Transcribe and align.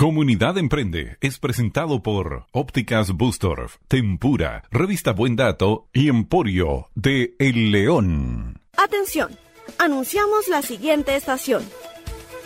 Comunidad 0.00 0.56
Emprende 0.56 1.18
es 1.20 1.38
presentado 1.38 2.02
por 2.02 2.46
Ópticas 2.52 3.12
Bustorf, 3.12 3.76
Tempura, 3.86 4.64
Revista 4.70 5.12
Buen 5.12 5.36
Dato 5.36 5.88
y 5.92 6.08
Emporio 6.08 6.88
de 6.94 7.34
El 7.38 7.70
León. 7.70 8.62
Atención, 8.78 9.36
anunciamos 9.76 10.48
la 10.48 10.62
siguiente 10.62 11.16
estación. 11.16 11.62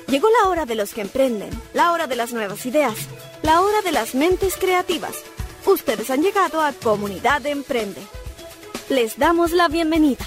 Llegó 0.09 0.27
la 0.43 0.49
hora 0.49 0.67
de 0.67 0.75
los 0.75 0.95
que 0.95 1.03
emprenden, 1.03 1.51
la 1.75 1.93
hora 1.93 2.09
de 2.09 2.17
las 2.17 2.33
nuevas 2.33 2.67
ideas, 2.67 2.97
la 3.45 3.61
hora 3.61 3.83
de 3.83 3.93
las 3.93 4.17
mentes 4.17 4.57
creativas. 4.57 5.23
Ustedes 5.65 6.11
han 6.11 6.23
llegado 6.23 6.61
a 6.61 6.73
Comunidad 6.73 7.47
Emprende. 7.47 8.01
Les 8.89 9.17
damos 9.17 9.53
la 9.53 9.69
bienvenida. 9.69 10.27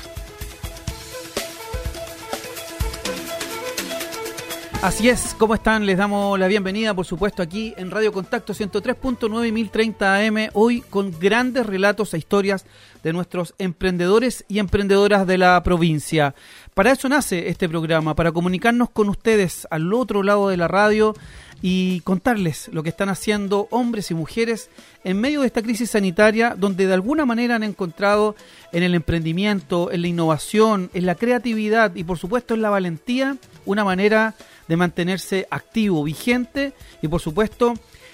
Así 4.84 5.10
es, 5.10 5.36
¿cómo 5.40 5.56
están? 5.56 5.88
Les 5.88 5.98
damos 5.98 6.38
la 6.38 6.46
bienvenida, 6.46 6.94
por 6.94 7.06
supuesto, 7.06 7.42
aquí 7.42 7.74
en 7.78 7.90
Radio 7.90 8.14
Contacto 8.14 8.54
103.9 8.54 9.52
1030 9.52 10.16
AM, 10.18 10.50
hoy 10.54 10.82
con 10.82 11.12
grandes 11.20 11.66
relatos 11.66 12.14
e 12.14 12.20
historias 12.20 12.64
de 13.04 13.12
nuestros 13.12 13.56
emprendedores 13.58 14.46
y 14.48 14.60
emprendedoras 14.60 15.26
de 15.26 15.40
la 15.40 15.62
provincia. 15.64 16.36
Para 16.76 16.92
eso 16.92 17.10
nace 17.10 17.50
este 17.50 17.68
programa, 17.68 18.16
para 18.16 18.32
comunicarnos 18.32 18.92
con 18.92 19.10
ustedes 19.10 19.68
al 19.72 19.92
otro 19.94 20.22
lado 20.22 20.48
de 20.50 20.58
la 20.58 20.68
radio 20.68 21.16
y 21.60 22.02
contarles 22.02 22.70
lo 22.72 22.84
que 22.84 22.90
están 22.90 23.10
haciendo 23.10 23.68
hombres 23.72 24.12
y 24.12 24.14
mujeres 24.14 24.70
en 25.04 25.20
medio 25.20 25.42
de 25.42 25.48
esta 25.48 25.64
crisis 25.64 25.90
sanitaria 25.90 26.54
donde 26.56 26.86
de 26.86 26.94
alguna 26.94 27.26
manera 27.26 27.56
han 27.56 27.64
encontrado 27.64 28.36
en 28.72 28.84
el 28.84 28.94
emprendimiento, 28.94 29.92
en 29.92 30.04
la 30.04 30.08
innovación, 30.08 30.92
en 30.94 31.08
la 31.08 31.16
creatividad 31.16 31.96
y 31.96 32.04
por 32.04 32.20
supuesto 32.20 32.54
en 32.54 32.62
la 32.62 32.70
valentía 32.70 33.38
una 33.66 33.84
manera 33.84 34.36
de 34.68 34.78
mantenerse 34.78 35.48
activo, 35.50 36.04
vigente 36.04 36.74
y 37.02 37.08
por 37.08 37.22
supuesto 37.22 37.74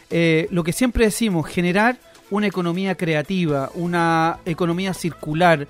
eh, 0.10 0.48
lo 0.52 0.64
que 0.64 0.74
siempre 0.74 1.06
decimos, 1.06 1.48
generar 1.48 1.98
una 2.30 2.48
economía 2.48 2.96
creativa, 2.96 3.72
una 3.76 4.40
economía 4.46 4.94
circular 4.94 5.68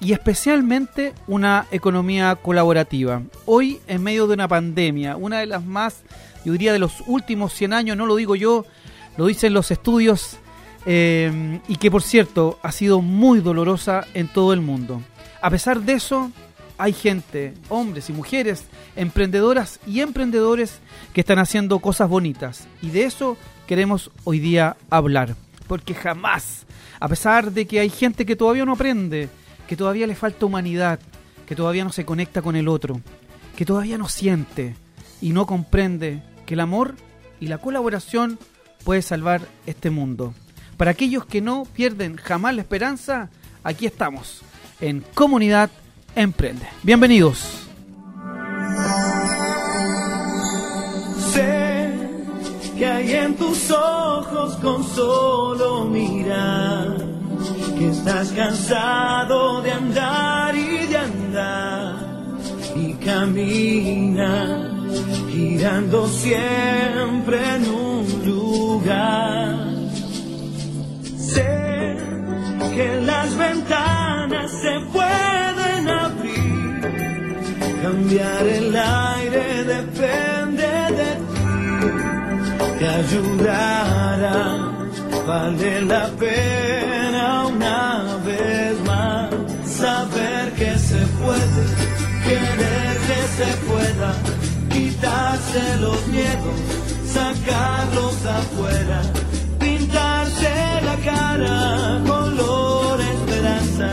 y 0.00 0.12
especialmente 0.12 1.14
una 1.26 1.66
economía 1.70 2.36
colaborativa. 2.36 3.22
Hoy, 3.46 3.80
en 3.86 4.02
medio 4.02 4.26
de 4.26 4.34
una 4.34 4.48
pandemia, 4.48 5.16
una 5.16 5.40
de 5.40 5.46
las 5.46 5.64
más, 5.64 6.02
yo 6.44 6.52
diría, 6.52 6.72
de 6.72 6.78
los 6.78 7.02
últimos 7.06 7.52
100 7.54 7.72
años, 7.72 7.96
no 7.96 8.06
lo 8.06 8.16
digo 8.16 8.36
yo, 8.36 8.66
lo 9.16 9.26
dicen 9.26 9.54
los 9.54 9.70
estudios, 9.70 10.38
eh, 10.84 11.60
y 11.66 11.76
que 11.76 11.90
por 11.90 12.02
cierto 12.02 12.58
ha 12.62 12.70
sido 12.70 13.02
muy 13.02 13.40
dolorosa 13.40 14.06
en 14.14 14.28
todo 14.28 14.52
el 14.52 14.60
mundo. 14.60 15.02
A 15.42 15.50
pesar 15.50 15.80
de 15.80 15.94
eso, 15.94 16.30
hay 16.78 16.92
gente, 16.92 17.54
hombres 17.68 18.10
y 18.10 18.12
mujeres, 18.12 18.64
emprendedoras 18.96 19.80
y 19.86 20.00
emprendedores 20.00 20.78
que 21.12 21.20
están 21.20 21.38
haciendo 21.38 21.78
cosas 21.78 22.08
bonitas. 22.08 22.66
Y 22.82 22.90
de 22.90 23.04
eso 23.04 23.36
queremos 23.66 24.10
hoy 24.24 24.38
día 24.38 24.76
hablar. 24.90 25.36
Porque 25.66 25.94
jamás, 25.94 26.66
a 27.00 27.08
pesar 27.08 27.52
de 27.52 27.66
que 27.66 27.80
hay 27.80 27.90
gente 27.90 28.26
que 28.26 28.36
todavía 28.36 28.64
no 28.64 28.72
aprende, 28.72 29.28
que 29.66 29.76
todavía 29.76 30.06
le 30.06 30.14
falta 30.14 30.46
humanidad, 30.46 31.00
que 31.46 31.56
todavía 31.56 31.84
no 31.84 31.92
se 31.92 32.04
conecta 32.04 32.42
con 32.42 32.56
el 32.56 32.68
otro, 32.68 33.00
que 33.56 33.64
todavía 33.64 33.98
no 33.98 34.08
siente 34.08 34.76
y 35.20 35.32
no 35.32 35.46
comprende 35.46 36.22
que 36.44 36.54
el 36.54 36.60
amor 36.60 36.94
y 37.40 37.48
la 37.48 37.58
colaboración 37.58 38.38
puede 38.84 39.02
salvar 39.02 39.42
este 39.66 39.90
mundo. 39.90 40.34
Para 40.76 40.90
aquellos 40.90 41.24
que 41.24 41.40
no 41.40 41.64
pierden 41.64 42.16
jamás 42.16 42.54
la 42.54 42.62
esperanza, 42.62 43.30
aquí 43.64 43.86
estamos, 43.86 44.42
en 44.80 45.02
Comunidad 45.14 45.70
Emprende. 46.16 46.66
Bienvenidos. 46.82 47.66
Sé 51.30 51.92
que 52.78 52.86
hay 52.86 53.12
en 53.12 53.36
tus 53.36 53.70
ojos 53.70 54.56
con 54.62 54.82
solo 54.82 55.84
mirar 55.84 56.96
que 57.78 57.90
estás 57.90 58.32
cansado 58.32 59.60
de 59.60 59.72
andar 59.72 60.56
y 60.56 60.86
de 60.86 60.96
andar 60.96 61.96
y 62.74 62.94
camina 62.94 64.72
girando 65.30 66.08
siempre 66.08 67.56
en 67.56 67.68
un 67.68 68.06
lugar. 68.24 69.54
Sé 71.14 71.98
que 72.74 73.00
las 73.02 73.36
ventanas 73.36 74.50
se 74.62 74.76
abrir, 74.76 75.25
cambiar 77.86 78.44
el 78.46 78.76
aire 78.76 79.64
depende 79.64 80.70
de 80.98 81.10
ti, 81.30 81.46
te 82.78 82.86
ayudará, 83.00 84.38
vale 85.24 85.82
la 85.82 86.06
pena 86.22 87.46
una 87.46 88.16
vez 88.26 88.74
más 88.90 89.30
saber 89.82 90.44
que 90.58 90.72
se 90.88 91.00
puede, 91.20 91.62
querer 92.26 92.94
que 93.08 93.20
se 93.38 93.50
pueda, 93.68 94.10
quitarse 94.72 95.62
los 95.80 96.06
miedos, 96.08 96.58
sacarlos 97.16 98.16
afuera 98.26 99.00
pintarse 99.60 100.54
la 100.88 100.96
cara, 101.04 102.02
color 102.06 103.00
esperanza, 103.00 103.88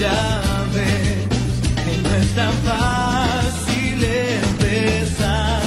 ya 0.00 0.42
ves 0.72 1.28
que 1.84 1.94
no 2.02 2.14
es 2.16 2.34
tan 2.34 2.52
fácil 2.68 4.02
empezar. 4.42 5.62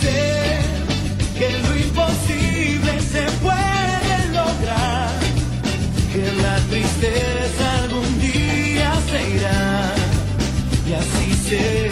Sé 0.00 0.60
que 1.38 1.48
lo 1.64 1.76
imposible 1.76 2.92
se 3.12 3.24
puede 3.44 4.16
lograr, 4.40 5.10
que 6.12 6.24
la 6.44 6.56
tristeza 6.70 7.64
algún 7.82 8.20
día 8.20 8.92
se 9.10 9.18
irá 9.36 9.94
y 10.88 10.92
así 10.92 11.48
será. 11.48 11.85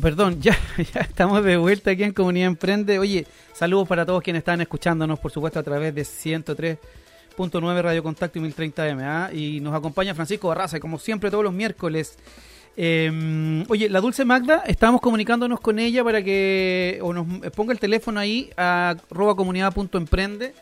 Perdón, 0.00 0.40
ya, 0.40 0.56
ya 0.94 1.00
estamos 1.00 1.44
de 1.44 1.56
vuelta 1.56 1.90
aquí 1.90 2.02
en 2.02 2.12
Comunidad 2.12 2.48
Emprende. 2.48 2.98
Oye, 2.98 3.26
saludos 3.52 3.86
para 3.86 4.06
todos 4.06 4.22
quienes 4.22 4.40
están 4.40 4.60
escuchándonos, 4.60 5.18
por 5.18 5.30
supuesto, 5.30 5.58
a 5.58 5.62
través 5.62 5.94
de 5.94 6.02
103.9 6.02 7.82
Radio 7.82 8.02
Contacto 8.02 8.38
y 8.38 8.42
1030M. 8.42 9.00
¿ah? 9.02 9.30
Y 9.32 9.60
nos 9.60 9.74
acompaña 9.74 10.14
Francisco 10.14 10.48
Barraza, 10.48 10.80
como 10.80 10.98
siempre, 10.98 11.30
todos 11.30 11.44
los 11.44 11.52
miércoles. 11.52 12.18
Eh, 12.76 13.64
oye, 13.68 13.88
la 13.88 14.00
Dulce 14.00 14.24
Magda, 14.24 14.62
estábamos 14.66 15.00
comunicándonos 15.00 15.60
con 15.60 15.78
ella 15.78 16.02
para 16.02 16.22
que 16.22 16.98
o 17.02 17.12
nos 17.12 17.26
ponga 17.50 17.72
el 17.72 17.78
teléfono 17.78 18.20
ahí 18.20 18.50
a 18.56 18.96
comunidad.emprende. 19.10 20.54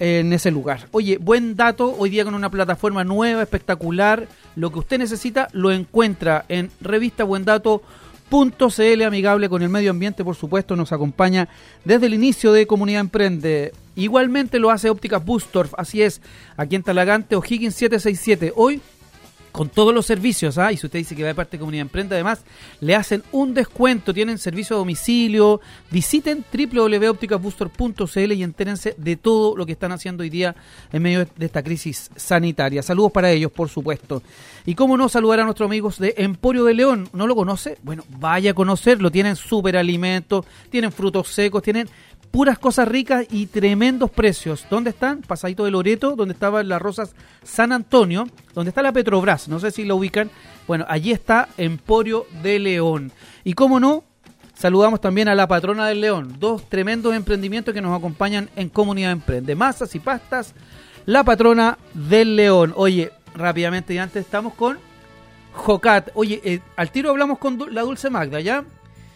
en 0.01 0.33
ese 0.33 0.50
lugar. 0.50 0.88
Oye, 0.89 1.19
buen 1.19 1.56
dato, 1.56 1.95
hoy 1.95 2.09
día 2.09 2.24
con 2.24 2.33
una 2.33 2.50
plataforma 2.50 3.03
nueva, 3.03 3.44
espectacular, 3.44 4.27
lo 4.56 4.71
que 4.71 4.80
usted 4.80 4.98
necesita 4.98 5.48
lo 5.51 5.71
encuentra 5.71 6.44
en 6.50 6.71
revistabuendato.cl, 6.81 9.03
amigable 9.03 9.48
con 9.48 9.62
el 9.62 9.69
medio 9.69 9.92
ambiente, 9.92 10.24
por 10.24 10.36
supuesto, 10.36 10.75
nos 10.75 10.92
acompaña 10.92 11.50
desde 11.86 12.07
el 12.07 12.15
inicio 12.15 12.51
de 12.51 12.65
Comunidad 12.65 13.01
Emprende. 13.01 13.74
Igualmente 13.95 14.57
lo 14.57 14.71
hace 14.71 14.89
Ópticas 14.89 15.24
Bustorf, 15.24 15.75
así 15.77 16.01
es, 16.01 16.19
aquí 16.57 16.75
en 16.75 16.81
Talagante, 16.81 17.36
O'Higgins 17.36 17.75
767. 17.75 18.53
Hoy 18.56 18.81
con 19.51 19.69
todos 19.69 19.94
los 19.94 20.06
servicios, 20.06 20.57
¿ah? 20.57 20.71
y 20.71 20.77
si 20.77 20.86
usted 20.86 21.00
dice 21.00 21.15
que 21.15 21.24
va 21.24 21.30
de 21.30 21.36
parte 21.36 21.57
de 21.57 21.59
Comunidad 21.59 21.81
Emprende, 21.81 22.15
además 22.15 22.44
le 22.80 22.95
hacen 22.95 23.24
un 23.31 23.53
descuento, 23.53 24.13
tienen 24.13 24.38
servicio 24.38 24.75
a 24.75 24.80
domicilio, 24.80 25.62
visiten 25.89 26.45
www.opticasbooster.cl 26.51 28.31
y 28.31 28.44
entérense 28.44 28.95
de 28.98 29.15
todo 29.18 29.57
lo 29.57 29.65
que 29.65 29.74
están 29.74 29.92
haciendo 29.92 30.24
hoy 30.24 30.30
día 30.30 30.56
en 30.92 31.01
medio 31.01 31.25
de 31.36 31.45
esta 31.45 31.63
crisis 31.63 32.09
sanitaria. 32.15 32.81
Saludos 32.81 33.12
para 33.12 33.31
ellos, 33.31 33.51
por 33.51 33.69
supuesto. 33.69 34.24
Y 34.65 34.75
cómo 34.75 34.95
no 34.98 35.09
saludar 35.09 35.42
a 35.42 35.44
nuestros 35.44 35.68
amigos 35.68 36.00
de 36.00 36.13
Emporio 36.18 36.63
de 36.63 36.74
León, 36.74 37.09
¿no 37.13 37.27
lo 37.27 37.36
conoce? 37.36 37.77
Bueno, 37.83 38.03
vaya 38.19 38.51
a 38.51 38.53
conocerlo, 38.53 39.12
tienen 39.12 39.36
súper 39.36 39.75
alimentos, 39.75 40.45
tienen 40.69 40.92
frutos 40.92 41.27
secos, 41.30 41.63
tienen 41.63 41.89
puras 42.31 42.57
cosas 42.57 42.88
ricas 42.88 43.25
y 43.30 43.45
tremendos 43.48 44.10
precios. 44.10 44.66
¿Dónde 44.69 44.89
están? 44.89 45.22
Pasadito 45.22 45.66
de 45.66 45.72
Loreto, 45.72 46.16
donde 46.16 46.33
estaban 46.33 46.68
las 46.68 46.81
Rosas 46.81 47.13
San 47.44 47.72
Antonio, 47.72 48.28
donde 48.54 48.69
está 48.69 48.81
la 48.81 48.94
Petrobras, 48.94 49.48
no 49.48 49.60
sé 49.60 49.72
si 49.72 49.83
lo 49.83 49.98
ubican. 49.98 50.31
Bueno, 50.68 50.86
allí 50.88 51.12
está 51.12 51.50
Emporio 51.57 52.25
de 52.42 52.60
León. 52.60 53.12
Y 53.44 53.54
cómo 53.54 53.80
no, 53.80 54.04
saludamos 54.56 55.01
también 55.01 55.28
a 55.28 55.36
la 55.36 55.48
patrona 55.48 55.88
del 55.88 56.01
León, 56.01 56.38
dos 56.39 56.68
tremendos 56.69 57.13
emprendimientos 57.13 57.74
que 57.74 57.81
nos 57.81 57.98
acompañan 57.98 58.50
en 58.56 58.69
Comunidad 58.69 59.12
Emprende, 59.12 59.56
masas 59.56 59.94
y 59.95 60.00
pastas, 60.00 60.56
la 61.06 61.24
patrona 61.24 61.77
del 61.94 62.36
León. 62.36 62.74
Oye, 62.75 63.12
rápidamente 63.36 63.94
y 63.94 63.98
antes 63.98 64.24
estamos 64.24 64.54
con 64.54 64.80
Jocat. 65.54 66.12
Oye, 66.13 66.42
eh, 66.45 66.62
al 66.77 66.92
tiro 66.92 67.10
hablamos 67.10 67.39
con 67.39 67.60
la 67.74 67.81
Dulce 67.81 68.10
Magda, 68.10 68.39
¿ya? 68.39 68.63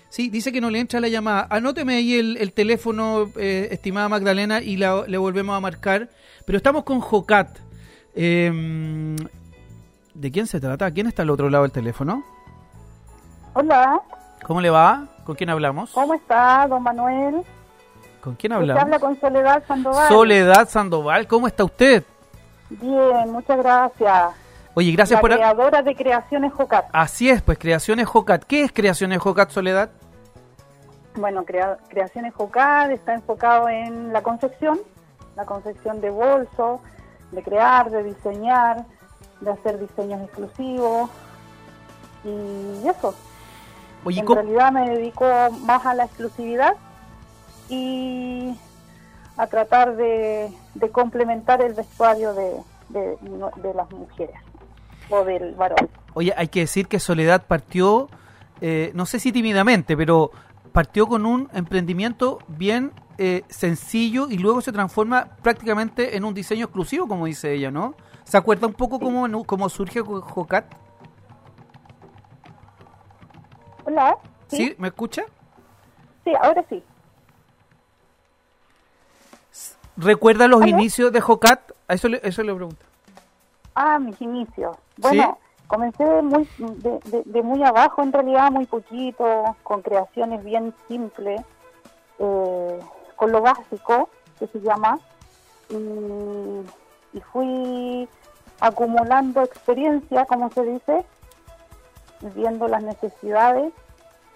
Sí, 0.10 0.30
dice 0.30 0.52
que 0.52 0.62
no 0.62 0.70
le 0.70 0.80
entra 0.80 1.00
la 1.00 1.08
llamada. 1.08 1.48
Anóteme 1.50 1.96
ahí 1.96 2.16
el, 2.16 2.54
teléfono, 2.54 3.30
eh, 3.36 3.70
estimada 3.72 4.08
Magdalena, 4.08 4.62
y 4.62 4.78
le 4.78 5.18
volvemos 5.18 5.56
a 5.56 5.60
marcar. 5.60 6.10
Pero 6.46 6.58
estamos 6.58 6.84
con 6.84 7.02
Jocat. 7.02 7.58
Em, 8.14 9.16
¿De 10.14 10.32
quién 10.32 10.48
se 10.48 10.62
trata? 10.62 10.90
¿Quién 10.92 11.08
está 11.08 11.24
al 11.24 11.30
otro 11.30 11.50
lado 11.50 11.64
del 11.64 11.72
teléfono? 11.72 12.24
Hola. 13.54 14.00
¿Cómo 14.46 14.62
le 14.62 14.70
va? 14.70 15.08
¿Con 15.26 15.36
quién 15.36 15.50
hablamos? 15.50 15.92
¿Cómo 15.92 16.14
está, 16.14 16.68
don 16.68 16.84
Manuel? 16.84 17.42
¿Con 18.22 18.36
quién 18.36 18.54
hablamos? 18.54 18.84
habla 18.84 19.00
con 19.00 19.20
Soledad 19.20 19.64
Sandoval. 19.68 20.08
Soledad 20.08 20.70
Sandoval, 20.70 21.28
¿cómo 21.28 21.48
está 21.48 21.64
usted? 21.64 22.04
Bien, 22.70 23.32
muchas 23.32 23.58
gracias. 23.58 24.45
Oye, 24.76 24.92
gracias 24.92 25.18
la 25.18 25.22
por... 25.22 25.32
creadora 25.32 25.82
de 25.82 25.96
Creaciones 25.96 26.54
Jocat. 26.54 26.88
Así 26.92 27.30
es, 27.30 27.42
pues 27.42 27.58
Creaciones 27.58 28.08
Jocat. 28.08 28.44
¿Qué 28.44 28.64
es 28.64 28.74
Creaciones 28.74 29.20
Jocat, 29.20 29.50
Soledad? 29.50 29.90
Bueno, 31.16 31.46
Creaciones 31.46 32.34
Jocad 32.34 32.92
está 32.92 33.14
enfocado 33.14 33.70
en 33.70 34.12
la 34.12 34.22
confección, 34.22 34.80
la 35.38 35.46
confección 35.46 36.02
de 36.02 36.10
bolsos, 36.10 36.82
de 37.32 37.42
crear, 37.42 37.90
de 37.90 38.04
diseñar, 38.04 38.86
de 39.40 39.52
hacer 39.52 39.80
diseños 39.80 40.22
exclusivos 40.24 41.10
y 42.26 42.88
eso. 42.88 43.16
Oye, 44.04 44.20
en 44.20 44.28
realidad 44.28 44.72
me 44.74 44.90
dedico 44.90 45.26
más 45.62 45.86
a 45.86 45.94
la 45.94 46.04
exclusividad 46.04 46.76
y 47.70 48.60
a 49.38 49.48
tratar 49.48 49.96
de, 49.96 50.52
complementar 50.92 51.62
el 51.62 51.74
vestuario 51.74 52.34
de, 52.34 52.58
de, 52.90 53.74
las 53.74 53.90
mujeres 53.92 54.36
o 55.10 55.24
del 55.24 55.56
varón. 55.56 55.90
Oye, 56.14 56.34
hay 56.36 56.48
que 56.48 56.62
decir 56.62 56.88
que 56.88 57.00
Soledad 57.00 57.46
partió, 57.48 58.10
eh, 58.62 58.92
no 58.94 59.06
sé 59.06 59.20
si 59.20 59.32
tímidamente, 59.32 59.98
pero 59.98 60.32
partió 60.72 61.08
con 61.08 61.26
un 61.26 61.50
emprendimiento 61.54 62.40
bien 62.48 62.92
eh, 63.18 63.44
sencillo 63.48 64.28
y 64.30 64.38
luego 64.38 64.62
se 64.62 64.72
transforma 64.72 65.38
prácticamente 65.42 66.18
en 66.18 66.26
un 66.26 66.34
diseño 66.34 66.66
exclusivo, 66.66 67.08
como 67.08 67.26
dice 67.26 67.54
ella, 67.54 67.72
¿no? 67.72 67.96
¿Se 68.26 68.38
acuerda 68.38 68.68
un 68.68 68.74
poco 68.74 69.00
cómo, 69.00 69.46
cómo 69.46 69.70
surge 69.70 70.02
Jocat? 70.02 70.74
Hola. 73.86 74.18
¿Sí? 74.48 74.76
¿Me 74.78 74.88
escucha? 74.90 75.24
Sí, 76.24 76.34
ahora 76.42 76.66
sí. 76.70 76.84
¿Recuerda 79.96 80.48
los 80.48 80.66
inicios 80.66 81.12
de 81.12 81.22
Jocat? 81.22 81.72
Eso 81.88 82.10
le, 82.10 82.20
eso 82.24 82.44
le 82.44 82.54
pregunto. 82.54 82.86
Ah, 83.76 84.00
mis 84.00 84.20
inicios. 84.22 84.78
Bueno, 84.98 85.38
Comencé 85.68 86.22
muy 86.22 86.48
de, 86.60 87.44
muy 87.44 87.64
abajo, 87.64 88.04
en 88.04 88.14
realidad, 88.14 88.52
muy 88.52 88.66
poquito, 88.66 89.56
con 89.64 89.82
creaciones 89.82 90.44
bien 90.44 90.74
simples, 90.88 91.42
eh, 92.20 92.80
con 93.16 93.32
lo 93.32 93.42
básico, 93.42 94.10
que 94.38 94.48
se 94.48 94.60
llama, 94.62 95.00
y, 95.70 97.20
fui 97.32 98.08
acumulando 98.60 99.42
experiencia, 99.42 100.26
como 100.26 100.52
se 100.52 100.64
dice, 100.64 101.06
viendo 102.36 102.68
las 102.68 102.84
necesidades 102.84 103.74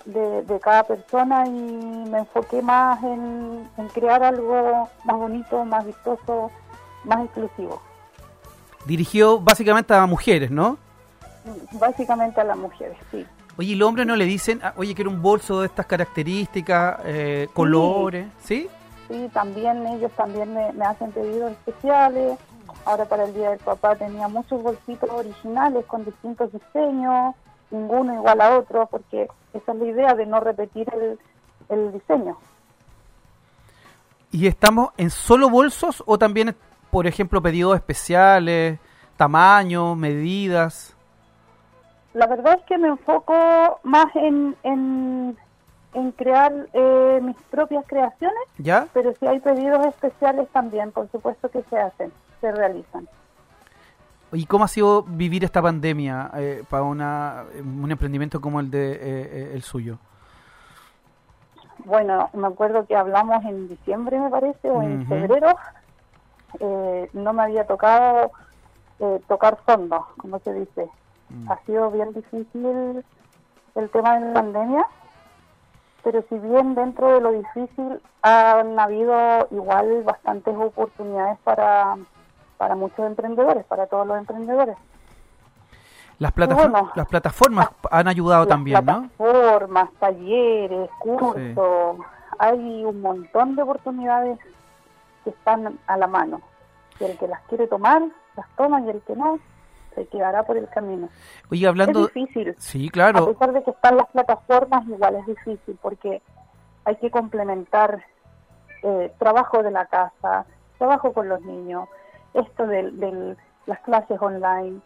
de, 0.05 0.59
cada 0.61 0.83
persona 0.83 1.45
y 1.45 1.51
me 1.51 2.19
enfoqué 2.19 2.61
más 2.61 3.03
en, 3.03 3.69
en 3.77 3.87
crear 3.89 4.23
algo 4.23 4.89
más 5.03 5.17
bonito, 5.17 5.63
más 5.65 5.85
vistoso, 5.85 6.49
más 7.03 7.25
exclusivo. 7.25 7.81
Dirigió 8.85 9.39
básicamente 9.39 9.93
a 9.93 10.05
mujeres, 10.05 10.51
¿no? 10.51 10.77
básicamente 11.73 12.41
a 12.41 12.43
las 12.43 12.57
mujeres, 12.57 12.97
sí. 13.11 13.25
Oye, 13.57 13.73
¿y 13.73 13.75
los 13.75 13.89
hombres 13.89 14.07
no 14.07 14.15
le 14.15 14.25
dicen, 14.25 14.61
ah, 14.63 14.73
oye, 14.77 14.95
quiero 14.95 15.09
un 15.09 15.21
bolso 15.21 15.61
de 15.61 15.67
estas 15.67 15.85
características, 15.85 16.99
eh, 17.03 17.47
colores, 17.53 18.27
¿sí? 18.43 18.69
¿sí? 19.09 19.29
también 19.33 19.85
ellos 19.87 20.11
también 20.15 20.53
me, 20.53 20.85
hacen 20.85 21.11
pedidos 21.11 21.51
especiales. 21.51 22.37
Ahora 22.85 23.05
para 23.05 23.25
el 23.25 23.33
Día 23.33 23.49
del 23.49 23.59
Papá 23.59 23.95
tenía 23.95 24.27
muchos 24.27 24.61
bolsitos 24.61 25.09
originales 25.09 25.85
con 25.85 26.05
distintos 26.05 26.51
diseños, 26.53 27.35
ninguno 27.71 28.13
igual 28.13 28.39
a 28.39 28.57
otro, 28.57 28.87
porque 28.89 29.27
esa 29.53 29.71
es 29.73 29.77
la 29.77 29.85
idea 29.85 30.13
de 30.13 30.25
no 30.25 30.39
repetir 30.39 30.87
el, 30.93 31.19
el 31.67 31.91
diseño. 31.91 32.37
¿Y 34.31 34.47
estamos 34.47 34.91
en 34.97 35.09
solo 35.09 35.49
bolsos 35.49 36.03
o 36.05 36.17
también, 36.17 36.55
por 36.91 37.07
ejemplo, 37.07 37.41
pedidos 37.41 37.75
especiales, 37.75 38.79
tamaños, 39.17 39.95
medidas? 39.97 40.95
La 42.13 42.27
verdad 42.27 42.57
es 42.59 42.65
que 42.65 42.77
me 42.77 42.87
enfoco 42.87 43.79
más 43.83 44.07
en, 44.15 44.55
en, 44.63 45.37
crear 46.17 46.51
eh, 46.73 47.19
mis 47.21 47.35
propias 47.51 47.85
creaciones, 47.87 48.43
¿Ya? 48.57 48.87
pero 48.93 49.13
si 49.19 49.27
hay 49.27 49.39
pedidos 49.39 49.85
especiales 49.85 50.47
también, 50.49 50.91
por 50.91 51.09
supuesto 51.11 51.49
que 51.49 51.61
se 51.69 51.77
hacen, 51.77 52.11
se 52.41 52.51
realizan. 52.51 53.07
¿Y 54.31 54.45
cómo 54.45 54.63
ha 54.63 54.67
sido 54.67 55.03
vivir 55.03 55.43
esta 55.43 55.61
pandemia 55.61 56.31
eh, 56.35 56.63
para 56.69 56.83
una, 56.83 57.45
un 57.59 57.91
emprendimiento 57.91 58.39
como 58.39 58.59
el 58.59 58.69
de 58.69 58.91
eh, 58.93 59.51
el 59.53 59.63
suyo? 59.63 59.97
Bueno, 61.85 62.29
me 62.33 62.47
acuerdo 62.47 62.85
que 62.85 62.95
hablamos 62.95 63.43
en 63.45 63.67
diciembre, 63.67 64.19
me 64.19 64.29
parece, 64.29 64.69
o 64.69 64.81
en 64.81 65.07
febrero. 65.07 65.55
No 67.13 67.33
me 67.33 67.43
había 67.43 67.65
tocado 67.65 68.31
tocar 69.27 69.57
fondo, 69.65 70.07
como 70.17 70.39
se 70.39 70.53
dice. 70.53 70.89
Mm. 71.29 71.51
Ha 71.51 71.59
sido 71.65 71.91
bien 71.91 72.13
difícil 72.13 73.03
el 73.75 73.89
tema 73.91 74.19
de 74.19 74.25
la 74.27 74.33
pandemia 74.33 74.85
pero 76.03 76.23
si 76.29 76.37
bien 76.39 76.75
dentro 76.75 77.13
de 77.13 77.21
lo 77.21 77.31
difícil 77.31 78.01
han 78.21 78.79
habido 78.79 79.47
igual 79.51 80.03
bastantes 80.03 80.55
oportunidades 80.55 81.37
para, 81.43 81.97
para 82.57 82.75
muchos 82.75 82.99
emprendedores, 83.05 83.65
para 83.65 83.87
todos 83.87 84.07
los 84.07 84.17
emprendedores. 84.17 84.77
Las, 86.17 86.33
plataform 86.33 86.71
bueno. 86.71 86.91
las 86.95 87.07
plataformas 87.07 87.69
han 87.89 88.07
ayudado 88.07 88.41
Las 88.41 88.49
también, 88.49 88.85
¿no? 88.85 89.09
plataformas, 89.09 89.89
talleres, 89.99 90.89
cursos, 90.99 91.97
hay 92.37 92.85
un 92.85 93.01
montón 93.01 93.55
de 93.55 93.61
oportunidades 93.61 94.39
que 95.31 95.37
están 95.37 95.79
a 95.87 95.97
la 95.97 96.07
mano. 96.07 96.41
Y 96.99 97.03
el 97.05 97.17
que 97.17 97.27
las 97.27 97.41
quiere 97.43 97.67
tomar, 97.67 98.01
las 98.35 98.47
toma 98.55 98.81
y 98.81 98.89
el 98.89 99.01
que 99.01 99.15
no, 99.15 99.39
se 99.95 100.05
quedará 100.07 100.43
por 100.43 100.57
el 100.57 100.67
camino. 100.69 101.09
Oye, 101.51 101.67
hablando... 101.67 102.07
Es 102.07 102.13
difícil. 102.13 102.55
Sí, 102.57 102.87
A 102.87 102.91
claro. 102.91 103.27
pesar 103.27 103.53
de 103.53 103.63
que 103.63 103.71
están 103.71 103.97
las 103.97 104.07
plataformas, 104.07 104.87
igual 104.87 105.15
es 105.15 105.25
difícil 105.25 105.77
porque 105.81 106.21
hay 106.85 106.95
que 106.97 107.11
complementar 107.11 108.03
eh, 108.83 109.11
trabajo 109.19 109.61
de 109.63 109.71
la 109.71 109.85
casa, 109.85 110.45
trabajo 110.77 111.13
con 111.13 111.27
los 111.29 111.41
niños, 111.41 111.87
esto 112.33 112.65
de, 112.67 112.91
del- 112.91 113.37
las 113.65 113.79
clases 113.81 114.19
online. 114.21 114.79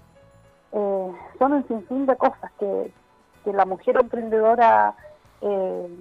Eh, 0.74 1.12
son 1.40 1.54
un 1.54 1.68
sinfín 1.68 2.06
de 2.06 2.16
cosas 2.18 2.52
que, 2.60 2.92
que 3.44 3.54
la 3.54 3.66
mujer 3.66 3.96
emprendedora 4.00 4.94
eh, 5.42 5.98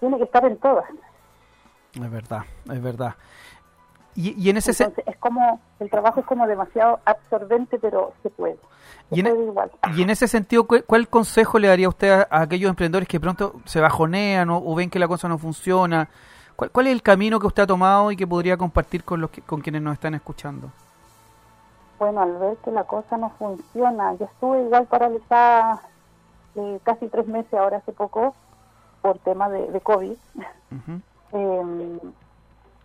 tiene 0.00 0.18
que 0.18 0.24
estar 0.24 0.44
en 0.44 0.56
todas. 0.58 0.84
Es 2.00 2.10
verdad, 2.10 2.42
es 2.70 2.82
verdad. 2.82 3.14
Y, 4.14 4.32
y 4.42 4.48
en 4.50 4.56
ese 4.56 4.72
se- 4.72 4.84
Entonces 4.84 5.04
es 5.14 5.18
como, 5.20 5.60
el 5.78 5.90
trabajo 5.90 6.20
es 6.20 6.26
como 6.26 6.46
demasiado 6.46 7.00
absorbente, 7.04 7.78
pero 7.78 8.12
se 8.22 8.30
puede. 8.30 8.56
Se 9.10 9.16
Y 9.16 9.20
en- 9.20 9.26
puede 9.26 9.44
igual. 9.44 9.70
Y 9.94 10.02
en 10.02 10.10
ese 10.10 10.26
sentido, 10.28 10.66
¿cuál, 10.66 10.84
cuál 10.84 11.08
consejo 11.08 11.58
le 11.58 11.68
daría 11.68 11.88
usted 11.88 12.10
a, 12.10 12.26
a 12.30 12.40
aquellos 12.42 12.70
emprendedores 12.70 13.08
que 13.08 13.20
pronto 13.20 13.60
se 13.66 13.80
bajonean 13.80 14.48
o, 14.50 14.58
o 14.58 14.74
ven 14.74 14.88
que 14.90 14.98
la 14.98 15.08
cosa 15.08 15.28
no 15.28 15.36
funciona? 15.38 16.08
¿Cuál, 16.56 16.70
cuál 16.70 16.86
es 16.86 16.92
el 16.94 17.02
camino 17.02 17.38
que 17.38 17.46
usted 17.46 17.64
ha 17.64 17.66
tomado 17.66 18.10
y 18.10 18.16
que 18.16 18.26
podría 18.26 18.56
compartir 18.56 19.04
con 19.04 19.20
los 19.20 19.30
que- 19.30 19.42
con 19.42 19.60
quienes 19.60 19.82
nos 19.82 19.92
están 19.94 20.14
escuchando? 20.14 20.70
Bueno, 21.98 22.20
al 22.22 22.36
ver 22.38 22.56
que 22.64 22.70
la 22.70 22.84
cosa 22.84 23.16
no 23.18 23.30
funciona, 23.38 24.14
yo 24.14 24.26
estuve 24.26 24.62
igual 24.62 24.86
paralizada 24.86 25.80
eh, 26.54 26.78
casi 26.84 27.08
tres 27.08 27.26
meses 27.26 27.52
ahora 27.54 27.78
hace 27.78 27.92
poco 27.92 28.34
por 29.02 29.18
tema 29.18 29.48
de, 29.50 29.70
de 29.70 29.80
COVID. 29.80 30.12
Ujú. 30.72 31.00
Eh, 31.36 31.98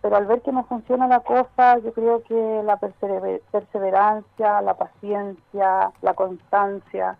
pero 0.02 0.16
al 0.16 0.26
ver 0.26 0.42
que 0.42 0.52
no 0.52 0.64
funciona 0.64 1.06
la 1.06 1.20
cosa, 1.20 1.78
yo 1.78 1.92
creo 1.92 2.22
que 2.24 2.62
la 2.64 2.76
perseve- 2.78 3.40
perseverancia, 3.50 4.60
la 4.60 4.74
paciencia, 4.74 5.92
la 6.02 6.14
constancia 6.14 7.16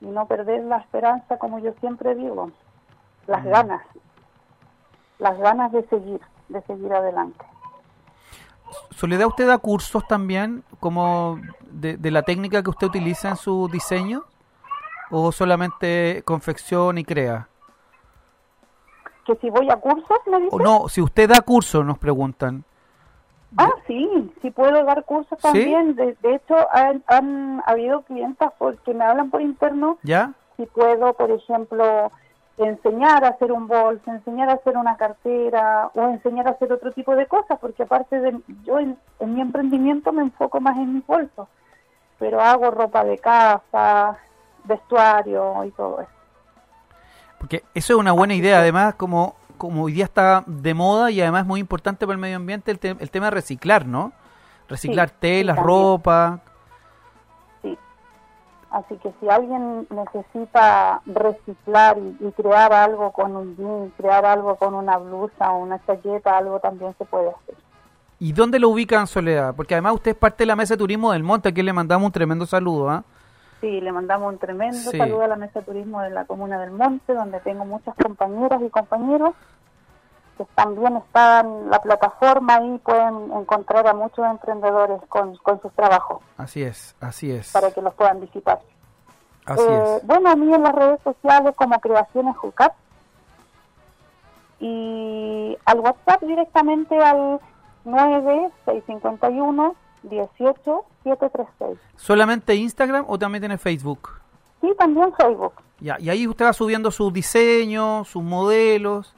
y 0.00 0.06
no 0.06 0.26
perder 0.26 0.64
la 0.64 0.78
esperanza, 0.78 1.38
como 1.38 1.58
yo 1.60 1.72
siempre 1.80 2.14
digo, 2.14 2.50
las 3.26 3.44
ganas, 3.44 3.82
las 5.18 5.38
ganas 5.38 5.70
de 5.72 5.86
seguir, 5.88 6.20
de 6.48 6.60
seguir 6.62 6.92
adelante. 6.92 7.44
Soledad, 8.90 9.28
¿usted 9.28 9.46
da 9.46 9.58
cursos 9.58 10.06
también 10.06 10.64
como 10.80 11.40
de, 11.70 11.96
de 11.96 12.10
la 12.10 12.22
técnica 12.22 12.62
que 12.62 12.70
usted 12.70 12.88
utiliza 12.88 13.28
en 13.30 13.36
su 13.36 13.68
diseño? 13.68 14.24
¿O 15.10 15.32
solamente 15.32 16.22
confección 16.24 16.98
y 16.98 17.04
crea? 17.04 17.48
Que 19.28 19.36
si 19.42 19.50
voy 19.50 19.68
a 19.68 19.76
cursos, 19.76 20.18
me 20.26 20.40
dice. 20.40 20.56
O 20.56 20.58
no, 20.58 20.88
si 20.88 21.02
usted 21.02 21.28
da 21.28 21.42
cursos, 21.42 21.84
nos 21.84 21.98
preguntan. 21.98 22.64
Ah, 23.58 23.70
sí, 23.86 24.32
sí 24.40 24.50
puedo 24.50 24.82
dar 24.84 25.04
cursos 25.04 25.38
¿Sí? 25.38 25.42
también. 25.42 25.94
De, 25.96 26.16
de 26.22 26.34
hecho, 26.36 26.54
han, 26.72 27.04
han 27.06 27.62
habido 27.66 28.00
clientas 28.02 28.54
porque 28.58 28.94
me 28.94 29.04
hablan 29.04 29.28
por 29.28 29.42
interno 29.42 29.98
¿Ya? 30.02 30.32
si 30.56 30.64
puedo, 30.64 31.12
por 31.12 31.30
ejemplo, 31.30 32.10
enseñar 32.56 33.22
a 33.26 33.28
hacer 33.28 33.52
un 33.52 33.68
bolso, 33.68 34.10
enseñar 34.10 34.48
a 34.48 34.54
hacer 34.54 34.78
una 34.78 34.96
cartera 34.96 35.90
o 35.94 36.08
enseñar 36.08 36.48
a 36.48 36.52
hacer 36.52 36.72
otro 36.72 36.92
tipo 36.92 37.14
de 37.14 37.26
cosas, 37.26 37.58
porque 37.58 37.82
aparte 37.82 38.18
de 38.18 38.40
yo 38.64 38.78
en, 38.78 38.96
en 39.20 39.34
mi 39.34 39.42
emprendimiento 39.42 40.10
me 40.10 40.22
enfoco 40.22 40.58
más 40.58 40.78
en 40.78 40.94
mis 40.94 41.06
bolsos, 41.06 41.48
pero 42.18 42.40
hago 42.40 42.70
ropa 42.70 43.04
de 43.04 43.18
casa, 43.18 44.16
vestuario 44.64 45.64
y 45.64 45.70
todo 45.72 46.00
eso. 46.00 46.17
Porque 47.38 47.64
eso 47.74 47.92
es 47.94 47.98
una 47.98 48.12
buena 48.12 48.34
idea, 48.34 48.58
además, 48.58 48.94
como, 48.96 49.36
como 49.56 49.84
hoy 49.84 49.92
día 49.92 50.04
está 50.04 50.42
de 50.46 50.74
moda 50.74 51.10
y 51.10 51.20
además 51.20 51.46
muy 51.46 51.60
importante 51.60 52.06
para 52.06 52.14
el 52.14 52.20
medio 52.20 52.36
ambiente 52.36 52.70
el, 52.70 52.78
te- 52.78 52.96
el 52.98 53.10
tema 53.10 53.26
de 53.26 53.30
reciclar, 53.32 53.86
¿no? 53.86 54.12
Reciclar 54.68 55.08
Sí, 55.10 55.14
telas, 55.20 55.56
ropa. 55.56 56.40
Sí. 57.62 57.78
Así 58.70 58.96
que 58.96 59.12
si 59.20 59.28
alguien 59.28 59.86
necesita 59.88 61.00
reciclar 61.06 61.96
y, 61.98 62.26
y 62.26 62.32
crear 62.32 62.72
algo 62.72 63.12
con 63.12 63.34
un 63.36 63.56
jean, 63.56 63.92
crear 63.96 64.26
algo 64.26 64.56
con 64.56 64.74
una 64.74 64.98
blusa 64.98 65.52
o 65.52 65.58
una 65.62 65.82
chaqueta, 65.86 66.36
algo 66.36 66.58
también 66.60 66.94
se 66.98 67.04
puede 67.04 67.28
hacer. 67.30 67.54
¿Y 68.20 68.32
dónde 68.32 68.58
lo 68.58 68.68
ubican, 68.70 69.06
Soledad? 69.06 69.54
Porque 69.54 69.74
además 69.74 69.94
usted 69.94 70.10
es 70.10 70.16
parte 70.16 70.42
de 70.42 70.46
la 70.46 70.56
mesa 70.56 70.74
de 70.74 70.78
turismo 70.78 71.12
del 71.12 71.22
monte, 71.22 71.48
aquí 71.50 71.62
le 71.62 71.72
mandamos 71.72 72.04
un 72.06 72.12
tremendo 72.12 72.46
saludo, 72.46 72.90
¿ah? 72.90 73.04
Sí, 73.60 73.80
le 73.80 73.90
mandamos 73.92 74.32
un 74.32 74.38
tremendo 74.38 74.76
Sí. 74.90 74.98
saludo 74.98 75.22
a 75.24 75.28
la 75.28 75.36
Mesa 75.36 75.60
de 75.60 75.66
Turismo 75.66 76.00
de 76.00 76.10
la 76.10 76.24
Comuna 76.26 76.58
del 76.60 76.70
Monte, 76.70 77.12
donde 77.14 77.40
tengo 77.40 77.64
muchas 77.64 77.94
compañeras 77.96 78.62
y 78.62 78.70
compañeros 78.70 79.34
que 80.36 80.44
también 80.54 80.96
están 80.98 81.68
la 81.68 81.80
plataforma 81.80 82.54
ahí 82.56 82.78
pueden 82.78 83.32
encontrar 83.32 83.84
a 83.88 83.94
muchos 83.94 84.24
emprendedores 84.24 85.00
con, 85.08 85.34
con 85.38 85.60
sus 85.60 85.72
trabajos 85.72 86.20
Así 86.36 86.62
es, 86.62 86.94
así 87.00 87.32
es. 87.32 87.50
para 87.52 87.72
que 87.72 87.82
los 87.82 87.92
puedan 87.94 88.20
visitar. 88.20 88.60
Así 89.46 89.64
Eh, 89.68 89.96
es. 89.96 90.06
Bueno, 90.06 90.30
a 90.30 90.36
mí 90.36 90.54
en 90.54 90.62
las 90.62 90.74
redes 90.76 91.00
sociales 91.02 91.56
como 91.56 91.80
Creaciones 91.80 92.36
Jucat 92.36 92.72
y 94.60 95.58
al 95.64 95.80
WhatsApp 95.80 96.22
directamente 96.22 96.96
al 97.02 97.40
9651 97.84 99.74
18736. 101.08 101.78
¿Solamente 101.96 102.54
Instagram 102.54 103.04
o 103.08 103.18
también 103.18 103.42
tiene 103.42 103.58
Facebook? 103.58 104.10
Sí, 104.60 104.72
también 104.78 105.12
Facebook. 105.14 105.52
Ya, 105.80 105.96
y 106.00 106.10
ahí 106.10 106.26
usted 106.26 106.44
va 106.46 106.52
subiendo 106.52 106.90
sus 106.90 107.12
diseños, 107.12 108.08
sus 108.08 108.22
modelos. 108.22 109.14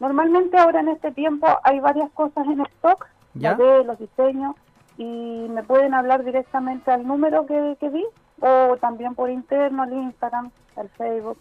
Normalmente 0.00 0.58
ahora 0.58 0.80
en 0.80 0.88
este 0.88 1.12
tiempo 1.12 1.46
hay 1.62 1.78
varias 1.80 2.10
cosas 2.12 2.44
en 2.46 2.60
stock, 2.62 3.06
¿Ya? 3.34 3.54
modelos, 3.54 3.98
diseños, 3.98 4.56
y 4.98 5.04
me 5.48 5.62
pueden 5.62 5.94
hablar 5.94 6.24
directamente 6.24 6.90
al 6.90 7.06
número 7.06 7.46
que, 7.46 7.76
que 7.78 7.88
vi, 7.88 8.04
o 8.40 8.76
también 8.80 9.14
por 9.14 9.30
interno, 9.30 9.84
al 9.84 9.92
Instagram, 9.92 10.50
al 10.76 10.88
Facebook, 10.90 11.38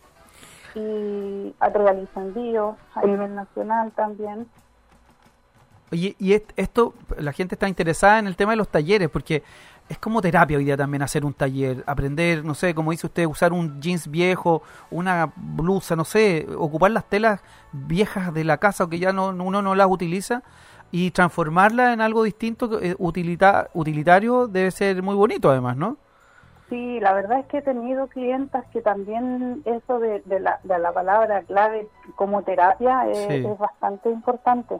y 0.75 1.53
a- 1.59 1.71
envíos 2.15 2.75
a 2.93 3.01
nivel 3.01 3.33
nacional 3.35 3.91
también. 3.93 4.47
Oye, 5.91 6.15
y 6.19 6.33
est- 6.33 6.51
esto, 6.55 6.93
la 7.17 7.33
gente 7.33 7.55
está 7.55 7.67
interesada 7.67 8.19
en 8.19 8.27
el 8.27 8.35
tema 8.35 8.51
de 8.53 8.57
los 8.57 8.69
talleres, 8.69 9.09
porque 9.09 9.43
es 9.89 9.97
como 9.97 10.21
terapia 10.21 10.57
hoy 10.57 10.63
día 10.63 10.77
también 10.77 11.01
hacer 11.01 11.25
un 11.25 11.33
taller, 11.33 11.83
aprender, 11.85 12.45
no 12.45 12.53
sé, 12.53 12.73
como 12.73 12.91
dice 12.91 13.07
usted, 13.07 13.25
usar 13.25 13.51
un 13.51 13.81
jeans 13.81 14.09
viejo, 14.09 14.63
una 14.89 15.33
blusa, 15.35 15.97
no 15.97 16.05
sé, 16.05 16.47
ocupar 16.57 16.91
las 16.91 17.03
telas 17.09 17.41
viejas 17.73 18.33
de 18.33 18.45
la 18.45 18.57
casa 18.57 18.85
o 18.85 18.89
que 18.89 18.99
ya 18.99 19.11
no, 19.11 19.29
uno 19.29 19.61
no 19.61 19.75
las 19.75 19.87
utiliza 19.87 20.43
y 20.91 21.11
transformarlas 21.11 21.93
en 21.93 21.99
algo 22.01 22.23
distinto, 22.23 22.81
eh, 22.81 22.95
utilita- 22.99 23.69
utilitario, 23.73 24.47
debe 24.47 24.71
ser 24.71 25.03
muy 25.03 25.15
bonito 25.15 25.49
además, 25.51 25.75
¿no? 25.75 25.97
Sí, 26.69 27.01
la 27.01 27.11
verdad 27.13 27.39
es 27.39 27.45
que 27.47 27.57
he 27.57 27.61
tenido 27.61 28.07
clientas 28.07 28.63
que 28.71 28.81
también 28.81 29.61
eso 29.65 29.99
de, 29.99 30.21
de 30.23 30.39
la, 30.39 30.61
de 30.63 30.79
la 30.79 30.93
palabra 30.93 31.41
clave 31.43 31.89
como 32.15 32.43
terapia 32.43 33.09
es, 33.09 33.17
Sí. 33.27 33.33
es 33.45 33.57
bastante 33.57 34.09
importante, 34.09 34.79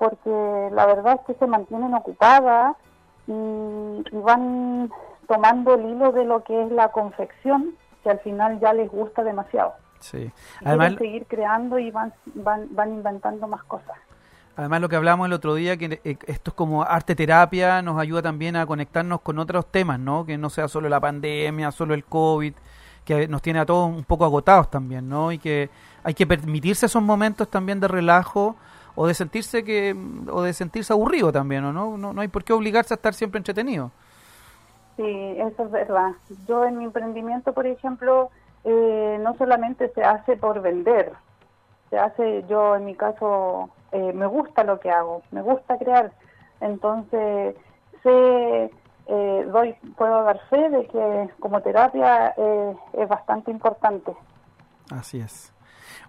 porque 0.00 0.74
la 0.74 0.86
verdad 0.86 1.20
es 1.20 1.26
que 1.26 1.38
se 1.38 1.46
mantienen 1.46 1.92
ocupadas 1.94 2.74
y, 3.26 3.32
y 3.32 4.20
van 4.24 4.90
tomando 5.28 5.74
el 5.74 5.90
hilo 5.90 6.10
de 6.10 6.24
lo 6.24 6.42
que 6.42 6.64
es 6.64 6.72
la 6.72 6.88
confección, 6.88 7.76
que 8.02 8.10
al 8.10 8.18
final 8.20 8.58
ya 8.60 8.72
les 8.72 8.90
gusta 8.90 9.22
demasiado. 9.22 9.74
Sí. 10.00 10.32
Además, 10.64 10.94
seguir 10.98 11.26
creando 11.26 11.78
y 11.78 11.90
van, 11.90 12.12
van, 12.34 12.66
van 12.74 12.94
inventando 12.94 13.46
más 13.46 13.62
cosas. 13.64 13.96
Además, 14.56 14.80
lo 14.80 14.88
que 14.88 14.96
hablamos 14.96 15.26
el 15.26 15.34
otro 15.34 15.54
día, 15.54 15.76
que 15.76 16.00
eh, 16.02 16.16
esto 16.26 16.50
es 16.50 16.54
como 16.54 16.82
arte 16.82 17.14
terapia, 17.14 17.82
nos 17.82 18.00
ayuda 18.00 18.22
también 18.22 18.56
a 18.56 18.66
conectarnos 18.66 19.20
con 19.20 19.38
otros 19.38 19.66
temas, 19.66 20.00
¿no? 20.00 20.24
Que 20.24 20.38
no 20.38 20.50
sea 20.50 20.66
solo 20.66 20.88
la 20.88 20.98
pandemia, 20.98 21.70
solo 21.70 21.94
el 21.94 22.04
COVID, 22.04 22.54
que 23.04 23.28
nos 23.28 23.42
tiene 23.42 23.60
a 23.60 23.66
todos 23.66 23.88
un 23.88 24.04
poco 24.04 24.24
agotados 24.24 24.70
también, 24.70 25.08
¿no? 25.08 25.30
Y 25.30 25.38
que 25.38 25.70
hay 26.02 26.14
que 26.14 26.26
permitirse 26.26 26.86
esos 26.86 27.02
momentos 27.02 27.48
también 27.48 27.80
de 27.80 27.88
relajo 27.88 28.56
o 29.00 29.06
de 29.06 29.14
sentirse 29.14 29.64
que 29.64 29.96
o 30.30 30.42
de 30.42 30.52
sentirse 30.52 30.92
aburrido 30.92 31.32
también, 31.32 31.64
¿o 31.64 31.72
no? 31.72 31.96
No, 31.96 32.12
no 32.12 32.20
hay 32.20 32.28
por 32.28 32.44
qué 32.44 32.52
obligarse 32.52 32.92
a 32.92 32.96
estar 32.96 33.14
siempre 33.14 33.38
entretenido. 33.38 33.90
Sí, 34.98 35.36
eso 35.38 35.64
es 35.64 35.70
verdad. 35.70 36.10
Yo 36.46 36.66
en 36.66 36.76
mi 36.76 36.84
emprendimiento, 36.84 37.54
por 37.54 37.66
ejemplo, 37.66 38.28
eh, 38.64 39.18
no 39.22 39.34
solamente 39.38 39.90
se 39.94 40.04
hace 40.04 40.36
por 40.36 40.60
vender, 40.60 41.14
se 41.88 41.98
hace, 41.98 42.44
yo 42.46 42.76
en 42.76 42.84
mi 42.84 42.94
caso, 42.94 43.70
eh, 43.92 44.12
me 44.12 44.26
gusta 44.26 44.64
lo 44.64 44.78
que 44.78 44.90
hago, 44.90 45.22
me 45.30 45.40
gusta 45.40 45.78
crear. 45.78 46.12
Entonces, 46.60 47.56
sé, 48.02 48.70
eh, 49.06 49.48
doy, 49.50 49.74
puedo 49.96 50.24
dar 50.24 50.38
fe 50.50 50.68
de 50.68 50.86
que 50.88 51.30
como 51.40 51.62
terapia 51.62 52.34
eh, 52.36 52.76
es 52.92 53.08
bastante 53.08 53.50
importante. 53.50 54.14
Así 54.90 55.20
es. 55.20 55.54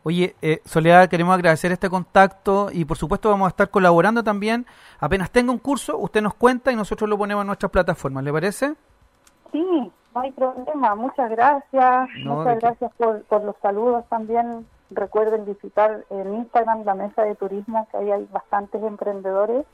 Oye, 0.03 0.36
eh, 0.41 0.62
Soledad, 0.65 1.08
queremos 1.10 1.36
agradecer 1.36 1.72
este 1.72 1.89
contacto 1.89 2.70
y 2.72 2.86
por 2.86 2.98
supuesto 2.98 3.29
vamos 3.29 3.46
a 3.46 3.50
estar 3.50 3.70
colaborando 3.70 4.24
también. 4.24 4.65
Apenas 5.00 5.29
tenga 5.29 5.51
un 5.51 5.60
curso, 5.60 5.98
usted 6.00 6.22
nos 6.22 6.34
cuenta 6.34 6.72
y 6.72 6.75
nosotros 6.75 7.08
lo 7.10 7.17
ponemos 7.17 7.41
en 7.41 7.48
nuestras 7.48 7.72
plataformas, 7.72 8.24
¿le 8.24 8.31
parece? 8.34 8.74
Sí, 9.51 9.91
no 10.15 10.22
hay 10.22 10.31
problema. 10.31 10.96
Muchas 10.96 11.29
gracias. 11.29 12.10
No, 12.24 12.38
Muchas 12.38 12.55
de 12.55 12.60
gracias 12.62 12.91
por, 12.98 13.22
por 13.24 13.43
los 13.43 13.55
saludos 13.62 14.03
también. 14.10 14.65
Recuerden 14.89 15.46
visitar 15.46 16.03
en 16.10 16.34
Instagram 16.36 16.84
la 16.84 16.96
mesa 16.96 17.22
de 17.24 17.36
turismo, 17.36 17.88
que 17.91 17.98
ahí 17.98 18.12
hay 18.12 18.27
bastantes 18.31 18.81
emprendedores 18.84 19.65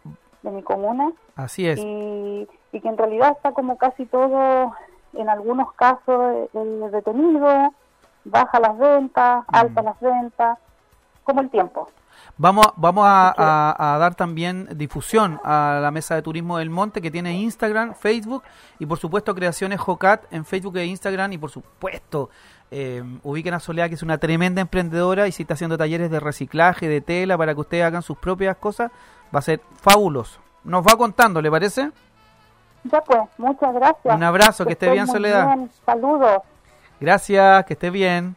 de 0.43 0.51
mi 0.51 0.61
comuna. 0.61 1.11
Así 1.35 1.67
es. 1.67 1.79
y, 1.79 2.47
y 2.71 2.81
que 2.81 2.87
en 2.87 2.97
realidad 2.97 3.31
está 3.31 3.53
como 3.53 3.77
casi 3.77 4.05
todo, 4.05 4.73
en 5.13 5.29
algunos 5.29 5.73
casos, 5.73 6.49
eh, 6.53 6.89
detenido, 6.91 7.73
baja 8.29 8.59
las 8.59 8.77
ventas, 8.77 9.43
Mm. 9.47 9.55
alta 9.55 9.81
las 9.81 9.99
ventas, 9.99 10.57
como 11.23 11.41
el 11.41 11.49
tiempo. 11.49 11.89
Vamos, 12.39 12.67
vamos 12.75 13.05
a, 13.07 13.33
a- 13.35 13.95
a 13.95 13.97
dar 13.97 14.13
también 14.15 14.67
difusión 14.75 15.39
a 15.43 15.79
la 15.81 15.89
Mesa 15.91 16.13
de 16.15 16.21
Turismo 16.21 16.57
del 16.59 16.69
Monte 16.69 17.01
que 17.01 17.09
tiene 17.09 17.33
Instagram, 17.39 17.95
Facebook 17.95 18.43
y 18.79 18.85
por 18.85 18.99
supuesto 18.99 19.33
Creaciones 19.33 19.79
Jocat 19.79 20.23
en 20.31 20.45
Facebook 20.45 20.77
e 20.77 20.85
Instagram 20.85 21.33
y 21.33 21.37
por 21.39 21.49
supuesto 21.49 22.29
eh, 22.69 23.01
ubiquen 23.23 23.53
a 23.55 23.59
Soledad 23.59 23.87
que 23.89 23.95
es 23.95 24.03
una 24.03 24.17
tremenda 24.19 24.61
emprendedora 24.61 25.27
y 25.27 25.31
si 25.31 25.43
está 25.43 25.55
haciendo 25.55 25.77
talleres 25.77 26.11
de 26.11 26.19
reciclaje, 26.19 26.87
de 26.87 27.01
tela 27.01 27.37
para 27.37 27.55
que 27.55 27.61
ustedes 27.61 27.83
hagan 27.85 28.01
sus 28.03 28.17
propias 28.17 28.55
cosas, 28.57 28.91
va 29.33 29.39
a 29.39 29.41
ser 29.41 29.61
fabuloso. 29.81 30.39
Nos 30.63 30.85
va 30.85 30.95
contando, 30.97 31.41
¿le 31.41 31.49
parece? 31.49 31.91
Ya 32.83 33.01
pues, 33.01 33.19
muchas 33.37 33.73
gracias. 33.73 34.15
Un 34.15 34.23
abrazo, 34.23 34.65
que 34.65 34.73
esté 34.73 34.91
bien, 34.91 35.07
Soledad. 35.07 35.55
bien. 35.55 35.71
Saludos. 35.85 36.41
Gracias, 36.99 37.65
que 37.65 37.73
esté 37.73 37.89
bien. 37.89 38.35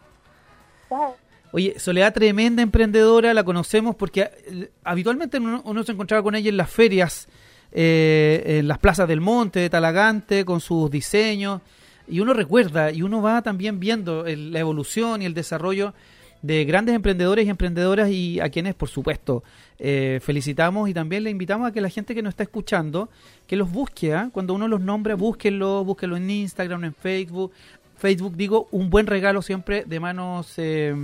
Oye, 1.52 1.78
Soledad, 1.78 2.12
tremenda 2.12 2.62
emprendedora, 2.62 3.34
la 3.34 3.42
conocemos 3.44 3.96
porque 3.96 4.30
eh, 4.46 4.70
habitualmente 4.84 5.38
uno, 5.38 5.62
uno 5.64 5.82
se 5.82 5.92
encontraba 5.92 6.22
con 6.22 6.34
ella 6.34 6.48
en 6.50 6.56
las 6.56 6.70
ferias, 6.70 7.28
eh, 7.72 8.58
en 8.60 8.68
las 8.68 8.78
plazas 8.78 9.08
del 9.08 9.20
monte, 9.20 9.60
de 9.60 9.70
Talagante, 9.70 10.44
con 10.44 10.60
sus 10.60 10.90
diseños, 10.90 11.60
y 12.06 12.20
uno 12.20 12.34
recuerda 12.34 12.90
y 12.92 13.02
uno 13.02 13.22
va 13.22 13.42
también 13.42 13.80
viendo 13.80 14.26
el- 14.26 14.52
la 14.52 14.60
evolución 14.60 15.22
y 15.22 15.26
el 15.26 15.34
desarrollo 15.34 15.94
de 16.42 16.64
grandes 16.64 16.94
emprendedores 16.94 17.46
y 17.46 17.50
emprendedoras 17.50 18.08
y 18.10 18.40
a 18.40 18.48
quienes, 18.48 18.74
por 18.74 18.88
supuesto, 18.88 19.44
eh, 19.78 20.20
felicitamos 20.22 20.88
y 20.88 20.94
también 20.94 21.22
le 21.24 21.30
invitamos 21.30 21.68
a 21.68 21.72
que 21.72 21.80
la 21.82 21.90
gente 21.90 22.14
que 22.14 22.22
nos 22.22 22.30
está 22.32 22.44
escuchando, 22.44 23.10
que 23.46 23.56
los 23.56 23.70
busque, 23.70 24.14
¿ah? 24.14 24.30
cuando 24.32 24.54
uno 24.54 24.66
los 24.66 24.80
nombra, 24.80 25.14
búsquenlo, 25.16 25.84
búsquenlo 25.84 26.16
en 26.16 26.30
Instagram, 26.30 26.84
en 26.84 26.94
Facebook. 26.94 27.52
Facebook, 28.00 28.34
digo, 28.34 28.66
un 28.70 28.88
buen 28.88 29.06
regalo 29.06 29.42
siempre 29.42 29.84
de 29.84 30.00
manos 30.00 30.54
eh, 30.56 30.94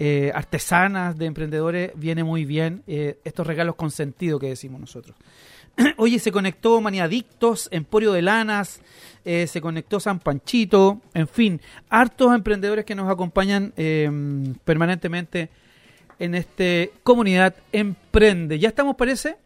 eh, 0.00 0.32
artesanas, 0.34 1.16
de 1.16 1.26
emprendedores, 1.26 1.92
viene 1.94 2.24
muy 2.24 2.44
bien. 2.44 2.82
eh, 2.88 3.18
estos 3.24 3.46
regalos 3.46 3.76
con 3.76 3.92
sentido 3.92 4.40
que 4.40 4.48
decimos 4.48 4.80
nosotros. 4.80 5.16
Oye, 5.96 6.18
se 6.18 6.32
conectó 6.32 6.80
Maniadictos, 6.80 7.68
Emporio 7.70 8.12
de 8.12 8.22
Lanas, 8.22 8.82
se 9.24 9.60
conectó 9.60 10.00
San 10.00 10.20
Panchito, 10.20 11.02
en 11.12 11.28
fin, 11.28 11.60
hartos 11.90 12.34
emprendedores 12.34 12.86
que 12.86 12.94
nos 12.94 13.10
acompañan 13.10 13.74
permanentemente 14.64 15.50
en 16.18 16.34
este 16.34 16.92
comunidad 17.02 17.54
Emprende. 17.70 18.58
Ya 18.58 18.70
estamos, 18.70 18.96
parece, 18.96 19.36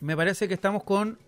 me 0.00 0.14
parece 0.14 0.46
que 0.46 0.54
estamos 0.54 0.84
con... 0.84 1.18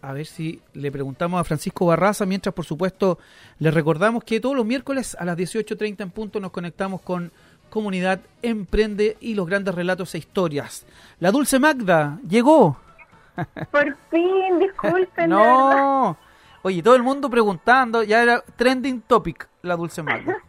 A 0.00 0.12
ver 0.12 0.26
si 0.26 0.62
le 0.74 0.92
preguntamos 0.92 1.40
a 1.40 1.44
Francisco 1.44 1.86
Barraza, 1.86 2.24
mientras 2.24 2.54
por 2.54 2.64
supuesto 2.64 3.18
le 3.58 3.70
recordamos 3.70 4.22
que 4.22 4.40
todos 4.40 4.54
los 4.54 4.64
miércoles 4.64 5.16
a 5.18 5.24
las 5.24 5.36
18.30 5.36 6.02
en 6.02 6.10
punto 6.10 6.38
nos 6.38 6.52
conectamos 6.52 7.00
con 7.00 7.32
Comunidad 7.68 8.20
Emprende 8.42 9.16
y 9.20 9.34
los 9.34 9.46
grandes 9.46 9.74
relatos 9.74 10.14
e 10.14 10.18
historias. 10.18 10.86
La 11.18 11.32
Dulce 11.32 11.58
Magda 11.58 12.18
llegó. 12.28 12.78
Por 13.70 13.96
fin, 14.10 14.58
disculpen. 14.60 15.30
No. 15.30 16.16
Oye, 16.62 16.82
todo 16.82 16.96
el 16.96 17.02
mundo 17.02 17.28
preguntando, 17.28 18.02
ya 18.02 18.22
era 18.22 18.40
trending 18.40 19.02
topic 19.02 19.48
la 19.62 19.76
Dulce 19.76 20.02
Magda. 20.02 20.36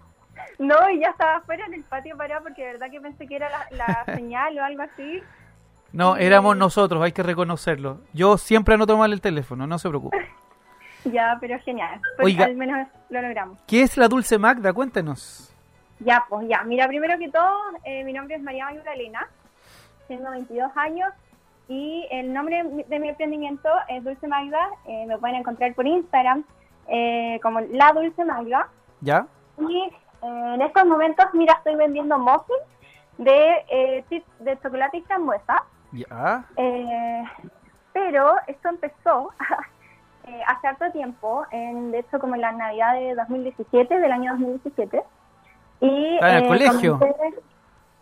No, 0.60 0.76
y 0.90 1.00
ya 1.00 1.08
estaba 1.08 1.38
afuera 1.38 1.66
en 1.68 1.74
el 1.74 1.84
patio 1.86 2.18
parado 2.18 2.44
porque 2.44 2.66
de 2.66 2.74
verdad 2.74 2.92
que 2.92 3.00
pensé 3.00 3.26
que 3.28 3.38
era 3.38 3.50
la, 3.50 3.66
la 4.06 4.06
señal 4.16 4.60
o 4.60 4.64
algo 4.64 4.82
así. 4.82 5.24
No, 5.92 6.18
éramos 6.18 6.56
nosotros, 6.58 7.02
hay 7.04 7.12
que 7.12 7.24
reconocerlo. 7.24 8.00
Yo 8.14 8.38
siempre 8.38 8.76
anoto 8.76 8.98
mal 8.98 9.12
el 9.12 9.22
teléfono, 9.22 9.68
no 9.68 9.78
se 9.80 9.90
preocupe. 9.90 10.18
Ya, 11.06 11.38
pero 11.40 11.58
genial. 11.60 12.02
Pues 12.18 12.26
Oiga. 12.26 12.44
al 12.44 12.56
menos 12.56 12.86
lo 13.10 13.22
logramos. 13.22 13.58
¿Qué 13.66 13.84
es 13.84 13.96
la 13.96 14.10
Dulce 14.10 14.38
Magda? 14.38 14.74
Cuéntenos. 14.74 15.56
Ya, 16.02 16.26
pues 16.28 16.46
ya. 16.50 16.62
Mira, 16.66 16.90
primero 16.90 17.18
que 17.18 17.30
todo, 17.30 17.58
eh, 17.86 18.04
mi 18.04 18.12
nombre 18.12 18.36
es 18.36 18.44
María 18.44 18.66
Magdalena, 18.66 19.26
tengo 20.10 20.30
22 20.30 20.70
años 20.76 21.10
y 21.70 22.06
el 22.12 22.34
nombre 22.34 22.64
de 22.88 23.00
mi 23.00 23.08
emprendimiento 23.08 23.70
es 23.88 24.04
Dulce 24.04 24.28
Magda. 24.28 24.60
Eh, 24.88 25.06
me 25.08 25.18
pueden 25.18 25.38
encontrar 25.38 25.74
por 25.74 25.88
Instagram 25.88 26.44
eh, 26.90 27.40
como 27.42 27.62
La 27.62 27.94
Dulce 27.94 28.26
Magda. 28.26 28.68
¿Ya? 29.00 29.26
Y 29.58 29.78
eh, 29.78 29.92
en 30.22 30.62
estos 30.62 30.86
momentos, 30.86 31.26
mira, 31.34 31.54
estoy 31.54 31.76
vendiendo 31.76 32.20
muffins 32.20 32.60
de, 33.18 33.66
eh, 33.70 34.24
de 34.40 34.60
chocolate 34.62 34.98
y 34.98 35.02
frambuesa. 35.04 35.64
¿Ya? 35.92 36.46
Eh, 36.58 37.24
pero 37.94 38.34
esto 38.48 38.70
empezó 38.70 39.32
eh, 40.28 40.42
hace 40.48 40.68
harto 40.68 40.92
tiempo, 40.92 41.46
en, 41.52 41.92
de 41.92 42.00
hecho 42.00 42.20
como 42.20 42.36
en 42.36 42.42
la 42.42 42.52
Navidad 42.52 42.94
de 42.94 43.16
2017, 43.16 44.00
del 44.00 44.12
año 44.12 44.32
2017. 44.34 45.04
Y, 45.82 46.20
Ah, 46.22 46.32
en 46.32 46.36
el 46.44 46.48
colegio. 46.48 47.00
comencé- 47.00 47.36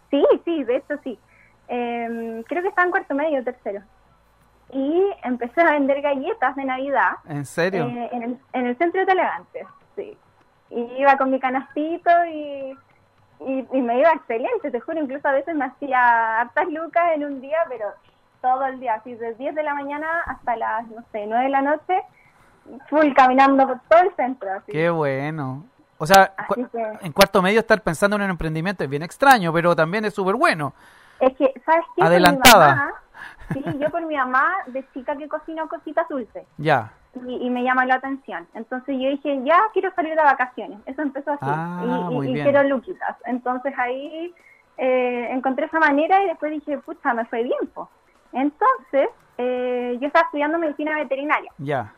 Sí, 0.10 0.26
sí, 0.46 0.64
de 0.64 0.78
hecho 0.78 0.96
sí. 1.04 1.20
Eh, 1.68 2.44
creo 2.48 2.62
que 2.62 2.70
estaba 2.70 2.86
en 2.86 2.92
cuarto 2.92 3.14
medio, 3.14 3.44
tercero. 3.44 3.82
Y 4.72 5.02
empecé 5.24 5.62
a 5.62 5.72
vender 5.72 6.02
galletas 6.02 6.56
de 6.56 6.66
Navidad 6.66 7.12
¿En 7.28 7.46
serio? 7.46 7.86
eh, 7.88 8.10
en, 8.12 8.24
el, 8.24 8.38
en 8.54 8.68
el 8.68 8.78
centro 8.78 9.00
de 9.02 9.06
Telegantes, 9.08 9.68
sí. 9.96 10.18
Y 10.70 10.82
iba 10.98 11.18
con 11.18 11.30
mi 11.32 11.40
canastito 11.40 12.10
y, 12.30 12.78
y, 13.40 13.68
y 13.72 13.82
me 13.82 14.00
iba 14.00 14.12
excelente, 14.14 14.72
te 14.72 14.80
juro, 14.80 15.00
incluso 15.00 15.28
a 15.28 15.32
veces 15.34 15.56
me 15.56 15.66
hacía 15.66 16.42
hartas 16.42 16.68
lucas 16.70 17.04
en 17.16 17.26
un 17.26 17.42
día, 17.42 17.58
pero 17.70 17.86
todo 18.42 18.66
el 18.66 18.80
día, 18.80 18.96
así 18.96 19.14
desde 19.14 19.36
10 19.36 19.56
de 19.56 19.64
la 19.64 19.74
mañana 19.74 20.08
hasta 20.26 20.56
las, 20.56 20.88
no 20.88 21.04
sé, 21.12 21.26
9 21.28 21.44
de 21.46 21.50
la 21.50 21.62
noche, 21.62 22.02
full 22.90 23.14
caminando 23.14 23.68
por 23.68 23.80
todo 23.90 24.00
el 24.02 24.16
centro. 24.16 24.50
Así. 24.54 24.72
Qué 24.72 24.90
bueno. 24.90 25.64
O 25.98 26.06
sea, 26.06 26.34
cu- 26.48 26.68
que- 26.70 26.98
en 27.02 27.12
cuarto 27.12 27.42
medio 27.42 27.60
estar 27.60 27.82
pensando 27.82 28.16
en 28.18 28.24
un 28.24 28.30
emprendimiento 28.30 28.84
es 28.84 28.90
bien 28.90 29.04
extraño, 29.04 29.52
pero 29.54 29.76
también 29.76 30.06
es 30.06 30.14
súper 30.14 30.36
bueno. 30.36 30.74
Es 31.20 31.36
que, 31.36 31.54
¿sabes 31.66 31.86
qué? 31.96 32.04
Adelantada. 32.04 32.76
mamá, 32.76 32.92
sí, 33.54 33.64
yo 33.80 33.90
por 33.90 34.06
mi 34.06 34.16
mamá 34.16 34.54
de 34.68 34.86
chica 34.94 35.16
que 35.16 35.28
cocino 35.28 35.68
cositas 35.68 36.08
dulces. 36.08 36.46
Ya. 36.58 36.92
Y, 37.28 37.46
y 37.46 37.50
me 37.50 37.64
llama 37.64 37.86
la 37.86 37.96
atención. 37.96 38.48
Entonces 38.54 38.96
yo 39.00 39.10
dije, 39.10 39.42
ya 39.44 39.60
quiero 39.74 39.92
salir 39.94 40.16
de 40.16 40.24
vacaciones. 40.24 40.80
Eso 40.86 41.02
empezó 41.02 41.32
así. 41.32 41.46
Ah, 41.48 42.10
y, 42.12 42.30
y- 42.32 42.44
quiero 42.44 42.64
luquitas. 42.64 43.16
Entonces 43.26 43.74
ahí 43.78 44.34
eh, 44.78 45.28
encontré 45.32 45.66
esa 45.66 45.80
manera 45.80 46.24
y 46.24 46.28
después 46.28 46.52
dije, 46.52 46.78
pucha, 46.80 47.14
me 47.14 47.26
fue 47.26 47.44
bien. 47.44 47.68
po. 47.74 47.90
Entonces 48.34 49.10
eh, 49.38 49.98
yo 50.00 50.08
estaba 50.08 50.26
estudiando 50.26 50.58
medicina 50.60 50.96
veterinaria. 50.96 51.52
Ya. 51.58 51.94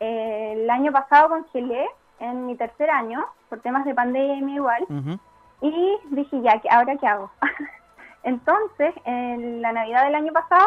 Eh, 0.00 0.52
el 0.56 0.70
año 0.70 0.92
pasado 0.92 1.28
congelé 1.30 1.86
en 2.20 2.46
mi 2.46 2.56
tercer 2.56 2.90
año 2.90 3.24
por 3.48 3.60
temas 3.60 3.84
de 3.84 3.94
pandemia 3.94 4.54
igual. 4.54 4.82
Ujú. 4.88 5.18
Y 5.60 5.98
dije, 6.10 6.40
ya, 6.42 6.60
¿qué- 6.60 6.68
¿ahora 6.70 6.96
qué 6.96 7.06
hago? 7.06 7.30
Entonces, 8.22 8.94
en 9.04 9.62
la 9.62 9.72
Navidad 9.72 10.04
del 10.04 10.14
año 10.14 10.32
pasado, 10.32 10.66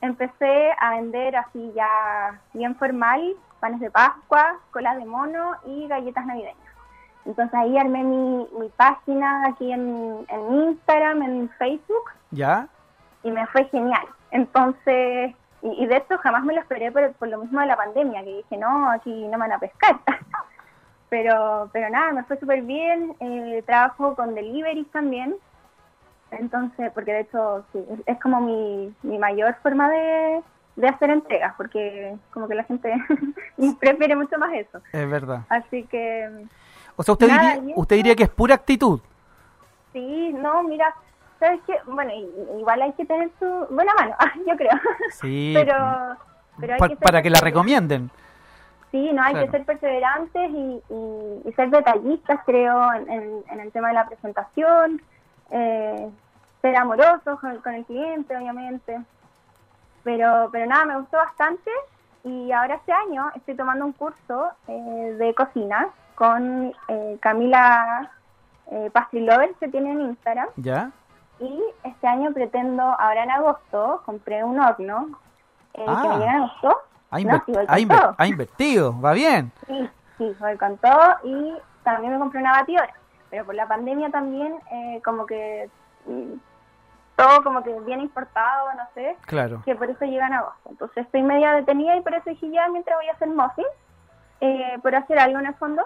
empecé 0.00 0.72
a 0.80 0.90
vender 0.90 1.36
así 1.36 1.72
ya 1.74 2.40
bien 2.52 2.74
formal, 2.76 3.34
panes 3.60 3.80
de 3.80 3.90
Pascua, 3.90 4.56
colas 4.70 4.96
de 4.98 5.04
mono 5.06 5.52
y 5.66 5.86
galletas 5.88 6.26
navideñas. 6.26 6.56
Entonces 7.24 7.54
ahí 7.54 7.78
armé 7.78 8.02
mi, 8.04 8.46
mi 8.58 8.68
página 8.76 9.46
aquí 9.48 9.72
en, 9.72 10.26
en 10.28 10.54
Instagram, 10.68 11.22
en 11.22 11.48
Facebook, 11.58 12.10
Ya. 12.30 12.68
y 13.22 13.30
me 13.30 13.46
fue 13.46 13.64
genial. 13.66 14.04
Entonces, 14.30 15.34
y, 15.62 15.68
y 15.82 15.86
de 15.86 15.96
hecho 15.96 16.18
jamás 16.18 16.44
me 16.44 16.52
lo 16.54 16.60
esperé 16.60 16.92
por, 16.92 17.12
por 17.14 17.28
lo 17.28 17.38
mismo 17.38 17.60
de 17.60 17.66
la 17.66 17.76
pandemia, 17.76 18.22
que 18.24 18.36
dije, 18.36 18.56
no, 18.58 18.90
aquí 18.90 19.22
no 19.28 19.32
me 19.38 19.48
van 19.48 19.52
a 19.52 19.58
pescar. 19.58 19.98
pero, 21.08 21.70
pero 21.72 21.88
nada, 21.90 22.12
me 22.12 22.24
fue 22.24 22.38
súper 22.38 22.62
bien. 22.62 23.14
Eh, 23.20 23.62
trabajo 23.66 24.14
con 24.16 24.34
deliveries 24.34 24.90
también. 24.90 25.34
Entonces, 26.30 26.90
porque 26.94 27.12
de 27.12 27.20
hecho 27.20 27.64
sí, 27.72 27.84
es, 27.90 28.00
es 28.06 28.20
como 28.20 28.40
mi, 28.40 28.92
mi 29.02 29.18
mayor 29.18 29.54
forma 29.62 29.88
de, 29.90 30.42
de 30.76 30.88
hacer 30.88 31.10
entregas, 31.10 31.54
porque 31.56 32.16
como 32.32 32.48
que 32.48 32.54
la 32.56 32.64
gente 32.64 32.92
prefiere 33.80 34.16
mucho 34.16 34.36
más 34.38 34.52
eso. 34.54 34.80
Es 34.92 35.08
verdad. 35.08 35.42
Así 35.48 35.84
que 35.84 36.28
O 36.96 37.02
sea, 37.02 37.12
usted, 37.12 37.28
Nada, 37.28 37.54
diría, 37.56 37.74
usted 37.76 37.96
diría 37.96 38.16
que 38.16 38.24
es 38.24 38.30
pura 38.30 38.54
actitud. 38.56 39.00
sí, 39.92 40.32
no, 40.32 40.62
mira, 40.64 40.92
¿sabes 41.38 41.60
qué? 41.66 41.76
Bueno, 41.86 42.12
igual 42.58 42.82
hay 42.82 42.92
que 42.94 43.04
tener 43.04 43.30
su 43.38 43.46
buena 43.70 43.92
mano, 43.94 44.16
yo 44.46 44.56
creo. 44.56 44.70
Sí. 45.12 45.52
pero, 45.54 46.16
pero 46.58 46.72
hay 46.74 46.78
Pa- 46.80 46.88
que 46.88 46.96
para 46.96 47.22
que 47.22 47.30
la 47.30 47.40
recomienden. 47.40 48.10
Sí, 48.90 49.10
no, 49.12 49.22
hay 49.22 49.32
Claro. 49.34 49.46
que 49.46 49.52
ser 49.58 49.66
perseverantes 49.66 50.50
y, 50.50 50.82
y- 50.88 51.48
y 51.48 51.52
ser 51.54 51.70
detallistas, 51.70 52.40
creo, 52.46 52.92
en, 52.94 53.10
en- 53.10 53.44
en 53.50 53.60
el 53.60 53.70
tema 53.72 53.88
de 53.88 53.94
la 53.94 54.06
presentación, 54.06 55.00
eh, 55.50 56.10
ser 56.62 56.76
amorosos 56.76 57.38
con, 57.40 57.56
con 57.58 57.74
el 57.74 57.84
cliente, 57.84 58.36
obviamente. 58.36 59.00
Pero, 60.02 60.48
pero 60.52 60.66
nada, 60.66 60.84
me 60.84 60.96
gustó 60.98 61.16
bastante 61.16 61.70
y 62.24 62.52
ahora 62.52 62.74
este 62.76 62.92
año 62.92 63.30
estoy 63.34 63.54
tomando 63.54 63.84
un 63.84 63.92
curso 63.92 64.48
eh, 64.68 65.16
de 65.18 65.34
cocina 65.34 65.88
con 66.14 66.72
eh, 66.88 67.18
Camila 67.20 68.10
eh, 68.70 68.90
Pastry 68.92 69.20
Lover, 69.20 69.54
que 69.54 69.68
tiene 69.68 69.92
en 69.92 70.00
Instagram. 70.02 70.48
¿Ya? 70.56 70.90
Y 71.40 71.62
este 71.82 72.06
año 72.06 72.32
pretendo, 72.32 72.82
ahora 72.82 73.24
en 73.24 73.30
agosto, 73.30 74.02
compré 74.06 74.44
un 74.44 74.60
horno 74.60 75.18
eh, 75.74 75.84
Ah. 75.86 76.00
que 76.02 76.08
me 76.08 76.14
llega 76.18 76.30
en 76.32 76.36
agosto. 76.42 76.78
Ha, 77.10 77.20
No, 77.20 77.42
sí, 77.46 77.52
ha 77.68 77.78
inver- 77.78 78.14
ha 78.18 78.26
invertido, 78.26 79.00
va 79.00 79.12
bien. 79.12 79.52
Sí, 79.66 79.88
sí, 80.18 80.36
voy 80.40 80.56
con 80.56 80.76
todo 80.78 81.16
y 81.24 81.54
también 81.82 82.12
me 82.12 82.18
compré 82.18 82.40
una 82.40 82.52
batidora. 82.52 82.92
Pero 83.34 83.46
por 83.46 83.56
la 83.56 83.66
pandemia 83.66 84.10
también, 84.10 84.54
eh, 84.70 85.02
como 85.04 85.26
que 85.26 85.68
mm, 86.06 86.34
todo 87.16 87.42
como 87.42 87.64
que 87.64 87.72
viene 87.80 88.04
importado, 88.04 88.72
no 88.74 88.84
sé, 88.94 89.16
Claro. 89.26 89.60
que 89.64 89.74
por 89.74 89.90
eso 89.90 90.04
llega 90.04 90.28
en 90.28 90.34
agosto. 90.34 90.70
Entonces 90.70 91.04
estoy 91.04 91.24
media 91.24 91.50
detenida 91.54 91.96
y 91.96 92.00
por 92.00 92.14
eso 92.14 92.30
dije 92.30 92.48
ya 92.50 92.68
mientras 92.68 92.96
voy 92.96 93.08
a 93.08 93.12
hacer 93.14 93.26
muffins, 93.26 93.66
eh, 94.40 94.78
por 94.80 94.94
hacer 94.94 95.18
algo 95.18 95.40
en 95.40 95.46
el 95.46 95.54
fondo. 95.54 95.84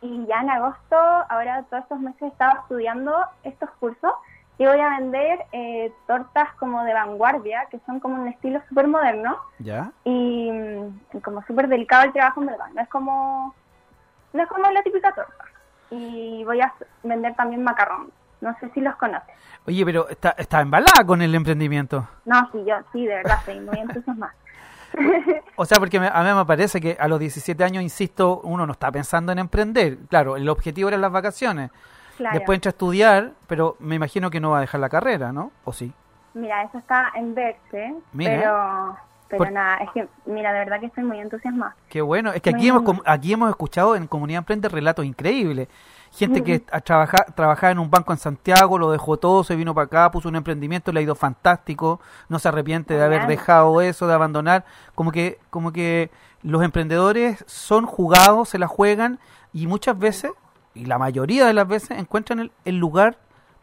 Y 0.00 0.26
ya 0.26 0.40
en 0.40 0.50
agosto, 0.50 0.96
ahora 1.28 1.62
todos 1.70 1.84
estos 1.84 2.00
meses 2.00 2.22
estaba 2.22 2.54
estudiando 2.62 3.14
estos 3.44 3.70
cursos 3.78 4.12
y 4.58 4.66
voy 4.66 4.80
a 4.80 4.98
vender 4.98 5.46
eh, 5.52 5.92
tortas 6.08 6.52
como 6.54 6.82
de 6.82 6.92
vanguardia, 6.92 7.66
que 7.70 7.78
son 7.86 8.00
como 8.00 8.20
un 8.20 8.26
estilo 8.26 8.60
súper 8.68 8.88
moderno 8.88 9.38
¿Ya? 9.60 9.92
y, 10.02 10.50
mm, 10.50 11.00
y 11.18 11.20
como 11.20 11.40
súper 11.44 11.68
delicado 11.68 12.02
el 12.02 12.12
trabajo 12.12 12.40
en 12.40 12.48
verdad 12.48 12.66
no 12.74 12.80
es 12.82 12.88
como 12.88 13.54
no 14.32 14.42
es 14.42 14.48
como 14.48 14.68
la 14.68 14.82
típica 14.82 15.12
torta 15.12 15.44
y 15.90 16.44
voy 16.44 16.60
a 16.60 16.72
vender 17.02 17.34
también 17.34 17.62
macarrón 17.62 18.10
no 18.40 18.54
sé 18.60 18.70
si 18.74 18.80
los 18.80 18.94
conoces 18.96 19.34
Oye, 19.66 19.84
pero 19.84 20.08
está, 20.08 20.30
está 20.38 20.60
embalada 20.60 21.04
con 21.06 21.20
el 21.20 21.34
emprendimiento. 21.34 22.08
no 22.24 22.48
sí 22.52 22.64
yo 22.66 22.74
sí 22.92 23.04
de 23.06 23.16
verdad 23.16 23.36
estoy 23.40 23.60
muy 23.60 23.78
entusiasmada 23.78 24.34
O 25.56 25.64
sea, 25.66 25.78
porque 25.78 26.00
me- 26.00 26.08
a 26.08 26.22
mí 26.22 26.32
me 26.32 26.44
parece 26.46 26.80
que 26.80 26.96
a 26.98 27.08
los 27.08 27.18
17 27.20 27.62
años, 27.62 27.82
insisto, 27.82 28.40
uno 28.44 28.64
no 28.66 28.72
está 28.72 28.90
pensando 28.90 29.32
en 29.32 29.38
emprender. 29.38 29.98
Claro, 30.08 30.36
el 30.36 30.48
objetivo 30.48 30.88
eran 30.88 31.02
las 31.02 31.12
vacaciones. 31.12 31.70
claro 32.16 32.34
Después 32.38 32.56
entra 32.56 32.70
a 32.70 32.72
estudiar, 32.72 33.32
pero 33.46 33.76
me 33.80 33.96
imagino 33.96 34.30
que 34.30 34.40
no 34.40 34.50
va 34.52 34.58
a 34.58 34.60
dejar 34.62 34.80
la 34.80 34.88
carrera, 34.88 35.30
¿no? 35.32 35.50
¿O 35.64 35.72
sí? 35.74 35.92
mira 36.34 36.62
eso 36.62 36.78
está 36.78 37.10
en 37.16 37.34
verse 37.34 37.94
Mira. 38.12 38.32
pero 38.40 38.98
pero 39.28 39.44
Por- 39.44 39.52
nada 39.52 39.76
es 39.78 39.90
que 39.90 40.08
mira 40.26 40.52
de 40.52 40.60
verdad 40.60 40.80
que 40.80 40.86
estoy 40.86 41.04
muy 41.04 41.20
entusiasmada 41.20 41.76
Qué 41.88 42.00
bueno. 42.00 42.32
Es 42.32 42.40
que 42.42 42.50
aquí 42.50 42.68
hemos, 42.68 42.82
aquí 43.04 43.32
hemos 43.32 43.50
escuchado 43.50 43.94
en 43.94 44.06
Comunidad 44.06 44.38
Emprende 44.38 44.68
relatos 44.68 45.04
increíbles. 45.04 45.68
Gente 46.10 46.42
que 46.42 46.62
a 46.72 46.80
trabaja, 46.80 47.18
trabajaba 47.34 47.70
en 47.70 47.78
un 47.78 47.90
banco 47.90 48.12
en 48.12 48.18
Santiago, 48.18 48.78
lo 48.78 48.90
dejó 48.90 49.18
todo, 49.18 49.44
se 49.44 49.54
vino 49.56 49.74
para 49.74 49.84
acá, 49.84 50.10
puso 50.10 50.30
un 50.30 50.36
emprendimiento, 50.36 50.90
le 50.90 51.00
ha 51.00 51.02
ido 51.02 51.14
fantástico, 51.14 52.00
no 52.30 52.38
se 52.38 52.48
arrepiente 52.48 52.94
de 52.94 53.04
haber 53.04 53.26
dejado 53.26 53.82
eso, 53.82 54.06
de 54.06 54.14
abandonar. 54.14 54.64
Como 54.94 55.12
que, 55.12 55.38
como 55.50 55.70
que 55.70 56.10
los 56.42 56.62
emprendedores 56.62 57.44
son 57.46 57.84
jugados, 57.84 58.48
se 58.48 58.58
la 58.58 58.66
juegan 58.68 59.18
y 59.52 59.66
muchas 59.66 59.98
veces, 59.98 60.32
y 60.74 60.86
la 60.86 60.96
mayoría 60.98 61.44
de 61.46 61.52
las 61.52 61.68
veces, 61.68 61.98
encuentran 61.98 62.38
el, 62.40 62.52
el 62.64 62.78
lugar 62.78 63.18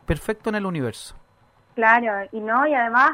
perfecto 0.05 0.49
en 0.49 0.55
el 0.55 0.67
universo. 0.67 1.15
Claro, 1.73 2.27
y 2.31 2.39
no, 2.39 2.67
y 2.67 2.73
además, 2.75 3.11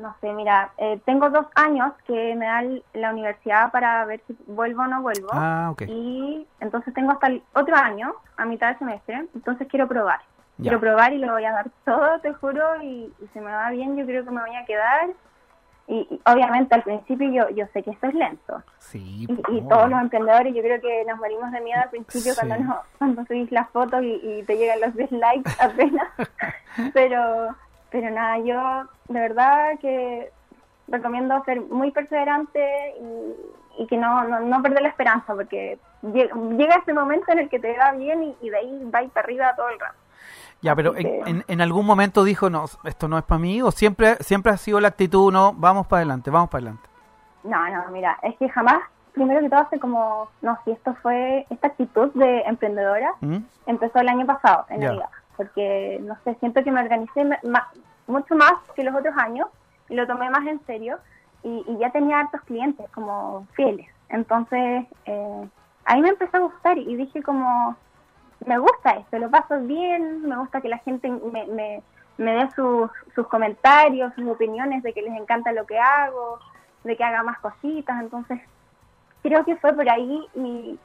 no 0.00 0.14
sé, 0.20 0.32
mira, 0.32 0.70
eh, 0.78 1.00
tengo 1.04 1.30
dos 1.30 1.46
años 1.54 1.92
que 2.06 2.34
me 2.34 2.46
da 2.46 2.62
la 2.94 3.10
universidad 3.12 3.70
para 3.70 4.04
ver 4.06 4.20
si 4.26 4.36
vuelvo 4.46 4.82
o 4.82 4.86
no 4.86 5.02
vuelvo. 5.02 5.28
Ah, 5.32 5.68
ok. 5.72 5.82
Y 5.88 6.46
entonces 6.60 6.92
tengo 6.94 7.12
hasta 7.12 7.28
el 7.28 7.42
otro 7.54 7.76
año, 7.76 8.14
a 8.36 8.44
mitad 8.44 8.68
del 8.68 8.78
semestre, 8.78 9.26
entonces 9.34 9.68
quiero 9.68 9.86
probar. 9.86 10.20
Ya. 10.58 10.64
Quiero 10.64 10.80
probar 10.80 11.12
y 11.12 11.18
lo 11.18 11.32
voy 11.32 11.44
a 11.44 11.52
dar 11.52 11.70
todo, 11.84 12.18
te 12.20 12.32
juro, 12.34 12.82
y, 12.82 13.12
y 13.20 13.26
si 13.32 13.40
me 13.40 13.50
va 13.52 13.70
bien 13.70 13.96
yo 13.96 14.04
creo 14.04 14.24
que 14.24 14.30
me 14.30 14.40
voy 14.40 14.56
a 14.56 14.64
quedar. 14.64 15.08
Y, 15.86 16.06
y 16.08 16.20
obviamente 16.30 16.72
al 16.74 16.82
principio 16.84 17.28
yo, 17.32 17.48
yo 17.50 17.66
sé 17.72 17.82
que 17.82 17.90
esto 17.90 18.06
es 18.06 18.14
lento. 18.14 18.62
Sí, 18.78 19.26
Y, 19.28 19.56
y 19.56 19.60
po. 19.62 19.68
todos 19.70 19.90
los 19.90 20.00
emprendedores 20.00 20.54
yo 20.54 20.62
creo 20.62 20.80
que 20.80 21.04
nos 21.04 21.18
morimos 21.18 21.50
de 21.50 21.60
miedo 21.62 21.80
al 21.82 21.90
principio 21.90 22.32
Sí. 22.32 22.38
cuando, 22.46 22.64
no, 22.64 22.80
cuando 22.98 23.24
subís 23.26 23.50
las 23.50 23.68
fotos 23.70 24.00
y, 24.02 24.20
y 24.22 24.42
te 24.44 24.56
llegan 24.56 24.80
los 24.82 24.94
dislikes 24.94 25.50
apenas. 25.58 26.06
pero, 26.94 27.56
pero 27.90 28.10
nada, 28.10 28.38
yo 28.38 28.88
de 29.08 29.20
verdad 29.20 29.78
que 29.80 30.30
recomiendo 30.88 31.42
ser 31.44 31.60
muy 31.60 31.90
perseverante 31.90 32.94
y, 33.00 33.82
y 33.82 33.86
que 33.86 33.96
no, 33.96 34.24
no, 34.24 34.40
no 34.40 34.62
perder 34.62 34.82
la 34.82 34.88
esperanza 34.88 35.34
porque 35.34 35.78
llega, 36.02 36.76
ese 36.76 36.92
momento 36.92 37.30
en 37.32 37.40
el 37.40 37.48
que 37.48 37.58
te 37.60 37.76
va 37.76 37.92
bien 37.92 38.22
y, 38.22 38.36
y 38.40 38.50
de 38.50 38.56
ahí 38.56 38.84
va 38.92 39.00
para 39.12 39.24
arriba 39.24 39.54
todo 39.56 39.68
el 39.68 39.78
rato. 39.78 39.94
Ya, 40.62 40.74
pero 40.76 40.94
en, 40.96 41.02
que- 41.02 41.22
en, 41.26 41.44
en 41.46 41.60
algún 41.60 41.86
momento 41.86 42.22
dijo, 42.24 42.50
no, 42.50 42.64
esto 42.84 43.08
no 43.08 43.16
es 43.18 43.24
para 43.24 43.38
mí, 43.38 43.62
o 43.62 43.70
siempre, 43.70 44.16
siempre 44.16 44.52
ha 44.52 44.56
sido 44.56 44.80
la 44.80 44.88
actitud, 44.88 45.32
no, 45.32 45.52
vamos 45.54 45.86
para 45.86 45.98
adelante, 46.00 46.30
vamos 46.30 46.50
para 46.50 46.62
adelante. 46.62 46.88
No, 47.44 47.68
no, 47.68 47.90
mira, 47.90 48.18
es 48.22 48.36
que 48.36 48.48
jamás, 48.50 48.82
primero 49.12 49.40
que 49.40 49.48
todo, 49.48 49.60
hace 49.60 49.80
como, 49.80 50.28
no, 50.42 50.58
si 50.64 50.72
esto 50.72 50.94
fue, 51.02 51.46
esta 51.48 51.68
actitud 51.68 52.10
de 52.14 52.40
emprendedora 52.42 53.12
¿Mm? 53.20 53.38
empezó 53.66 54.00
el 54.00 54.08
año 54.08 54.26
pasado, 54.26 54.66
en. 54.68 54.80
Navidad, 54.80 55.08
porque, 55.40 55.98
no 56.02 56.18
sé, 56.22 56.34
siento 56.34 56.62
que 56.62 56.70
me 56.70 56.82
organicé 56.82 57.24
mucho 58.06 58.36
más 58.36 58.52
que 58.76 58.84
los 58.84 58.94
otros 58.94 59.16
años 59.16 59.48
y 59.88 59.94
lo 59.94 60.06
tomé 60.06 60.28
más 60.28 60.46
en 60.46 60.60
serio 60.66 60.98
y, 61.42 61.64
y 61.66 61.78
ya 61.78 61.88
tenía 61.88 62.20
hartos 62.20 62.42
clientes 62.42 62.84
como 62.90 63.46
fieles. 63.54 63.88
Entonces, 64.10 64.84
eh, 65.06 65.48
ahí 65.86 66.02
me 66.02 66.10
empezó 66.10 66.36
a 66.36 66.40
gustar 66.40 66.76
y 66.76 66.94
dije 66.94 67.22
como, 67.22 67.74
me 68.44 68.58
gusta 68.58 68.90
esto, 68.90 69.18
lo 69.18 69.30
paso 69.30 69.58
bien, 69.60 70.28
me 70.28 70.36
gusta 70.36 70.60
que 70.60 70.68
la 70.68 70.76
gente 70.76 71.08
me, 71.08 71.46
me, 71.46 71.82
me 72.18 72.32
dé 72.34 72.50
sus, 72.50 72.90
sus 73.14 73.26
comentarios, 73.28 74.12
sus 74.12 74.28
opiniones 74.28 74.82
de 74.82 74.92
que 74.92 75.00
les 75.00 75.18
encanta 75.18 75.52
lo 75.52 75.64
que 75.64 75.78
hago, 75.78 76.38
de 76.84 76.98
que 76.98 77.04
haga 77.04 77.22
más 77.22 77.38
cositas, 77.38 77.98
entonces 77.98 78.42
creo 79.22 79.42
que 79.46 79.56
fue 79.56 79.72
por 79.72 79.88
ahí 79.88 80.28
y, 80.34 80.78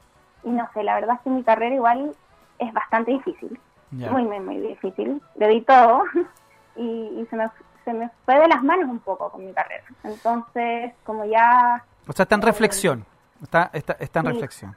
y 0.45 0.49
no 0.49 0.65
sé, 0.73 0.81
la 0.81 0.95
verdad 0.95 1.15
es 1.15 1.21
que 1.23 1.29
mi 1.29 1.43
carrera 1.43 1.75
igual 1.75 2.15
es 2.57 2.71
bastante 2.71 3.11
difícil, 3.11 3.59
Muy, 3.91 4.23
muy, 4.23 4.39
muy 4.39 4.57
difícil, 4.59 5.21
le 5.35 5.47
di 5.47 5.61
todo 5.61 6.03
y, 6.75 6.81
y 7.21 7.25
se, 7.29 7.35
me, 7.35 7.49
se 7.85 7.93
me 7.93 8.09
fue 8.25 8.39
de 8.39 8.47
las 8.47 8.61
manos 8.63 8.89
un 8.89 8.99
poco 8.99 9.29
con 9.29 9.45
mi 9.45 9.53
carrera, 9.53 9.83
entonces 10.03 10.93
como 11.05 11.25
ya 11.25 11.83
O 12.07 12.13
sea, 12.13 12.23
está 12.23 12.35
en 12.35 12.41
reflexión, 12.41 13.05
está, 13.41 13.69
está, 13.73 13.93
está 13.99 14.19
en 14.19 14.25
Sí. 14.25 14.31
reflexión. 14.33 14.75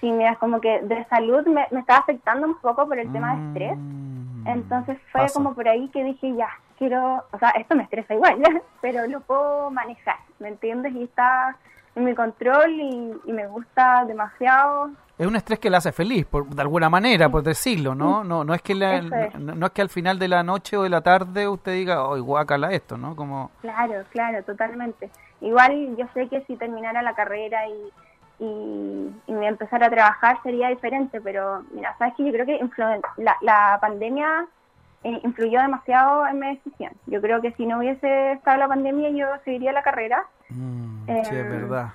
Sí, 0.00 0.10
mira, 0.10 0.34
como 0.36 0.60
que 0.60 0.80
de 0.82 1.04
salud 1.06 1.46
me, 1.46 1.66
me 1.70 1.80
estaba 1.80 2.00
afectando 2.00 2.46
un 2.46 2.56
poco 2.58 2.86
por 2.88 2.98
el 2.98 3.10
tema 3.12 3.36
de 3.36 3.42
estrés. 3.48 3.78
Mm, 3.78 4.46
Entonces 4.48 4.98
fue 5.12 5.26
como 5.32 5.54
por 5.54 5.68
ahí 5.68 5.88
que 5.90 6.02
dije, 6.02 6.34
ya, 6.34 6.48
quiero, 6.76 7.22
o 7.30 7.38
sea, 7.38 7.50
esto 7.50 7.76
me 7.76 7.84
estresa 7.84 8.12
igual, 8.14 8.42
pero 8.80 9.06
lo 9.06 9.20
puedo 9.20 9.70
manejar, 9.70 10.16
¿me 10.40 10.48
entiendes? 10.48 10.92
Y 10.94 11.04
está 11.04 11.56
en 11.94 12.04
mi 12.04 12.14
control 12.16 12.70
y, 12.72 13.12
y 13.26 13.32
me 13.32 13.46
gusta 13.46 14.04
demasiado. 14.04 14.90
Es 15.22 15.28
un 15.28 15.36
estrés 15.36 15.60
que 15.60 15.70
le 15.70 15.76
hace 15.76 15.92
feliz, 15.92 16.26
por, 16.26 16.46
de 16.48 16.60
alguna 16.62 16.88
manera, 16.90 17.28
por 17.28 17.44
decirlo, 17.44 17.94
¿no? 17.94 18.24
No, 18.24 18.42
no 18.42 18.54
es 18.54 18.62
que 18.62 18.74
la- 18.74 18.96
es. 18.96 19.34
no, 19.38 19.54
no 19.54 19.66
es 19.66 19.72
que 19.72 19.80
al 19.82 19.88
final 19.88 20.18
de 20.18 20.26
la 20.26 20.42
noche 20.42 20.76
o 20.76 20.82
de 20.82 20.88
la 20.88 21.00
tarde 21.00 21.46
usted 21.46 21.72
diga, 21.74 22.02
oh, 22.04 22.20
guácala 22.22 22.72
esto, 22.72 22.96
¿no? 22.96 23.14
Como, 23.14 23.52
Claro, 23.60 24.02
claro, 24.10 24.42
totalmente. 24.42 25.10
Igual 25.40 25.96
yo 25.96 26.06
sé 26.14 26.28
que 26.28 26.40
si 26.46 26.56
terminara 26.56 27.02
la 27.02 27.14
carrera 27.14 27.68
y, 27.68 27.92
y, 28.44 29.10
y 29.28 29.32
me 29.32 29.46
empezara 29.46 29.86
a 29.86 29.90
trabajar 29.90 30.38
sería 30.42 30.68
diferente, 30.70 31.20
pero 31.20 31.62
mira, 31.72 31.94
sabes 31.98 32.14
que 32.16 32.24
yo 32.24 32.32
creo 32.32 32.46
que 32.46 32.60
la, 33.18 33.36
la 33.42 33.78
pandemia 33.80 34.46
eh, 35.04 35.20
influyó 35.22 35.60
demasiado 35.60 36.26
en 36.26 36.38
mi 36.40 36.48
decisión. 36.56 36.92
Yo 37.06 37.20
creo 37.20 37.40
que 37.40 37.52
si 37.52 37.64
no 37.66 37.78
hubiese 37.78 38.32
estado 38.32 38.56
la 38.58 38.68
pandemia 38.68 39.10
yo 39.10 39.26
seguiría 39.44 39.72
la 39.72 39.82
carrera. 39.82 40.24
mm, 40.48 41.08
Eh, 41.08 41.22
sí, 41.28 41.36
es 41.36 41.48
verdad. 41.48 41.88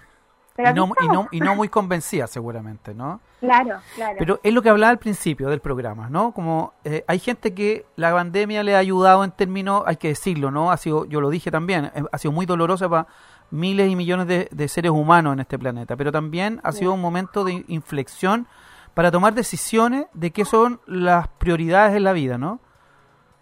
Pero 0.58 0.72
Y 0.72 0.74
no, 0.74 0.84
aquí 0.86 0.94
y, 1.00 1.06
no, 1.06 1.12
estamos. 1.12 1.28
y 1.32 1.40
no 1.40 1.56
muy 1.56 1.70
convencida, 1.78 2.28
seguramente, 2.28 2.94
¿no? 2.94 3.22
Claro, 3.40 3.80
claro. 3.96 4.16
Pero 4.20 4.40
es 4.44 4.54
lo 4.54 4.62
que 4.62 4.70
hablaba 4.70 4.90
al 4.90 4.98
principio 4.98 5.50
del 5.50 5.62
programa, 5.62 6.10
¿no? 6.10 6.34
Como 6.34 6.74
eh, 6.84 7.06
hay 7.08 7.20
gente 7.20 7.54
que 7.54 7.86
la 7.96 8.12
pandemia 8.12 8.64
le 8.64 8.76
ha 8.76 8.80
ayudado 8.80 9.24
en 9.24 9.32
términos, 9.32 9.84
hay 9.86 9.98
que 9.98 10.10
decirlo, 10.10 10.52
¿no? 10.52 10.72
Ha 10.72 10.78
sido, 10.78 11.06
yo 11.06 11.22
lo 11.22 11.30
dije 11.30 11.52
también, 11.52 11.86
eh, 11.96 12.04
ha 12.12 12.18
sido 12.18 12.32
muy 12.34 12.46
dolorosa 12.46 12.90
para 12.90 13.08
miles 13.52 13.90
y 13.90 13.96
millones 13.96 14.28
de, 14.28 14.50
de 14.52 14.68
seres 14.68 14.92
humanos 14.92 15.34
en 15.34 15.40
este 15.40 15.58
planeta, 15.58 15.96
pero 15.96 16.12
también 16.12 16.60
ha 16.64 16.72
sido 16.74 16.94
un 16.94 17.02
momento 17.02 17.46
de 17.46 17.64
inflexión 17.68 18.48
para 18.94 19.12
tomar 19.12 19.36
decisiones 19.36 20.08
de 20.14 20.32
qué 20.32 20.44
son 20.44 20.82
las 20.88 21.28
prioridades 21.28 21.96
en 21.96 22.04
la 22.04 22.14
vida, 22.14 22.38
¿no? 22.38 22.60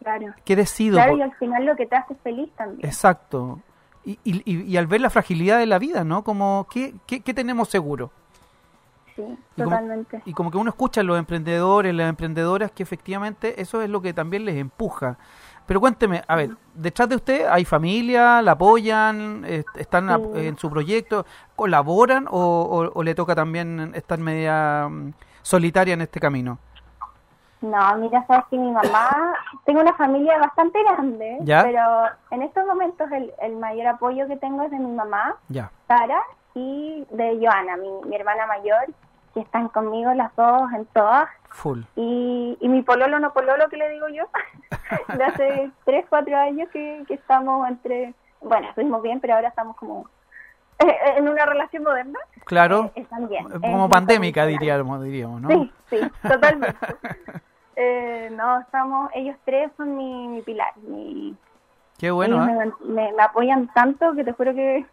claro. 0.06 0.34
¿Qué 0.46 0.56
decido? 0.56 0.96
Claro, 0.96 1.18
y 1.18 1.22
al 1.22 1.34
final 1.36 1.66
lo 1.66 1.76
que 1.76 1.88
te 1.88 1.96
hace 1.96 2.16
feliz 2.16 2.50
también. 2.56 2.88
Exacto. 2.88 3.60
Y, 4.06 4.20
y, 4.24 4.78
al 4.78 4.86
ver 4.88 5.02
la 5.02 5.10
fragilidad 5.10 5.58
de 5.58 5.66
la 5.66 5.80
vida, 5.80 6.04
¿no? 6.04 6.24
Como, 6.24 6.68
¿qué, 6.72 6.94
qué, 7.08 7.22
qué 7.22 7.34
tenemos 7.34 7.70
seguro? 7.70 8.12
sí, 9.16 9.22
Y 9.22 9.62
como- 9.62 9.70
totalmente. 9.72 10.22
Y 10.26 10.34
como 10.34 10.52
que 10.52 10.58
uno 10.58 10.70
escucha 10.70 11.02
a 11.02 11.04
los 11.04 11.18
emprendedores, 11.18 11.94
las 11.96 12.10
emprendedoras, 12.10 12.72
que 12.72 12.84
efectivamente 12.84 13.60
eso 13.62 13.82
es 13.82 13.90
lo 13.90 14.02
que 14.02 14.14
también 14.14 14.46
les 14.46 14.56
empuja. 14.58 15.18
Pero 15.66 15.80
cuénteme, 15.80 16.22
a 16.28 16.36
ver, 16.36 16.52
detrás 16.76 17.10
de 17.10 17.16
usted 17.16 17.48
hay 17.48 17.66
familia, 17.66 18.42
la 18.44 18.52
apoyan, 18.52 19.44
están 19.76 20.10
a- 20.10 20.20
en 20.36 20.58
su 20.60 20.70
proyecto, 20.70 21.26
colaboran 21.56 22.28
o, 22.30 22.38
o- 22.40 22.92
o 22.94 23.04
le 23.04 23.16
toca 23.16 23.34
también 23.34 23.92
estar 23.96 24.20
media 24.20 24.88
mm, 24.88 25.14
solitaria 25.42 25.96
en 25.96 26.02
este 26.02 26.20
camino. 26.20 26.60
No, 27.72 27.98
mira, 27.98 28.26
sabes 28.28 28.46
que 28.50 28.58
mi 28.58 28.72
mamá, 28.72 29.34
tengo 29.66 29.82
una 29.82 29.94
familia 29.94 30.38
bastante 30.38 30.82
grande, 30.84 31.38
¿Ya? 31.42 31.64
pero 31.64 31.82
en 32.32 32.42
estos 32.44 32.66
momentos 32.66 33.12
el, 33.12 33.34
el 33.42 33.56
mayor 33.58 33.88
apoyo 33.88 34.28
que 34.28 34.36
tengo 34.38 34.64
es 34.64 34.72
de 34.72 34.78
mi 34.80 34.92
mamá, 34.92 35.36
Ya, 35.50 35.72
Sara, 35.88 36.22
y 36.54 37.06
de 37.12 37.38
Joana, 37.42 37.78
mi, 37.78 37.90
mi 38.08 38.16
hermana 38.16 38.46
mayor, 38.46 38.86
que 39.34 39.40
están 39.42 39.68
conmigo 39.70 40.14
las 40.14 40.34
dos 40.36 40.72
en 40.74 40.86
todas. 40.88 41.28
full. 41.50 41.82
Y, 41.96 42.58
y 42.60 42.70
mi 42.70 42.82
pololo 42.84 43.20
no 43.20 43.34
pololo, 43.34 43.68
que 43.70 43.78
le 43.78 43.90
digo 43.90 44.08
yo, 44.10 44.26
de 45.18 45.24
hace 45.24 45.72
3, 45.86 46.06
4 46.10 46.38
años 46.38 46.70
que, 46.72 47.04
que 47.08 47.14
estamos 47.16 47.68
entre, 47.68 48.14
bueno, 48.42 48.68
estuvimos 48.70 49.02
bien, 49.02 49.20
pero 49.20 49.36
ahora 49.36 49.48
estamos 49.50 49.76
como 49.78 50.08
eh, 50.80 50.98
en 51.18 51.28
una 51.30 51.46
relación 51.46 51.84
moderna. 51.84 52.20
Claro, 52.46 52.92
Eh, 52.96 53.02
están 53.02 53.28
bien. 53.28 53.46
eh, 53.48 53.60
Es 53.64 53.72
como 53.72 53.90
pandémica 53.90 54.46
diríamos, 54.46 55.02
diríamos, 55.04 55.42
¿no? 55.42 55.50
Sí, 55.50 55.74
sí, 55.90 56.00
totalmente. 56.22 56.76
Eh, 57.76 58.30
no, 58.32 58.60
estamos, 58.62 59.10
ellos 59.14 59.36
tres 59.46 59.72
son 59.78 59.96
mi, 59.98 60.28
mi 60.28 60.42
pilar. 60.42 60.72
Mi, 60.78 61.36
Qué 61.98 62.12
bueno, 62.12 62.44
¿eh? 62.48 62.72
me, 62.84 62.94
me- 62.94 63.14
me 63.14 63.24
apoyan 63.24 63.68
tanto 63.74 64.14
que 64.16 64.24
te 64.24 64.32
juro 64.34 64.54
que, 64.54 64.86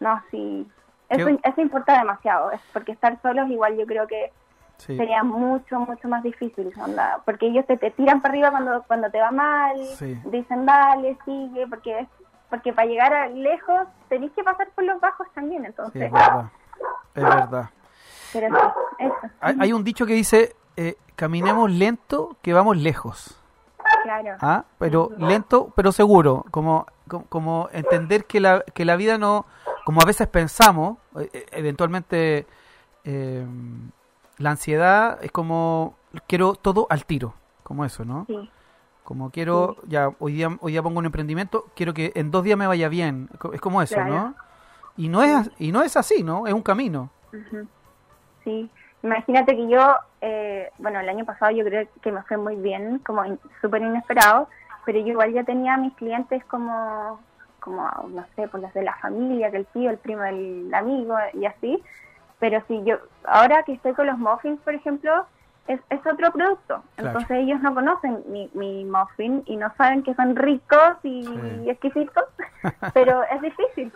no, 0.00 0.22
sí, 0.30 0.68
eso, 1.08 1.26
Qué- 1.26 1.40
eso 1.42 1.60
importa 1.60 1.98
demasiado, 1.98 2.50
es 2.50 2.60
porque 2.72 2.92
estar 2.92 3.20
solos 3.22 3.48
igual 3.50 3.76
yo 3.76 3.86
creo 3.86 4.06
que 4.06 4.32
Sí. 4.78 4.96
sería 4.96 5.22
mucho, 5.22 5.78
mucho 5.80 6.08
más 6.08 6.22
difícil, 6.24 6.72
onda, 6.76 7.20
porque 7.24 7.46
ellos 7.46 7.64
te, 7.66 7.76
te 7.76 7.90
tiran 7.92 8.20
para 8.20 8.32
arriba 8.32 8.50
cuando, 8.50 8.82
cuando 8.88 9.08
te 9.10 9.20
va 9.20 9.30
mal, 9.30 9.76
Sí. 9.96 10.18
dicen 10.26 10.66
dale, 10.66 11.16
sigue, 11.24 11.66
porque 11.68 12.06
porque 12.50 12.72
para 12.72 12.86
llegar 12.86 13.12
a 13.14 13.26
lejos 13.28 13.88
tenés 14.08 14.30
que 14.32 14.44
pasar 14.44 14.68
por 14.74 14.84
los 14.84 15.00
bajos 15.00 15.26
también, 15.34 15.62
Sí, 15.62 15.66
entonces, 15.68 16.02
es 16.02 16.12
verdad. 16.12 16.44
Es 17.14 17.22
verdad. 17.24 17.70
pero 18.32 18.48
sí, 18.48 18.66
eso, 18.98 19.14
Hay, 19.40 19.56
hay 19.60 19.72
un 19.72 19.82
dicho 19.84 20.06
que 20.06 20.12
dice, 20.14 20.54
eh, 20.76 20.96
caminemos 21.16 21.70
lento, 21.70 22.36
que 22.42 22.52
vamos 22.52 22.76
lejos. 22.76 23.38
claro. 24.02 24.36
¿Ah? 24.40 24.64
Pero 24.78 25.10
lento, 25.18 25.72
pero 25.74 25.92
seguro. 25.92 26.44
Como, 26.50 26.86
como, 27.08 27.24
como 27.26 27.68
entender 27.72 28.24
que 28.24 28.40
la, 28.40 28.62
que 28.74 28.84
la 28.84 28.96
vida 28.96 29.18
no, 29.18 29.46
como 29.84 30.00
a 30.00 30.04
veces 30.04 30.26
pensamos, 30.28 30.98
eh, 31.18 31.28
eh, 31.32 31.46
eventualmente 31.52 32.46
eh, 33.04 33.46
la 34.38 34.50
ansiedad 34.50 35.18
es 35.22 35.30
como, 35.30 35.94
quiero 36.26 36.54
todo 36.54 36.86
al 36.90 37.04
tiro, 37.04 37.34
como 37.62 37.84
eso, 37.84 38.04
¿no? 38.04 38.24
Sí. 38.26 38.50
Como 39.04 39.30
quiero, 39.30 39.76
ya 39.86 40.10
hoy 40.18 40.32
día, 40.32 40.56
hoy 40.60 40.72
día 40.72 40.82
pongo 40.82 40.98
un 40.98 41.04
emprendimiento, 41.04 41.66
quiero 41.76 41.92
que 41.92 42.12
en 42.14 42.30
dos 42.30 42.42
días 42.42 42.56
me 42.56 42.66
vaya 42.66 42.88
bien. 42.88 43.28
Es 43.52 43.60
como 43.60 43.82
eso, 43.82 43.96
Claro. 43.96 44.14
¿no? 44.14 44.34
Y 44.96 45.08
no 45.08 45.22
es, 45.22 45.50
y 45.58 45.72
no 45.72 45.82
es 45.82 45.96
así, 45.98 46.22
¿no? 46.22 46.46
Es 46.46 46.54
un 46.54 46.62
camino. 46.62 47.10
Sí, 48.44 48.70
imagínate 49.02 49.54
que 49.56 49.68
yo, 49.68 49.94
eh, 50.26 50.70
bueno, 50.78 51.00
el 51.00 51.08
año 51.08 51.24
pasado 51.26 51.50
yo 51.52 51.64
creo 51.64 51.86
que 52.02 52.10
me 52.10 52.22
fue 52.22 52.36
muy 52.38 52.56
bien, 52.56 52.98
como 53.00 53.24
in- 53.24 53.38
súper 53.60 53.82
inesperado, 53.82 54.48
pero 54.86 54.98
yo 55.00 55.08
igual 55.08 55.32
ya 55.32 55.44
tenía 55.44 55.74
a 55.74 55.76
mis 55.76 55.94
clientes 55.94 56.42
como, 56.46 57.20
como, 57.60 57.82
no 58.08 58.24
sé, 58.34 58.48
por 58.48 58.60
las 58.60 58.72
de 58.74 58.82
la 58.84 58.94
familia, 58.96 59.50
que 59.50 59.58
el 59.58 59.66
tío, 59.66 59.90
el 59.90 59.98
primo, 59.98 60.24
el 60.24 60.72
amigo 60.72 61.14
y 61.34 61.44
así, 61.46 61.82
pero 62.38 62.62
si 62.68 62.82
yo, 62.84 62.96
ahora 63.26 63.62
que 63.64 63.72
estoy 63.74 63.92
con 63.92 64.06
los 64.06 64.18
muffins, 64.18 64.60
por 64.62 64.74
ejemplo, 64.74 65.26
es, 65.68 65.80
es 65.90 66.00
otro 66.06 66.30
producto, 66.32 66.82
Claro. 66.96 67.18
entonces 67.18 67.38
ellos 67.38 67.60
no 67.60 67.74
conocen 67.74 68.22
mi, 68.28 68.50
mi 68.54 68.84
muffin 68.84 69.42
y 69.46 69.56
no 69.56 69.72
saben 69.76 70.02
que 70.02 70.14
son 70.14 70.36
ricos 70.36 70.96
y 71.02 71.24
Sí. 71.24 71.70
exquisitos, 71.70 72.24
pero 72.94 73.22
es 73.24 73.40
difícil 73.42 73.92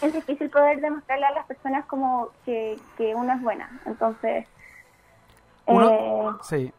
es 0.00 0.12
difícil 0.12 0.48
poder 0.50 0.80
demostrarle 0.80 1.26
a 1.26 1.32
las 1.32 1.46
personas 1.46 1.84
como 1.86 2.28
que, 2.44 2.76
que 2.96 3.16
uno 3.16 3.32
es 3.32 3.42
buena. 3.42 3.68
Entonces, 3.84 4.46
Uno- 5.68 5.90
eh, 5.90 6.32
Sí. 6.42 6.72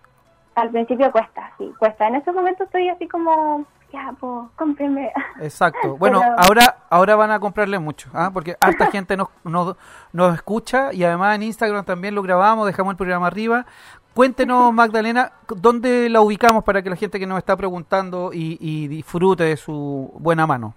al 0.55 0.69
principio 0.69 1.11
cuesta, 1.11 1.51
sí, 1.57 1.71
cuesta. 1.79 2.07
En 2.07 2.15
estos 2.15 2.33
momentos 2.35 2.65
estoy 2.67 2.89
así 2.89 3.07
como, 3.07 3.65
ya, 3.93 4.13
pues, 4.19 4.49
cómprenme. 4.55 5.11
Exacto. 5.41 5.95
Bueno, 5.99 6.19
Pero- 6.21 6.35
ahora 6.37 6.75
ahora 6.89 7.15
van 7.15 7.31
a 7.31 7.39
comprarle 7.39 7.79
mucho, 7.79 8.09
¿ah? 8.13 8.29
porque 8.33 8.55
harta 8.59 8.85
gente 8.91 9.15
nos, 9.17 9.29
nos, 9.43 9.75
nos 10.13 10.33
escucha 10.35 10.93
y 10.93 11.03
además 11.03 11.35
en 11.35 11.43
Instagram 11.43 11.85
también 11.85 12.15
lo 12.15 12.21
grabamos, 12.21 12.65
dejamos 12.67 12.91
el 12.91 12.97
programa 12.97 13.27
arriba. 13.27 13.65
Cuéntenos, 14.13 14.73
Magdalena, 14.73 15.31
¿dónde 15.47 16.09
la 16.09 16.21
ubicamos 16.21 16.63
para 16.63 16.81
que 16.81 16.89
la 16.89 16.95
gente 16.95 17.19
que 17.19 17.27
nos 17.27 17.37
está 17.37 17.55
preguntando 17.55 18.31
y, 18.33 18.57
y 18.59 18.87
disfrute 18.87 19.43
de 19.43 19.55
su 19.57 20.11
buena 20.19 20.45
mano? 20.47 20.73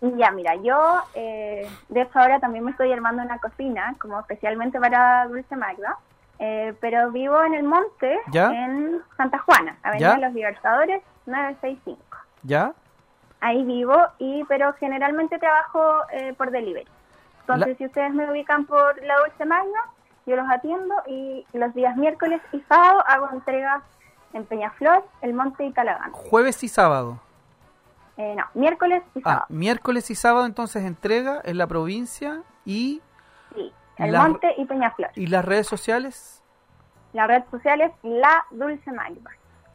Ya, 0.00 0.30
mira, 0.30 0.54
yo, 0.62 0.78
eh, 1.14 1.68
de 1.88 2.00
hecho, 2.02 2.20
ahora 2.20 2.38
también 2.38 2.64
me 2.64 2.70
estoy 2.70 2.92
armando 2.92 3.20
una 3.20 3.38
cocina, 3.40 3.96
como 4.00 4.20
especialmente 4.20 4.78
para 4.78 5.26
Dulce 5.26 5.56
Magda, 5.56 5.98
eh, 6.38 6.74
pero 6.80 7.10
vivo 7.10 7.42
en 7.44 7.54
el 7.54 7.64
monte, 7.64 8.18
¿Ya? 8.30 8.52
en 8.52 9.02
Santa 9.16 9.38
Juana, 9.38 9.76
Avenida 9.82 10.14
¿Ya? 10.16 10.18
Los 10.26 10.34
Libertadores, 10.34 11.02
965. 11.26 12.00
¿Ya? 12.44 12.72
ahí 13.40 13.62
vivo 13.64 13.94
y 14.18 14.42
pero 14.48 14.72
generalmente 14.80 15.38
trabajo 15.38 15.80
eh, 16.12 16.34
por 16.36 16.50
delivery. 16.50 16.88
Entonces, 17.42 17.68
La- 17.68 17.74
si 17.76 17.86
ustedes 17.86 18.12
me 18.12 18.28
ubican 18.30 18.66
por 18.66 19.00
la 19.04 19.14
Dulce 19.18 19.44
Magna, 19.44 19.78
yo 20.26 20.34
los 20.34 20.50
atiendo 20.50 20.92
y 21.06 21.46
los 21.52 21.72
días 21.72 21.96
miércoles 21.96 22.40
y 22.52 22.60
sábado 22.68 23.02
hago 23.06 23.28
entregas 23.32 23.82
en 24.32 24.44
Peñaflor, 24.44 25.04
El 25.22 25.34
Monte 25.34 25.64
y 25.64 25.72
Talagante. 25.72 26.18
Jueves 26.18 26.62
y 26.64 26.68
sábado. 26.68 27.20
Eh, 28.16 28.34
no, 28.36 28.44
miércoles 28.54 29.02
y 29.14 29.20
Ah, 29.20 29.22
sábado. 29.24 29.46
miércoles 29.50 30.10
y 30.10 30.14
sábado 30.16 30.44
entonces 30.44 30.84
entrega 30.84 31.40
en 31.44 31.58
la 31.58 31.68
provincia 31.68 32.42
y 32.64 33.00
El 33.98 34.12
la- 34.12 34.22
Monte 34.22 34.54
y 34.56 34.64
Peñaflor. 34.64 35.10
y 35.14 35.26
las 35.26 35.44
redes 35.44 35.66
sociales 35.66 36.42
La 37.12 37.26
red 37.26 37.42
social 37.50 37.80
es 37.80 37.92
La 38.02 38.44
Dulce 38.50 38.92
Magna. 38.92 39.30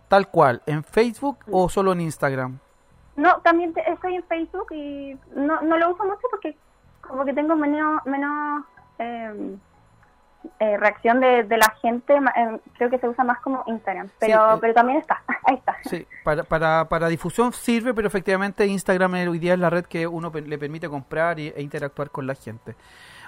tal 0.08 0.28
cual, 0.30 0.62
en 0.66 0.84
Facebook 0.84 1.40
o 1.52 1.68
solo 1.70 1.92
en 1.94 2.02
Instagram. 2.02 2.60
No, 3.16 3.42
también 3.42 3.74
te- 3.74 3.90
estoy 3.92 4.16
en 4.16 4.24
Facebook 4.24 4.68
y 4.72 5.18
no, 5.36 5.62
no 5.62 5.78
lo 5.78 5.92
uso 5.92 6.04
mucho 6.04 6.22
porque 6.32 6.56
como 7.02 7.26
que 7.26 7.34
tengo 7.34 7.56
menos, 7.56 8.04
menos 8.06 8.64
eh, 9.00 9.56
eh, 10.60 10.78
reacción 10.78 11.20
de, 11.20 11.44
de 11.44 11.58
la 11.58 11.70
gente, 11.82 12.16
eh, 12.16 12.60
creo 12.78 12.90
que 12.90 12.98
se 13.00 13.08
usa 13.08 13.24
más 13.24 13.40
como 13.40 13.64
Instagram, 13.68 14.10
pero, 14.20 14.56
eh. 14.56 14.58
pero 14.62 14.74
también 14.74 15.00
está, 15.00 15.22
ahí 15.46 15.56
está. 15.56 15.78
Sí, 15.86 16.06
para, 16.24 16.44
para, 16.44 16.86
para 16.90 17.08
difusión 17.08 17.54
sirve, 17.54 17.94
pero 17.94 18.08
efectivamente 18.08 18.66
Instagram 18.68 19.14
hoy 19.30 19.40
día 19.40 19.54
es 19.54 19.60
la 19.60 19.70
red 19.70 19.86
que 19.86 20.06
uno 20.08 20.32
le 20.34 20.58
permite 20.58 20.90
comprar 20.90 21.40
y- 21.40 21.48
e 21.56 21.62
interactuar 21.62 22.10
con 22.12 22.28
la 22.28 22.36
gente. 22.36 22.76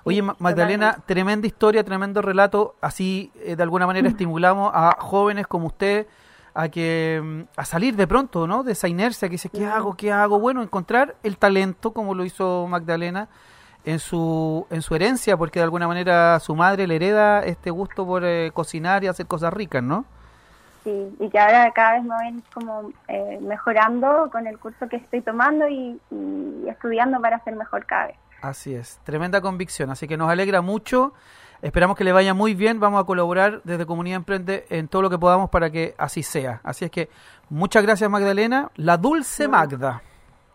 Oye, 0.05 0.21
Ma- 0.21 0.35
Magdalena, 0.39 0.97
tremenda 1.05 1.47
historia, 1.47 1.83
tremendo 1.83 2.21
relato. 2.21 2.75
Así, 2.81 3.31
eh, 3.43 3.55
de 3.55 3.63
alguna 3.63 3.87
manera, 3.87 4.07
estimulamos 4.07 4.71
a 4.73 4.95
jóvenes 4.99 5.47
como 5.47 5.67
usted 5.67 6.07
a 6.53 6.69
que 6.69 7.19
mm, 7.23 7.41
a 7.59 7.65
salir 7.65 7.95
de 7.95 8.07
pronto, 8.07 8.47
¿no? 8.47 8.63
De 8.63 8.71
esa 8.73 8.87
inercia 8.87 9.27
que 9.27 9.33
dice, 9.33 9.49
¿qué 9.49 9.65
hago? 9.65 9.95
¿Qué 9.95 10.11
hago? 10.13 10.39
Bueno, 10.39 10.61
encontrar 10.63 11.15
el 11.23 11.37
talento, 11.37 11.91
como 11.91 12.13
lo 12.15 12.23
hizo 12.23 12.65
Magdalena, 12.69 13.27
en 13.83 13.99
su, 13.99 14.65
en 14.69 14.81
su 14.81 14.95
herencia, 14.95 15.37
porque 15.37 15.59
de 15.59 15.63
alguna 15.63 15.87
manera 15.87 16.39
su 16.39 16.55
madre 16.55 16.87
le 16.87 16.95
hereda 16.95 17.43
este 17.43 17.71
gusto 17.71 18.05
por 18.05 18.23
eh, 18.25 18.51
cocinar 18.53 19.03
y 19.03 19.07
hacer 19.07 19.25
cosas 19.27 19.53
ricas, 19.53 19.83
¿no? 19.83 20.05
Sí, 20.83 21.15
y 21.19 21.29
que 21.29 21.39
ahora 21.39 21.71
cada 21.71 21.93
vez 21.95 22.03
me 22.03 22.15
voy 22.15 22.43
como 22.53 22.91
eh, 23.07 23.39
mejorando 23.41 24.29
con 24.31 24.45
el 24.47 24.59
curso 24.59 24.87
que 24.87 24.97
estoy 24.97 25.21
tomando 25.21 25.67
y, 25.67 25.99
y 26.11 26.69
estudiando 26.69 27.19
para 27.19 27.43
ser 27.43 27.55
mejor 27.55 27.85
cada 27.85 28.07
vez. 28.07 28.15
Así 28.41 28.75
es, 28.75 28.99
tremenda 29.03 29.41
convicción, 29.41 29.89
así 29.89 30.07
que 30.07 30.17
nos 30.17 30.29
alegra 30.29 30.61
mucho. 30.61 31.13
Esperamos 31.61 31.97
que 31.97 32.03
le 32.03 32.11
vaya 32.11 32.33
muy 32.33 32.53
bien. 32.53 32.79
Vamos 32.79 33.01
a 33.01 33.05
colaborar 33.05 33.61
desde 33.63 33.85
Comunidad 33.85 34.17
Emprende 34.17 34.65
en 34.69 34.87
todo 34.87 35.01
lo 35.01 35.09
que 35.09 35.17
podamos 35.17 35.49
para 35.49 35.69
que 35.71 35.95
así 35.97 36.21
sea. 36.21 36.59
Así 36.63 36.85
es 36.85 36.91
que 36.91 37.09
muchas 37.49 37.81
gracias, 37.81 38.09
Magdalena. 38.09 38.69
La 38.75 38.97
Dulce 38.97 39.47
Magda, 39.47 40.01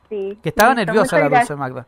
Sí, 0.09 0.38
que 0.43 0.51
estaba 0.51 0.75
nerviosa 0.75 1.19
la. 1.19 1.29
Dulce 1.29 1.57
Magda. 1.57 1.87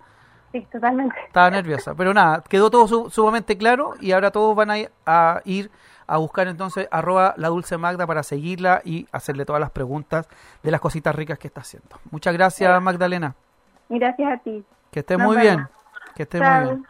Sí, 0.51 0.67
totalmente. 0.73 1.15
Estaba 1.27 1.51
nerviosa, 1.51 1.95
pero 1.95 2.13
nada, 2.13 2.43
quedó 2.49 2.71
todo 2.71 2.87
su- 2.89 3.11
sumamente 3.11 3.57
claro 3.57 3.95
y 4.01 4.13
ahora 4.13 4.31
todos 4.31 4.55
van 4.57 4.71
a 4.71 4.79
ir 4.79 4.91
a, 5.07 5.41
ir 5.45 5.71
a 6.07 6.17
buscar 6.19 6.47
entonces 6.49 6.89
arroba 6.91 7.35
la 7.37 7.49
Dulce 7.49 7.79
Magda 7.79 8.07
para 8.07 8.23
seguirla 8.23 8.83
y 8.85 9.07
hacerle 9.13 9.45
todas 9.45 9.61
las 9.61 9.71
preguntas 9.71 10.29
de 10.63 10.71
las 10.71 10.81
cositas 10.81 11.15
ricas 11.15 11.39
que 11.39 11.47
está 11.49 11.61
haciendo. 11.63 11.99
Muchas 12.11 12.33
gracias, 12.35 12.83
Magdalena. 12.83 13.35
Gracias 13.89 14.33
a 14.33 14.43
ti. 14.43 14.65
Que 14.91 15.01
estés 15.01 15.17
Nos 15.19 15.27
muy 15.29 15.37
vemos. 15.37 15.57
bien. 15.57 15.69
Que 16.17 16.25
estés 16.25 16.41
muy 16.41 16.51
bien. 16.65 16.87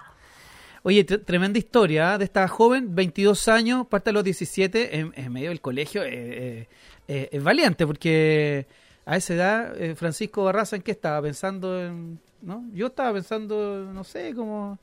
Oye, 0.84 1.06
tre- 1.06 1.24
tremenda 1.24 1.58
historia 1.58 2.14
¿eh? 2.14 2.18
de 2.18 2.24
esta 2.24 2.48
joven, 2.48 2.94
22 2.94 3.46
años, 3.48 3.86
parte 3.86 4.10
de 4.10 4.14
los 4.14 4.24
17, 4.24 4.98
en, 4.98 5.12
en 5.16 5.32
medio 5.32 5.50
del 5.50 5.60
colegio. 5.60 6.02
eh, 6.04 6.68
eh, 7.08 7.28
es 7.32 7.42
valiente 7.42 7.86
porque 7.86 8.66
a 9.06 9.16
esa 9.16 9.34
edad, 9.34 9.74
Francisco 9.96 10.44
Barraza, 10.44 10.76
¿en 10.76 10.82
qué 10.82 10.92
estaba 10.92 11.20
pensando? 11.22 11.80
En, 11.82 12.18
¿no? 12.40 12.64
Yo 12.72 12.88
estaba 12.88 13.12
pensando, 13.12 13.90
no 13.92 14.04
sé, 14.04 14.34
como, 14.34 14.78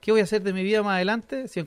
¿qué 0.00 0.12
voy 0.12 0.20
a 0.20 0.24
hacer 0.24 0.42
de 0.42 0.52
mi 0.52 0.62
vida 0.62 0.82
más 0.82 0.96
adelante? 0.96 1.48
Si 1.48 1.60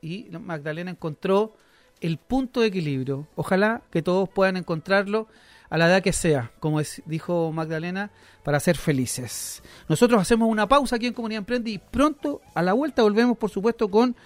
y 0.00 0.28
Magdalena 0.30 0.90
encontró 0.90 1.54
el 2.00 2.18
punto 2.18 2.60
de 2.60 2.68
equilibrio. 2.68 3.26
Ojalá 3.34 3.82
que 3.90 4.02
todos 4.02 4.28
puedan 4.28 4.56
encontrarlo 4.56 5.26
a 5.70 5.78
la 5.78 5.86
edad 5.86 6.02
que 6.02 6.12
sea, 6.12 6.50
como 6.60 6.80
dijo 7.06 7.52
Magdalena, 7.52 8.10
para 8.42 8.60
ser 8.60 8.76
felices. 8.76 9.62
Nosotros 9.88 10.20
hacemos 10.20 10.48
una 10.48 10.66
pausa 10.66 10.96
aquí 10.96 11.06
en 11.06 11.12
Comunidad 11.12 11.40
Emprende 11.40 11.70
y 11.70 11.78
pronto 11.78 12.40
a 12.54 12.62
la 12.62 12.72
vuelta 12.72 13.02
volvemos, 13.02 13.36
por 13.36 13.50
supuesto, 13.50 13.88
con 13.90 14.16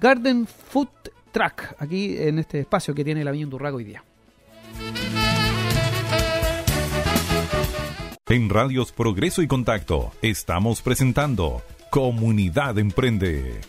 Garden 0.00 0.46
Food 0.46 0.88
Track, 1.32 1.76
aquí 1.78 2.16
en 2.18 2.38
este 2.38 2.60
espacio 2.60 2.94
que 2.94 3.04
tiene 3.04 3.24
la 3.24 3.30
Viña 3.30 3.46
Durrago 3.46 3.78
hoy 3.78 3.84
día. 3.84 4.04
En 8.26 8.48
Radios 8.48 8.92
Progreso 8.92 9.42
y 9.42 9.48
Contacto 9.48 10.12
estamos 10.22 10.82
presentando 10.82 11.62
Comunidad 11.90 12.78
Emprende. 12.78 13.60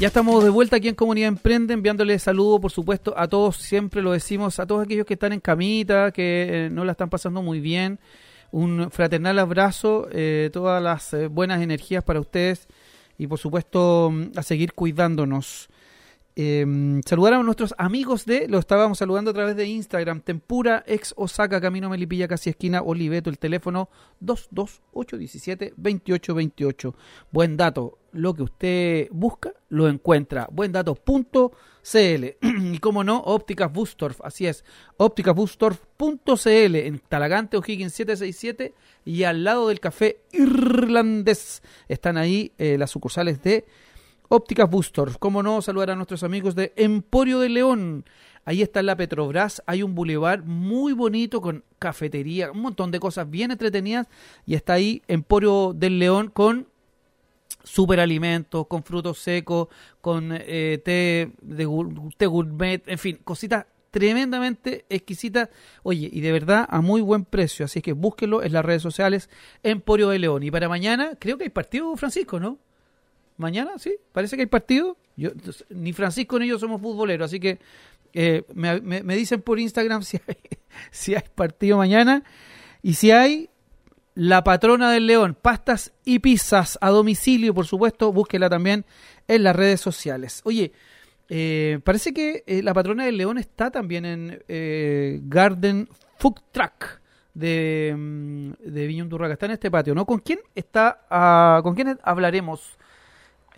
Ya 0.00 0.06
estamos 0.06 0.42
de 0.42 0.48
vuelta 0.48 0.76
aquí 0.76 0.88
en 0.88 0.94
Comunidad 0.94 1.28
Emprende, 1.28 1.74
enviándole 1.74 2.18
saludos, 2.18 2.58
por 2.58 2.70
supuesto, 2.70 3.12
a 3.18 3.28
todos, 3.28 3.58
siempre 3.58 4.00
lo 4.00 4.12
decimos, 4.12 4.58
a 4.58 4.66
todos 4.66 4.82
aquellos 4.82 5.04
que 5.04 5.12
están 5.12 5.34
en 5.34 5.40
camita, 5.40 6.10
que 6.10 6.46
eh, 6.48 6.70
no 6.70 6.86
la 6.86 6.92
están 6.92 7.10
pasando 7.10 7.42
muy 7.42 7.60
bien. 7.60 8.00
Un 8.50 8.90
fraternal 8.90 9.38
abrazo, 9.38 10.08
eh, 10.10 10.48
todas 10.54 10.82
las 10.82 11.12
eh, 11.12 11.26
buenas 11.26 11.60
energías 11.60 12.02
para 12.02 12.18
ustedes 12.18 12.66
y, 13.18 13.26
por 13.26 13.38
supuesto, 13.38 14.08
mm, 14.10 14.30
a 14.36 14.42
seguir 14.42 14.72
cuidándonos. 14.72 15.68
Eh, 16.34 16.64
saludar 17.04 17.34
a 17.34 17.42
nuestros 17.42 17.74
amigos 17.76 18.24
de, 18.24 18.48
lo 18.48 18.58
estábamos 18.58 18.96
saludando 18.96 19.32
a 19.32 19.34
través 19.34 19.54
de 19.54 19.66
Instagram, 19.66 20.22
Tempura, 20.22 20.82
ex 20.86 21.12
Osaka, 21.18 21.60
Camino 21.60 21.90
Melipilla, 21.90 22.26
casi 22.26 22.48
esquina, 22.48 22.80
Oliveto, 22.80 23.28
el 23.28 23.38
teléfono 23.38 23.90
22817-2828. 24.24 26.94
Buen 27.30 27.58
dato, 27.58 27.99
lo 28.12 28.34
que 28.34 28.42
usted 28.42 29.08
busca 29.10 29.52
lo 29.68 29.88
encuentra. 29.88 30.48
Buen 30.50 30.72
dato.cl 30.72 31.54
y 32.72 32.78
como 32.78 33.04
no, 33.04 33.20
Ópticas 33.20 33.72
Bustorf, 33.72 34.20
así 34.22 34.46
es, 34.46 34.64
ópticasbustorf.cl 34.96 36.76
en 36.76 36.98
Talagante, 37.08 37.56
O'Higgins 37.56 37.94
767 37.94 38.74
y 39.04 39.24
al 39.24 39.44
lado 39.44 39.68
del 39.68 39.80
café 39.80 40.20
irlandés. 40.32 41.62
Están 41.88 42.18
ahí 42.18 42.52
eh, 42.58 42.76
las 42.78 42.90
sucursales 42.90 43.42
de 43.42 43.66
Ópticas 44.28 44.70
Bustor, 44.70 45.18
cómo 45.18 45.42
no 45.42 45.60
saludar 45.60 45.90
a 45.90 45.96
nuestros 45.96 46.22
amigos 46.22 46.54
de 46.54 46.72
Emporio 46.76 47.40
de 47.40 47.48
León. 47.48 48.04
Ahí 48.44 48.62
está 48.62 48.82
la 48.82 48.96
Petrobras, 48.96 49.62
hay 49.66 49.82
un 49.82 49.94
bulevar 49.94 50.44
muy 50.44 50.92
bonito 50.92 51.40
con 51.40 51.64
cafetería, 51.78 52.50
un 52.50 52.60
montón 52.60 52.90
de 52.90 53.00
cosas 53.00 53.28
bien 53.28 53.50
entretenidas. 53.50 54.08
Y 54.46 54.54
está 54.54 54.74
ahí 54.74 55.02
Emporio 55.08 55.72
del 55.74 55.98
León 55.98 56.30
con 56.32 56.69
superalimentos, 57.62 58.66
con 58.66 58.82
frutos 58.82 59.18
secos, 59.18 59.68
con 60.00 60.32
eh, 60.32 60.80
té, 60.84 61.32
de, 61.42 61.68
té 62.16 62.26
gourmet, 62.26 62.82
en 62.86 62.98
fin, 62.98 63.18
cositas 63.24 63.66
tremendamente 63.90 64.84
exquisitas, 64.88 65.48
oye, 65.82 66.08
y 66.12 66.20
de 66.20 66.32
verdad 66.32 66.66
a 66.68 66.80
muy 66.80 67.00
buen 67.00 67.24
precio, 67.24 67.64
así 67.64 67.82
que 67.82 67.92
búsquenlo 67.92 68.42
en 68.42 68.52
las 68.52 68.64
redes 68.64 68.82
sociales 68.82 69.28
Emporio 69.62 70.08
de 70.10 70.18
León. 70.18 70.42
Y 70.42 70.50
para 70.50 70.68
mañana 70.68 71.12
creo 71.18 71.36
que 71.38 71.44
hay 71.44 71.50
partido, 71.50 71.96
Francisco, 71.96 72.38
¿no? 72.38 72.58
Mañana, 73.36 73.78
sí, 73.78 73.96
parece 74.12 74.36
que 74.36 74.42
hay 74.42 74.46
partido. 74.46 74.96
Yo, 75.16 75.30
ni 75.70 75.92
Francisco 75.92 76.38
ni 76.38 76.46
yo 76.46 76.58
somos 76.58 76.80
futboleros, 76.80 77.26
así 77.26 77.40
que 77.40 77.58
eh, 78.12 78.44
me, 78.54 79.14
dicen 79.16 79.42
por 79.42 79.58
Instagram 79.58 80.02
si 80.04 80.18
hay, 80.26 80.36
si 80.90 81.14
hay 81.14 81.24
partido 81.34 81.76
mañana. 81.76 82.22
Y 82.82 82.94
si 82.94 83.10
hay, 83.10 83.49
la 84.20 84.44
patrona 84.44 84.90
del 84.90 85.06
León, 85.06 85.34
pastas 85.40 85.92
y 86.04 86.18
pizzas 86.18 86.78
a 86.82 86.90
domicilio, 86.90 87.54
por 87.54 87.66
supuesto, 87.66 88.12
búsquela 88.12 88.50
también 88.50 88.84
en 89.28 89.42
las 89.42 89.56
redes 89.56 89.80
sociales. 89.80 90.42
Oye, 90.44 90.72
eh, 91.30 91.80
parece 91.84 92.12
que 92.12 92.44
eh, 92.46 92.62
la 92.62 92.74
patrona 92.74 93.04
del 93.04 93.16
León 93.16 93.38
está 93.38 93.70
también 93.70 94.04
en 94.04 94.42
Garden 95.28 95.88
Food 96.18 96.40
Truck 96.52 97.00
de, 97.34 97.94
mm, 97.96 98.52
de 98.60 98.86
Viñón. 98.86 99.30
Está 99.30 99.46
en 99.46 99.52
este 99.52 99.70
patio, 99.70 99.94
¿no? 99.94 100.04
¿Con 100.04 100.18
quién 100.18 100.40
está? 100.54 101.02
Ah, 101.10 101.60
¿Con 101.62 101.74
quién 101.74 101.98
hablaremos? 102.02 102.76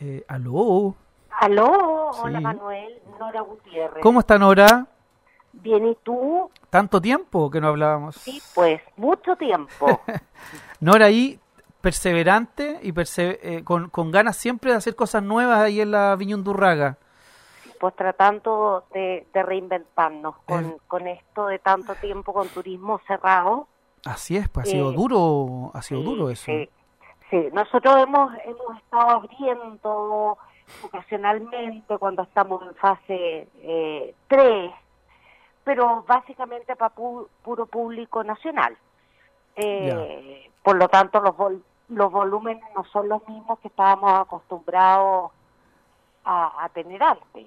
Eh, 0.00 0.24
¿Aló? 0.28 0.94
Aló, 1.40 2.10
hola 2.22 2.40
Manuel, 2.40 3.00
Nora 3.18 3.40
Gutiérrez. 3.40 4.02
¿Cómo 4.02 4.20
está 4.20 4.38
Nora? 4.38 4.86
Bien, 5.52 5.86
¿y 5.86 5.94
tú? 6.02 6.50
¿Tanto 6.70 7.00
tiempo 7.00 7.50
que 7.50 7.60
no 7.60 7.68
hablábamos? 7.68 8.16
Sí, 8.16 8.40
pues, 8.54 8.80
mucho 8.96 9.36
tiempo. 9.36 10.00
Nora 10.80 11.06
ahí, 11.06 11.38
perseverante 11.80 12.80
y 12.82 12.94
eh, 13.18 13.62
con, 13.64 13.90
con, 13.90 14.10
ganas 14.10 14.36
siempre 14.36 14.70
de 14.70 14.78
hacer 14.78 14.96
cosas 14.96 15.22
nuevas 15.22 15.58
ahí 15.60 15.80
en 15.80 15.90
la 15.90 16.16
Viñundurraga. 16.16 16.96
Pues 17.78 17.94
tratando 17.96 18.84
de, 18.94 19.26
reinventarnos 19.34 20.36
con, 20.46 20.78
con 20.86 21.06
esto 21.08 21.46
de 21.46 21.58
tanto 21.58 21.94
tiempo 21.96 22.32
con 22.32 22.48
turismo 22.48 23.00
cerrado. 23.06 23.66
Así 24.04 24.36
es, 24.36 24.48
pues 24.48 24.68
ha 24.68 24.70
sido 24.70 24.92
eh, 24.92 24.94
duro, 24.94 25.70
ha 25.74 25.82
sido 25.82 26.02
duro 26.02 26.30
eso. 26.30 26.44
Sí. 26.46 26.68
Sí, 27.32 27.48
nosotros 27.50 27.96
hemos, 28.02 28.30
hemos 28.44 28.76
estado 28.76 29.08
abriendo 29.08 30.36
ocasionalmente 30.82 31.96
cuando 31.96 32.24
estamos 32.24 32.62
en 32.62 32.74
fase 32.74 33.48
eh, 33.62 34.14
3, 34.28 34.70
pero 35.64 36.04
básicamente 36.06 36.76
para 36.76 36.94
puro 36.94 37.66
público 37.66 38.24
nacional. 38.24 38.76
Eh, 39.56 40.50
por 40.62 40.76
lo 40.76 40.88
tanto, 40.88 41.20
los, 41.20 41.34
los 41.88 42.12
volúmenes 42.12 42.64
no 42.74 42.84
son 42.84 43.08
los 43.08 43.26
mismos 43.28 43.58
que 43.60 43.68
estábamos 43.68 44.20
acostumbrados 44.20 45.30
a, 46.24 46.68
tener 46.72 47.02
antes. 47.02 47.46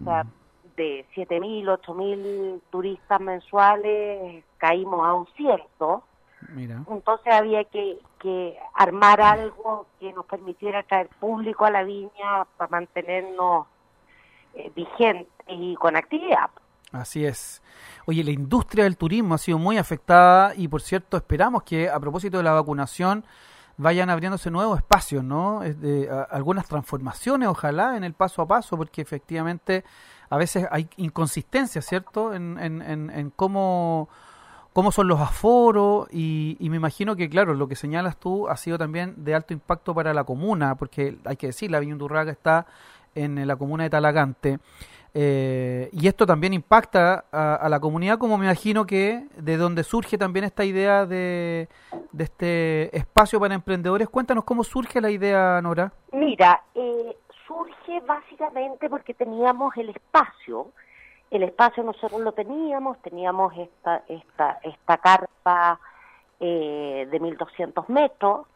O 0.00 0.04
sea, 0.04 0.24
mm. 0.24 0.30
de 0.76 1.06
7.000, 1.14 1.80
8.000 1.80 2.60
turistas 2.70 3.20
mensuales 3.20 4.44
caímos 4.58 5.06
a 5.06 5.14
un 5.14 5.26
ciento 5.36 6.04
entonces 6.90 7.32
había 7.32 7.64
que, 7.64 7.98
que 8.18 8.58
armar 8.74 9.20
algo 9.20 9.86
que 9.98 10.12
nos 10.12 10.26
permitiera 10.26 10.82
traer 10.82 11.08
público 11.20 11.64
a 11.64 11.70
la 11.70 11.82
viña 11.82 12.44
para 12.56 12.70
mantenernos 12.70 13.66
eh, 14.54 14.70
vigentes 14.74 15.28
y 15.48 15.74
con 15.76 15.96
actividad. 15.96 16.50
Así 16.94 17.24
es. 17.24 17.62
Oye, 18.06 18.22
la 18.22 18.30
industria 18.30 18.84
del 18.84 18.96
turismo 18.96 19.34
ha 19.34 19.38
sido 19.38 19.58
muy 19.58 19.78
afectada 19.78 20.54
y, 20.54 20.68
por 20.68 20.80
cierto, 20.80 21.16
esperamos 21.16 21.64
que 21.64 21.90
a 21.90 21.98
propósito 21.98 22.36
de 22.36 22.44
la 22.44 22.52
vacunación 22.52 23.24
vayan 23.76 24.10
abriéndose 24.10 24.50
nuevos 24.50 24.78
espacios, 24.78 25.24
¿no? 25.24 25.60
De, 25.60 26.08
algunas 26.30 26.66
transformaciones, 26.68 27.48
ojalá, 27.48 27.96
en 27.96 28.04
el 28.04 28.14
paso 28.14 28.42
a 28.42 28.46
paso, 28.46 28.76
porque 28.76 29.02
efectivamente 29.02 29.84
a 30.30 30.36
veces 30.36 30.68
hay 30.70 30.88
inconsistencias, 30.96 31.84
¿cierto?, 31.84 32.32
en, 32.32 32.58
en, 32.58 32.80
en, 32.82 33.10
en 33.10 33.30
cómo 33.30 34.08
cómo 34.74 34.90
son 34.90 35.06
los 35.06 35.20
aforos 35.20 36.08
y, 36.10 36.56
me 36.60 36.76
imagino 36.76 37.14
que, 37.14 37.30
claro, 37.30 37.54
lo 37.54 37.68
que 37.68 37.76
señalas 37.76 38.16
tú 38.18 38.48
ha 38.48 38.56
sido 38.56 38.76
también 38.76 39.14
de 39.24 39.34
alto 39.34 39.54
impacto 39.54 39.94
para 39.94 40.12
la 40.12 40.24
comuna, 40.24 40.74
porque 40.74 41.16
hay 41.24 41.36
que 41.36 41.46
decir, 41.46 41.70
la 41.70 41.78
Viña 41.78 41.96
está 42.28 42.66
en 43.14 43.46
la 43.46 43.54
comuna 43.54 43.84
de 43.84 43.90
Talagante. 43.90 44.58
Eh, 45.16 45.90
y 45.92 46.08
esto 46.08 46.26
también 46.26 46.52
impacta 46.52 47.26
a, 47.30 47.68
la 47.68 47.78
comunidad, 47.78 48.18
como 48.18 48.36
me 48.36 48.46
imagino 48.46 48.84
que 48.84 49.26
de 49.36 49.56
donde 49.56 49.84
surge 49.84 50.18
también 50.18 50.44
esta 50.44 50.64
idea 50.64 51.06
de, 51.06 51.68
este 52.18 52.96
espacio 52.96 53.38
para 53.38 53.54
emprendedores. 53.54 54.08
Cuéntanos 54.08 54.44
cómo 54.44 54.64
surge 54.64 55.00
la 55.00 55.10
idea, 55.10 55.60
Nora. 55.62 55.92
Mira, 56.12 56.62
eh, 56.74 57.16
surge 57.46 58.00
básicamente 58.06 58.90
porque 58.90 59.14
teníamos 59.14 59.76
el 59.76 59.90
espacio 59.90 60.72
el 61.36 61.42
espacio 61.42 61.82
nosotros 61.82 62.20
lo 62.20 62.32
teníamos, 62.32 62.98
teníamos 63.02 63.52
esta, 63.58 64.04
esta, 64.08 64.60
esta 64.62 64.98
carpa 64.98 65.80
eh, 66.38 67.08
de 67.10 67.20
1200 67.20 67.88
metros 67.88 68.46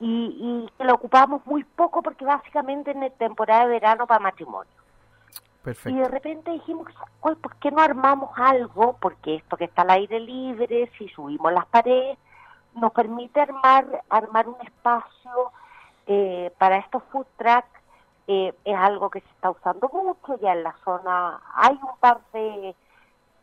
y, 0.00 0.66
y 0.78 0.84
la 0.84 0.94
ocupamos 0.94 1.44
muy 1.44 1.62
poco 1.62 2.02
porque 2.02 2.24
básicamente 2.24 2.92
en 2.92 3.00
la 3.00 3.10
temporada 3.10 3.64
de 3.66 3.72
verano 3.72 4.06
para 4.06 4.20
matrimonio. 4.20 4.72
Y 5.86 5.92
de 5.92 6.08
repente 6.08 6.50
dijimos, 6.52 6.88
¿por 7.20 7.56
qué 7.56 7.70
no 7.70 7.82
armamos 7.82 8.30
algo? 8.36 8.96
Porque 9.00 9.36
esto 9.36 9.56
que 9.56 9.64
está 9.64 9.82
al 9.82 9.90
aire 9.90 10.18
libre, 10.18 10.90
si 10.96 11.08
subimos 11.08 11.52
las 11.52 11.66
paredes, 11.66 12.16
nos 12.74 12.92
permite 12.92 13.40
armar, 13.40 14.02
armar 14.08 14.48
un 14.48 14.56
espacio 14.62 15.52
eh, 16.06 16.52
para 16.58 16.78
estos 16.78 17.02
food 17.12 17.26
trucks 17.36 17.68
eh, 18.26 18.54
es 18.64 18.76
algo 18.76 19.10
que 19.10 19.20
se 19.20 19.28
está 19.28 19.50
usando 19.50 19.88
mucho, 19.92 20.38
ya 20.40 20.52
en 20.52 20.62
la 20.62 20.74
zona 20.84 21.40
hay 21.54 21.78
un 21.82 21.98
par 21.98 22.20
de, 22.32 22.74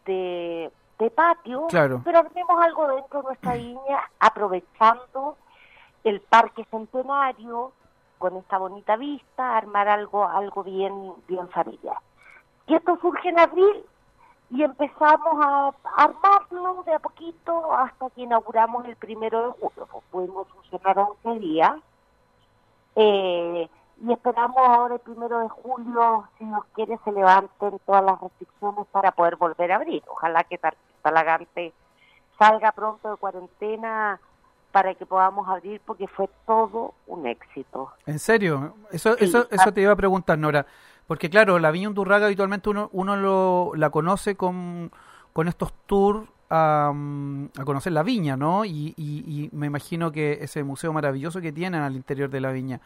de, 0.05 1.11
patios, 1.11 1.65
pero 1.69 2.19
armemos 2.19 2.61
algo 2.61 2.87
dentro 2.87 3.19
de 3.19 3.27
nuestra 3.27 3.53
viña 3.53 4.09
aprovechando 4.19 5.37
el 6.03 6.21
parque 6.21 6.65
centenario 6.71 7.73
con 8.17 8.37
esta 8.37 8.57
bonita 8.57 8.95
vista, 8.95 9.57
armar 9.57 9.87
algo 9.89 10.25
algo 10.25 10.63
bien 10.63 11.13
bien 11.27 11.47
familiar. 11.49 11.97
Y 12.67 12.75
esto 12.75 12.97
surge 13.01 13.29
en 13.29 13.39
abril 13.39 13.83
y 14.49 14.63
empezamos 14.63 15.45
a 15.45 15.71
armarlo 15.97 16.83
de 16.85 16.93
a 16.93 16.99
poquito 16.99 17.73
hasta 17.73 18.09
que 18.11 18.21
inauguramos 18.21 18.85
el 18.85 18.95
primero 18.95 19.47
de 19.47 19.51
julio. 19.59 19.87
Pues 19.91 20.03
pudimos 20.11 20.47
funcionar 20.49 20.99
11 21.23 21.39
días 21.39 21.73
eh, 22.95 23.69
y 24.05 24.11
esperamos 24.13 24.57
ahora 24.57 24.95
el 24.95 24.99
primero 25.01 25.39
de 25.39 25.49
julio, 25.49 26.27
si 26.37 26.45
Dios 26.45 26.63
quiere, 26.73 26.99
se 27.03 27.11
levanten 27.11 27.79
todas 27.85 28.03
las 28.03 28.19
restricciones 28.21 28.85
para 28.91 29.11
poder 29.11 29.35
volver 29.37 29.71
a 29.71 29.75
abrir. 29.77 30.03
Ojalá 30.07 30.43
que 30.43 30.59
Talagante 31.01 31.73
salga 32.37 32.71
pronto 32.71 33.09
de 33.11 33.17
cuarentena 33.17 34.19
para 34.71 34.93
que 34.93 35.05
podamos 35.05 35.47
abrir 35.47 35.81
porque 35.85 36.07
fue 36.07 36.29
todo 36.45 36.93
un 37.07 37.25
éxito. 37.25 37.91
¿En 38.05 38.19
serio? 38.19 38.75
Eso, 38.91 39.13
Sí. 39.15 39.25
eso, 39.25 39.47
eso 39.49 39.71
te 39.73 39.81
iba 39.81 39.93
a 39.93 39.95
preguntar, 39.95 40.37
Nora. 40.37 40.65
Porque 41.07 41.29
claro, 41.29 41.57
la 41.57 41.71
Viña 41.71 41.87
Undurraga 41.89 42.25
habitualmente 42.25 42.69
uno, 42.69 42.89
uno 42.91 43.15
lo, 43.15 43.71
la 43.75 43.89
conoce 43.89 44.35
con, 44.35 44.91
con 45.33 45.47
estos 45.47 45.73
tours 45.85 46.27
a, 46.49 46.91
mm, 46.93 47.45
a 47.59 47.63
conocer 47.65 47.93
la 47.93 48.03
viña, 48.03 48.35
¿no? 48.37 48.65
Y, 48.65 48.93
y, 48.97 49.23
y 49.25 49.49
me 49.53 49.67
imagino 49.67 50.11
que 50.11 50.39
ese 50.41 50.63
museo 50.63 50.91
maravilloso 50.93 51.41
que 51.41 51.51
tienen 51.51 51.81
al 51.81 51.95
interior 51.95 52.29
de 52.29 52.41
la 52.41 52.51
viña. 52.51 52.81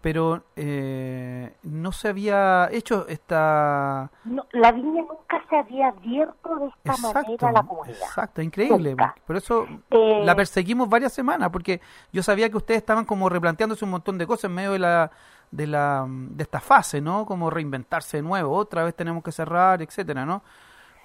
Pero 0.00 0.42
eh, 0.56 1.54
no 1.62 1.92
se 1.92 2.08
había 2.08 2.68
hecho 2.72 3.06
esta... 3.06 4.10
No, 4.24 4.44
la 4.50 4.72
viña 4.72 5.02
nunca 5.02 5.40
se 5.48 5.56
había 5.56 5.88
abierto 5.88 6.56
de 6.56 6.66
esta 6.66 6.96
manera 6.96 7.48
a 7.48 7.52
la 7.52 7.62
comunidad. 7.62 7.98
exacto, 8.02 8.42
increíble. 8.42 8.90
Nunca. 8.90 9.14
Por 9.24 9.36
eso 9.36 9.68
Eh, 9.90 10.22
la 10.24 10.34
perseguimos 10.34 10.88
varias 10.88 11.12
semanas, 11.12 11.50
porque 11.50 11.80
yo 12.12 12.20
sabía 12.24 12.50
que 12.50 12.56
ustedes 12.56 12.78
estaban 12.78 13.04
como 13.04 13.28
replanteándose 13.28 13.84
un 13.84 13.92
montón 13.92 14.18
de 14.18 14.26
cosas 14.26 14.46
en 14.46 14.54
medio 14.56 14.72
de 14.72 14.80
la 14.80 15.12
de 15.52 15.66
la 15.68 16.04
de 16.08 16.42
esta 16.42 16.58
fase, 16.58 17.00
¿no? 17.00 17.24
Como 17.24 17.50
reinventarse 17.50 18.16
de 18.16 18.22
nuevo, 18.22 18.56
otra 18.56 18.82
vez 18.82 18.96
tenemos 18.96 19.22
que 19.22 19.30
cerrar, 19.30 19.82
etcétera, 19.82 20.26
¿no? 20.26 20.42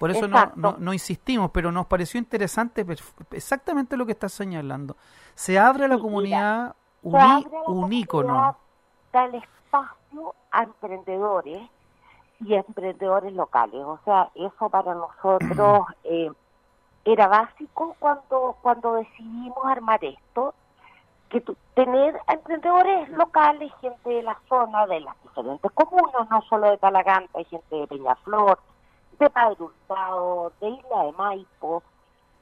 Por 0.00 0.10
eso 0.10 0.26
no, 0.26 0.52
no, 0.56 0.76
no 0.78 0.92
insistimos, 0.92 1.50
pero 1.50 1.70
nos 1.72 1.86
pareció 1.86 2.18
interesante 2.18 2.86
exactamente 3.32 3.96
lo 3.96 4.06
que 4.06 4.12
estás 4.12 4.32
señalando. 4.32 4.96
Se 5.34 5.58
abre 5.58 5.84
a 5.84 5.88
la 5.88 5.98
comunidad 5.98 6.74
se 7.02 7.08
un, 7.66 7.92
ícono. 7.92 8.56
da 9.12 9.24
el 9.24 9.34
espacio 9.34 10.34
a 10.50 10.62
emprendedores 10.62 11.68
y 12.40 12.54
a 12.54 12.58
emprendedores 12.58 13.32
locales. 13.32 13.80
O 13.84 13.98
sea, 14.04 14.30
eso 14.34 14.68
para 14.68 14.94
nosotros 14.94 15.86
eh, 16.04 16.30
era 17.04 17.26
básico 17.26 17.96
cuando, 17.98 18.56
cuando 18.62 18.94
decidimos 18.94 19.64
armar 19.64 20.04
esto, 20.04 20.54
que 21.28 21.42
tener 21.74 22.18
emprendedores 22.28 23.08
locales, 23.10 23.70
gente 23.80 24.08
de 24.08 24.22
la 24.22 24.38
zona, 24.48 24.86
de 24.86 25.00
las 25.00 25.14
diferentes 25.22 25.70
comunas, 25.72 26.28
no 26.30 26.42
solo 26.42 26.70
de 26.70 26.78
Talaganta, 26.78 27.38
hay 27.38 27.44
gente 27.44 27.76
de 27.76 27.86
Peñaflor, 27.86 28.58
de 29.18 29.28
Padre 29.30 29.56
Hurtado, 29.60 30.52
de 30.60 30.68
Isla 30.70 31.04
de 31.04 31.12
Maipo, 31.12 31.82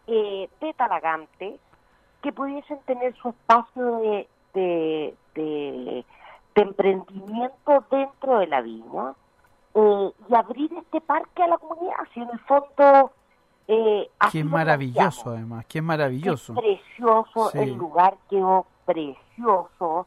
eh, 0.06 0.48
de 0.60 0.74
Talagante, 0.74 1.58
que 2.22 2.32
pudiesen 2.32 2.78
tener 2.86 3.14
su 3.16 3.30
espacio 3.30 3.98
de, 3.98 4.28
de, 4.54 5.14
de, 5.34 6.04
de 6.54 6.62
emprendimiento 6.62 7.84
dentro 7.90 8.38
de 8.38 8.46
la 8.46 8.60
viña 8.60 9.14
eh, 9.74 10.10
y 10.28 10.34
abrir 10.34 10.72
este 10.74 11.00
parque 11.00 11.42
a 11.42 11.48
la 11.48 11.58
comunidad. 11.58 11.96
Si 12.14 12.20
en 12.20 12.30
el 12.30 12.38
fondo... 12.40 13.10
Eh, 13.68 14.08
lo 14.32 14.44
maravilloso, 14.44 15.30
además, 15.30 15.66
que 15.66 15.78
es 15.78 15.84
maravilloso. 15.84 16.52
Es 16.52 16.58
precioso, 16.60 17.50
Sí. 17.50 17.58
el 17.58 17.74
lugar 17.74 18.16
quedó 18.30 18.64
precioso, 18.86 20.06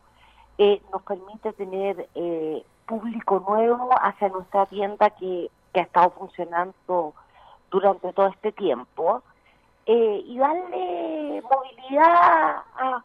eh, 0.58 0.82
nos 0.92 1.02
permite 1.04 1.54
tener 1.54 2.10
eh, 2.16 2.64
público 2.88 3.44
nuevo 3.48 3.90
hacia 4.02 4.30
nuestra 4.30 4.66
tienda 4.66 5.10
que, 5.12 5.50
que 5.74 5.80
ha 5.80 5.84
estado 5.84 6.10
funcionando 6.12 7.14
durante 7.70 8.12
todo 8.14 8.28
este 8.28 8.52
tiempo 8.52 9.22
eh, 9.86 10.24
y 10.26 10.38
darle 10.38 11.44
movilidad 11.44 12.64
a, 12.78 13.04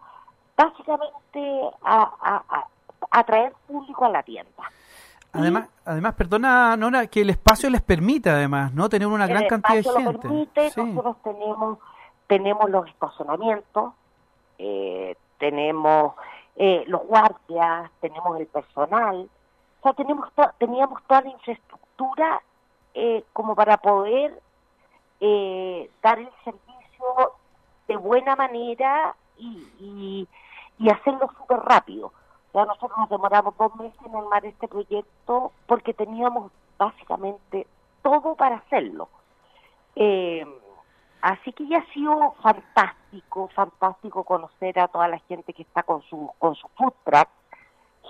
básicamente 0.57 1.61
a, 1.83 2.64
atraer 3.11 3.53
público 3.66 4.07
a 4.07 4.09
la 4.09 4.22
tienda. 4.22 4.51
Además, 5.33 5.68
además, 5.85 6.14
perdona, 6.14 6.77
Nora, 6.77 7.09
que 7.09 7.22
el 7.22 7.31
espacio 7.31 7.68
les 7.68 7.83
permite, 7.83 8.31
además, 8.31 8.72
¿no? 8.72 8.89
Tener 8.89 9.09
una 9.09 9.27
gran 9.27 9.49
cantidad 9.49 9.75
de 9.75 9.81
espacio 9.81 10.01
lo 10.01 10.11
gente. 10.12 10.29
permite, 10.29 10.70
Sí. 10.70 10.83
nosotros 10.83 11.16
tenemos 11.25 11.79
tenemos 12.27 12.70
los 12.70 12.89
estacionamientos, 12.89 13.93
eh, 14.59 15.16
tenemos 15.39 16.14
eh, 16.57 16.85
los 16.87 17.03
guardias, 17.07 17.91
tenemos 18.01 18.39
el 18.39 18.47
personal, 18.47 19.28
o 19.80 19.82
sea, 19.82 19.93
tenemos 19.95 20.28
teníamos 20.59 21.03
toda 21.05 21.22
la 21.22 21.30
infraestructura 21.30 22.43
eh, 22.95 23.24
como 23.32 23.55
para 23.55 23.76
poder 23.76 24.41
eh, 25.20 25.91
dar 26.03 26.18
el 26.18 26.30
servicio 26.45 27.32
de 27.89 27.97
buena 27.97 28.37
manera 28.37 29.14
y, 29.37 29.66
y, 29.78 30.28
y 30.78 30.91
hacerlo 30.91 31.30
súper 31.39 31.59
rápido. 31.59 32.07
O 32.07 32.53
sea, 32.53 32.64
nosotros 32.66 32.97
nos 32.97 33.09
demoramos 33.09 33.57
dos 33.57 33.74
meses 33.76 33.99
en 34.07 34.14
armar 34.14 34.47
este 34.47 34.68
proyecto 34.68 35.53
porque 35.66 35.93
teníamos 35.93 36.53
básicamente 36.78 37.66
todo 38.03 38.35
para 38.37 38.57
hacerlo. 38.57 39.09
Eh, 39.97 40.47
así 41.20 41.53
que 41.53 41.66
ya 41.66 41.78
ha 41.78 41.93
sido 41.93 42.32
fantástico, 42.43 43.04
fantástico 43.55 44.25
conocer 44.25 44.79
a 44.79 44.89
toda 44.89 45.09
la 45.09 45.19
gente 45.21 45.53
que 45.53 45.62
está 45.62 45.83
con 45.83 46.03
su 46.03 46.31
con 46.39 46.55
su 46.55 46.69
food 46.77 46.93
truck, 47.05 47.29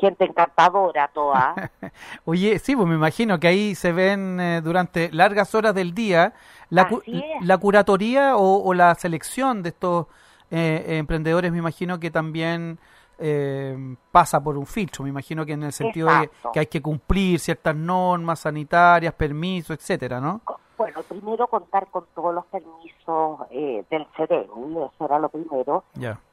gente 0.00 0.24
encantadora 0.24 1.08
toda. 1.08 1.54
Oye, 2.24 2.58
sí, 2.58 2.74
pues 2.76 2.88
me 2.88 2.94
imagino 2.94 3.38
que 3.38 3.48
ahí 3.48 3.74
se 3.74 3.92
ven 3.92 4.40
eh, 4.40 4.60
durante 4.62 5.10
largas 5.12 5.54
horas 5.54 5.74
del 5.74 5.94
día 5.94 6.32
la, 6.70 6.88
cu- 6.88 7.02
la 7.42 7.58
curatoría 7.58 8.36
o, 8.36 8.62
o 8.64 8.74
la 8.74 8.94
selección 8.94 9.62
de 9.62 9.68
estos 9.70 10.06
eh, 10.50 10.84
emprendedores, 10.98 11.50
me 11.52 11.58
imagino 11.58 11.98
que 12.00 12.10
también 12.10 12.78
eh, 13.18 13.96
pasa 14.10 14.42
por 14.42 14.56
un 14.58 14.66
filtro, 14.66 15.04
me 15.04 15.10
imagino 15.10 15.46
que 15.46 15.52
en 15.52 15.62
el 15.62 15.72
sentido 15.72 16.08
de 16.08 16.30
que 16.52 16.60
hay 16.60 16.66
que 16.66 16.82
cumplir 16.82 17.38
ciertas 17.40 17.74
normas 17.76 18.40
sanitarias, 18.40 19.14
permisos, 19.14 19.76
etcétera, 19.78 20.20
¿no? 20.20 20.40
Bueno, 20.76 21.02
primero 21.02 21.46
contar 21.46 21.86
con 21.88 22.04
todos 22.14 22.34
los 22.34 22.44
permisos 22.46 23.40
eh, 23.50 23.84
del 23.90 24.06
CEREMI, 24.16 24.82
eso 24.82 25.04
era 25.04 25.18
lo 25.18 25.28
primero. 25.28 25.84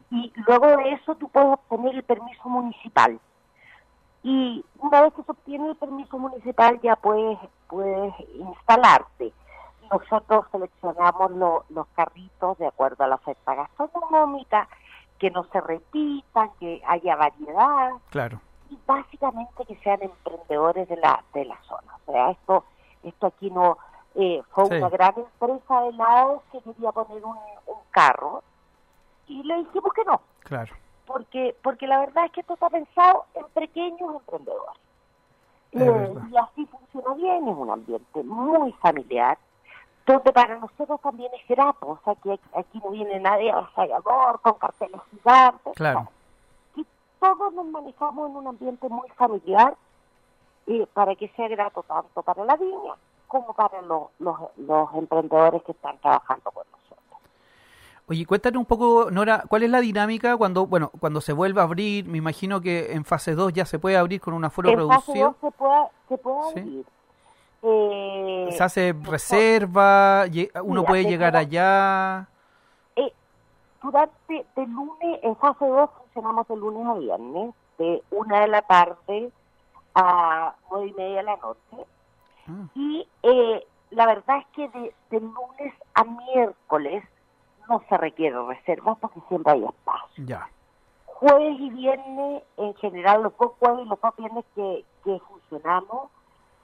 Y 0.10 0.34
luego 0.48 0.68
de 0.78 0.94
eso 0.94 1.16
tú 1.16 1.30
puedes 1.30 1.54
obtener 1.54 1.96
el 1.96 2.04
permiso 2.04 2.50
municipal. 2.50 3.20
Y 4.24 4.64
una 4.80 5.02
vez 5.02 5.14
que 5.14 5.24
se 5.24 5.32
obtiene 5.32 5.70
el 5.70 5.76
permiso 5.76 6.18
municipal 6.18 6.80
ya 6.82 6.96
puedes, 6.96 7.38
puedes 7.68 8.14
instalarte. 8.36 9.32
Nosotros 9.92 10.46
seleccionamos 10.52 11.32
lo- 11.32 11.66
los 11.70 11.88
carritos 11.96 12.58
de 12.58 12.68
acuerdo 12.68 13.04
a 13.04 13.08
la 13.08 13.16
oferta 13.16 13.56
gastronómica, 13.56 14.68
que 15.20 15.32
no 15.32 15.44
se 15.52 15.62
repitan, 15.62 16.50
que 16.60 16.82
haya 16.88 17.16
variedad 17.16 17.92
Claro. 18.10 18.40
y 18.70 18.78
básicamente 18.88 19.66
que 19.66 19.76
sean 19.78 20.02
emprendedores 20.02 20.88
de 20.90 20.98
la 20.98 21.24
de 21.34 21.46
la 21.46 21.62
zona. 21.64 21.94
O 22.08 22.12
sea, 22.12 22.32
esto 22.32 22.64
esto 23.04 23.28
aquí 23.28 23.50
no 23.52 23.78
eh, 24.16 24.42
fue 24.52 24.66
Sí. 24.66 24.76
una 24.76 24.90
gran 24.90 25.14
empresa 25.18 25.82
de 25.82 25.90
helados 25.90 26.42
que 26.52 26.60
quería 26.62 26.92
poner 26.92 27.24
un, 27.24 27.38
un 27.68 27.78
carro 27.92 28.44
y 29.28 29.42
le 29.44 29.58
dijimos 29.60 29.94
que 29.94 30.04
no, 30.06 30.22
Claro. 30.42 30.74
porque 31.06 31.56
porque 31.64 31.88
la 31.88 32.00
verdad 32.00 32.26
es 32.26 32.32
que 32.32 32.42
esto 32.42 32.54
está 32.56 32.70
pensado 32.70 33.26
en 33.36 33.46
pequeños 33.54 34.16
emprendedores. 34.16 34.76
Es 35.72 35.82
Eh, 35.82 36.14
y 36.32 36.38
así 36.38 36.66
funciona 36.66 37.16
bien, 37.16 37.48
es 37.48 37.56
un 37.56 37.70
ambiente 37.70 38.24
muy 38.24 38.74
familiar, 38.74 39.38
donde 40.06 40.34
para 40.34 40.58
nosotros 40.58 41.00
también 41.00 41.32
es 41.34 41.48
grato, 41.48 41.88
o 41.88 42.00
sea 42.04 42.16
que 42.16 42.38
aquí 42.58 42.82
no 42.84 42.90
viene 42.92 43.20
nadie 43.22 43.52
avasallador 43.52 44.42
con 44.42 44.54
carteles 44.56 45.00
gigantes, 45.12 45.74
Claro. 45.76 46.10
y 46.76 46.86
todos 47.22 47.54
nos 47.54 47.66
manejamos 47.68 48.30
en 48.30 48.36
un 48.36 48.48
ambiente 48.48 48.90
muy 48.90 49.08
familiar 49.12 49.76
eh, 50.68 50.86
para 50.94 51.16
que 51.16 51.30
sea 51.30 51.48
grato 51.48 51.84
tanto 51.84 52.22
para 52.22 52.44
la 52.44 52.56
viña 52.58 52.96
como 53.32 53.54
para 53.54 53.82
los, 53.84 54.10
los, 54.20 54.36
los 54.58 54.94
emprendedores 54.94 55.64
que 55.64 55.72
están 55.72 55.98
trabajando 56.00 56.52
con 56.52 56.66
nosotros. 56.70 57.20
Oye, 58.10 58.26
cuéntanos 58.26 58.60
un 58.60 58.66
poco, 58.66 59.10
Nora, 59.10 59.46
¿cuál 59.48 59.64
es 59.64 59.70
la 59.70 59.80
dinámica 59.80 60.36
cuando, 60.36 60.68
bueno, 60.68 60.92
cuando 61.00 61.22
se 61.22 61.32
vuelve 61.32 61.62
a 61.62 61.64
abrir? 61.64 62.06
Me 62.10 62.18
imagino 62.18 62.60
que 62.60 62.92
en 62.92 63.06
fase 63.06 63.34
2 63.34 63.54
ya 63.54 63.66
se 63.66 63.80
puede 63.80 63.96
abrir 63.96 64.20
con 64.20 64.34
un 64.34 64.44
aforo 64.44 64.70
en 64.70 64.76
fase 64.90 65.14
reducido. 65.14 65.36
2 65.42 65.52
se 65.54 65.58
puede, 65.58 65.88
se 66.10 66.18
puede 66.18 66.44
Sí. 66.54 66.60
abrir. 66.60 66.86
Eh, 67.64 68.50
Se 68.52 68.64
hace 68.64 68.94
reserva, 69.04 70.26
uno 70.64 70.82
Mira, 70.82 70.88
puede 70.90 71.06
llegar 71.06 71.38
allá. 71.38 72.28
Eh, 72.98 73.14
durante 73.82 74.46
de 74.58 74.68
lunes, 74.68 75.20
en 75.24 75.36
fase 75.38 75.66
2 75.66 75.90
funcionamos 75.98 76.46
de 76.50 76.56
lunes 76.58 76.86
a 76.86 76.94
viernes, 76.96 77.56
de 77.78 78.04
una 78.12 78.42
de 78.42 78.48
la 78.50 78.62
tarde 78.64 79.32
a 79.96 80.54
nueve 80.70 80.88
y 80.88 80.94
media 80.94 81.18
de 81.18 81.24
la 81.24 81.38
noche. 81.38 81.86
Ah, 82.48 82.68
Y 82.76 83.08
eh, 83.24 83.66
la 83.92 84.06
verdad 84.08 84.38
es 84.40 84.46
que 84.56 84.70
de, 84.70 84.94
de 85.10 85.20
lunes 85.20 85.74
a 85.94 86.04
miércoles 86.04 87.04
no 87.70 87.82
se 87.90 87.98
requiere 87.98 88.36
reserva 88.48 88.96
porque 88.96 89.20
siempre 89.28 89.54
hay 89.54 89.64
espacio. 89.66 90.26
ya. 90.26 90.50
Jueves 91.06 91.60
y 91.60 91.70
viernes, 91.70 92.44
en 92.58 92.74
general, 92.76 93.22
los 93.24 93.38
dos 93.38 93.52
jueves 93.60 93.86
y 93.86 93.90
los 93.90 94.02
dos 94.02 94.16
viernes 94.18 94.44
que, 94.56 94.84
que 95.04 95.20
funcionamos, 95.20 96.10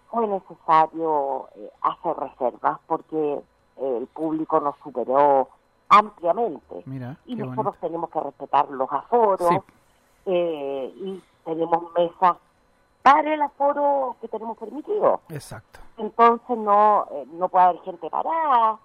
fue 0.09 0.25
necesario 0.27 1.47
eh, 1.55 1.69
hacer 1.81 2.15
reservas 2.17 2.79
porque 2.87 3.33
eh, 3.77 3.97
el 3.99 4.07
público 4.07 4.59
nos 4.59 4.75
superó 4.83 5.47
ampliamente 5.89 6.81
Mira, 6.85 7.17
y 7.25 7.35
nosotros 7.35 7.65
bonito. 7.65 7.79
tenemos 7.81 8.09
que 8.09 8.19
respetar 8.21 8.69
los 8.69 8.91
aforos 8.91 9.47
Sí. 9.49 9.57
eh, 10.27 10.93
y 10.95 11.23
tenemos 11.45 11.91
mesas 11.93 12.37
para 13.07 13.33
el 13.33 13.41
aforo 13.41 14.17
que 14.19 14.27
tenemos 14.27 14.57
permitido. 14.57 15.21
Exacto. 15.29 15.79
Entonces 15.95 16.57
no, 16.57 17.07
eh, 17.11 17.25
no 17.31 17.47
puede 17.47 17.65
haber 17.65 17.81
gente 17.83 18.09
parada, 18.09 18.79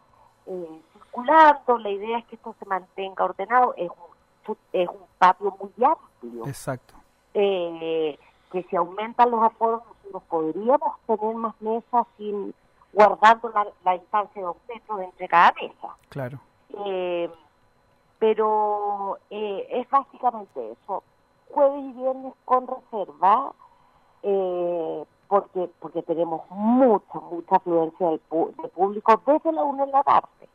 eh, 0.47 0.81
circulando. 0.93 1.79
La 1.79 1.91
idea 1.91 2.19
es 2.19 2.27
que 2.27 2.37
esto 2.37 2.55
se 2.57 2.65
mantenga 2.67 3.25
ordenado. 3.25 3.75
Es 3.77 3.91
un, 3.91 4.57
es 4.73 4.89
un 4.89 5.07
patio 5.19 5.57
muy 5.59 5.73
amplio. 5.85 6.47
Exacto. 6.47 6.95
Eh, 7.35 8.17
que 8.53 8.63
si 8.65 8.77
aumentan 8.77 9.31
los 9.33 9.43
aforos 9.43 9.83
nosotros 9.87 10.23
podríamos 10.29 11.01
tener 11.07 11.35
más 11.35 11.61
mesas 11.61 12.07
sin 12.17 12.55
guardando 12.93 13.49
la, 13.49 13.67
la 13.85 13.93
distancia 13.95 14.41
de 14.41 14.47
dos 14.47 14.57
metros 14.69 15.01
entre 15.01 15.27
cada 15.27 15.53
mesa. 15.61 15.97
Claro. 16.11 16.39
Eh, 16.87 17.29
pero 18.21 19.19
eh, 19.31 19.67
es 19.69 19.91
básicamente 19.91 20.73
eso. 20.73 21.03
Jueves 21.51 21.83
y 21.83 21.93
viernes 21.93 22.35
con 22.45 22.69
reserva, 22.69 23.53
eh, 24.23 25.05
porque 25.29 25.71
porque 25.81 26.03
tenemos 26.03 26.43
mucha, 26.51 27.19
mucha 27.21 27.57
afluencia 27.57 28.07
pu- 28.31 28.55
de 28.63 28.69
público 28.69 29.21
desde 29.27 29.53
la 29.53 29.63
una 29.65 29.87
de 29.87 29.93
la 29.93 30.03
tarde. 30.03 30.49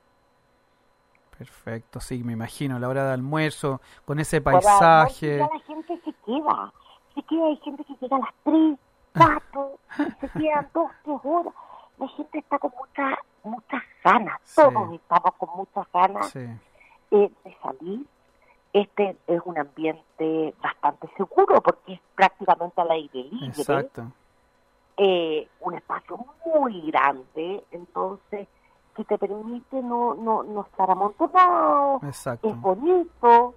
Perfecto, 1.37 1.99
sí, 1.99 2.23
me 2.23 2.33
imagino, 2.33 2.79
la 2.79 2.89
hora 2.89 3.05
de 3.05 3.13
almuerzo, 3.13 3.79
con 4.05 4.19
ese 4.19 4.41
Para- 4.41 4.59
paisaje. 4.59 5.37
ya 5.37 5.47
la 5.47 5.59
gente 5.59 6.01
se 6.03 6.13
queda, 6.25 6.73
se 7.13 7.21
queda, 7.23 7.45
hay 7.45 7.57
gente 7.57 7.83
que 7.83 7.93
llega 8.01 8.15
a 8.17 8.19
las 8.19 8.33
tres, 8.43 8.79
cuatro, 9.13 9.79
y 9.99 10.11
se 10.21 10.29
quedan 10.39 10.67
dos, 10.73 10.91
tres 11.03 11.17
horas. 11.23 11.53
La 11.99 12.07
gente 12.09 12.39
está 12.39 12.59
con 12.59 12.71
muchas 12.77 13.19
muchas 13.43 13.81
ganas, 14.03 14.39
Sí. 14.43 14.61
todos 14.61 14.93
estamos 14.93 15.33
con 15.37 15.49
muchas 15.57 15.87
ganas 15.93 16.29
Sí, 16.31 16.39
eh, 17.11 17.31
de 17.43 17.57
salir. 17.61 18.05
Este 18.73 19.17
es 19.27 19.41
un 19.45 19.57
ambiente 19.57 20.53
bastante 20.61 21.07
seguro 21.17 21.61
porque 21.61 21.93
es 21.93 21.99
prácticamente 22.15 22.81
al 22.81 22.91
aire 22.91 23.23
libre, 23.23 23.47
exacto. 23.47 24.11
eh, 24.97 25.47
un 25.61 25.73
espacio 25.75 26.17
muy 26.45 26.91
grande, 26.91 27.63
entonces 27.71 28.47
que 28.95 29.03
te 29.05 29.17
permite 29.17 29.81
no, 29.81 30.15
no, 30.15 30.43
no 30.43 30.61
estar 30.61 30.89
amontonado, 30.89 31.99
Exacto. 32.03 32.47
es 32.49 32.59
bonito 32.59 33.53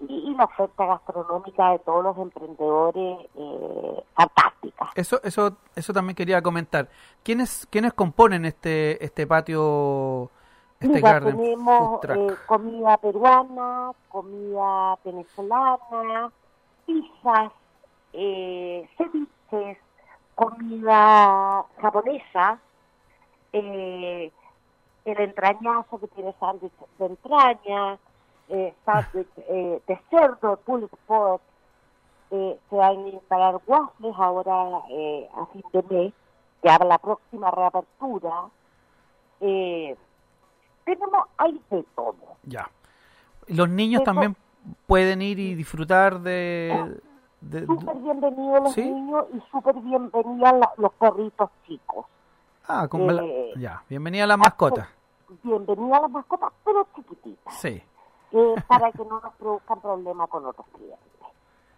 y, 0.00 0.30
y 0.30 0.34
la 0.34 0.44
oferta 0.44 0.86
gastronómica 0.86 1.72
de 1.72 1.78
todos 1.80 2.02
los 2.02 2.16
emprendedores 2.16 3.18
eh, 3.34 4.04
fantástica. 4.14 4.90
Eso, 4.94 5.20
eso, 5.22 5.56
eso 5.76 5.92
también 5.92 6.16
quería 6.16 6.42
comentar. 6.42 6.88
¿Quiénes, 7.22 7.66
quiénes 7.70 7.92
componen 7.92 8.44
este, 8.46 9.04
este 9.04 9.26
patio, 9.26 10.30
este 10.82 10.94
Mira, 10.94 11.12
garden 11.12 11.36
tenemos 11.36 12.04
eh, 12.04 12.36
comida 12.46 12.96
peruana, 12.96 13.92
comida 14.08 14.98
venezolana, 15.04 16.30
pizzas, 16.86 17.52
eh, 18.12 18.88
ceviches, 18.96 19.78
comida 20.34 21.64
japonesa, 21.80 22.58
eh, 23.52 24.32
el 25.04 25.20
entrañazo 25.20 25.98
que 26.00 26.08
tiene 26.08 26.34
sándwich 26.40 26.72
de 26.98 27.06
entraña, 27.06 27.98
eh, 28.48 28.74
sándwich 28.84 29.28
eh, 29.36 29.80
de 29.86 30.00
cerdo, 30.10 30.56
pulled 30.64 30.90
pork, 31.06 31.42
eh, 32.30 32.58
se 32.68 32.76
van 32.76 33.04
a 33.04 33.08
instalar 33.08 33.60
waffles 33.66 34.14
ahora 34.18 34.82
eh, 34.90 35.28
a 35.36 35.46
fin 35.46 35.64
de 35.72 35.82
mes, 35.94 36.12
ya 36.62 36.78
la 36.78 36.98
próxima 36.98 37.50
reapertura. 37.50 38.48
Eh, 39.40 39.96
tenemos, 40.84 41.24
hay 41.38 41.60
de 41.70 41.82
todo. 41.94 42.16
Ya. 42.44 42.68
¿Y 43.46 43.54
¿Los 43.54 43.68
niños 43.68 44.02
Eso- 44.02 44.12
también 44.12 44.36
pueden 44.86 45.22
ir 45.22 45.38
y 45.38 45.54
disfrutar 45.54 46.20
de... 46.20 47.00
de- 47.40 47.66
Súper 47.66 47.96
bienvenidos 47.96 48.62
los 48.62 48.72
¿Sí? 48.72 48.82
niños 48.88 49.26
y 49.34 49.40
súper 49.50 49.74
bienvenidas 49.76 50.52
la- 50.54 50.72
los 50.76 50.92
perritos 50.94 51.50
chicos. 51.66 52.06
ah, 52.68 52.86
con 52.88 53.06
la- 53.14 53.24
eh, 53.24 53.52
ya. 53.56 53.82
Bienvenida 53.88 54.24
a 54.24 54.26
las 54.28 54.38
mascotas. 54.38 54.88
Bienvenidas 55.42 56.02
las 56.02 56.10
mascotas, 56.10 56.52
pero 56.64 56.86
chiquititas, 56.94 57.54
Sí. 57.54 57.82
eh, 58.32 58.54
para 58.68 58.92
que 58.92 59.04
no 59.04 59.20
nos 59.20 59.34
produzcan 59.34 59.80
problemas 59.80 60.28
con 60.28 60.46
otros 60.46 60.66
clientes. 60.74 60.98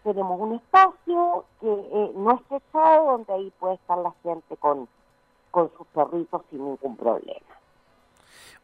Tenemos 0.03 0.39
un 0.39 0.55
espacio 0.57 1.45
que 1.61 1.73
eh, 1.73 2.13
no 2.15 2.33
es 2.33 2.43
techado, 2.45 3.13
donde 3.13 3.33
ahí 3.33 3.53
puede 3.59 3.75
estar 3.77 3.97
la 3.97 4.13
gente 4.23 4.57
con, 4.59 4.87
con 5.51 5.71
sus 5.79 5.87
perritos 5.89 6.43
sin 6.51 6.65
ningún 6.65 6.97
problema. 6.97 7.54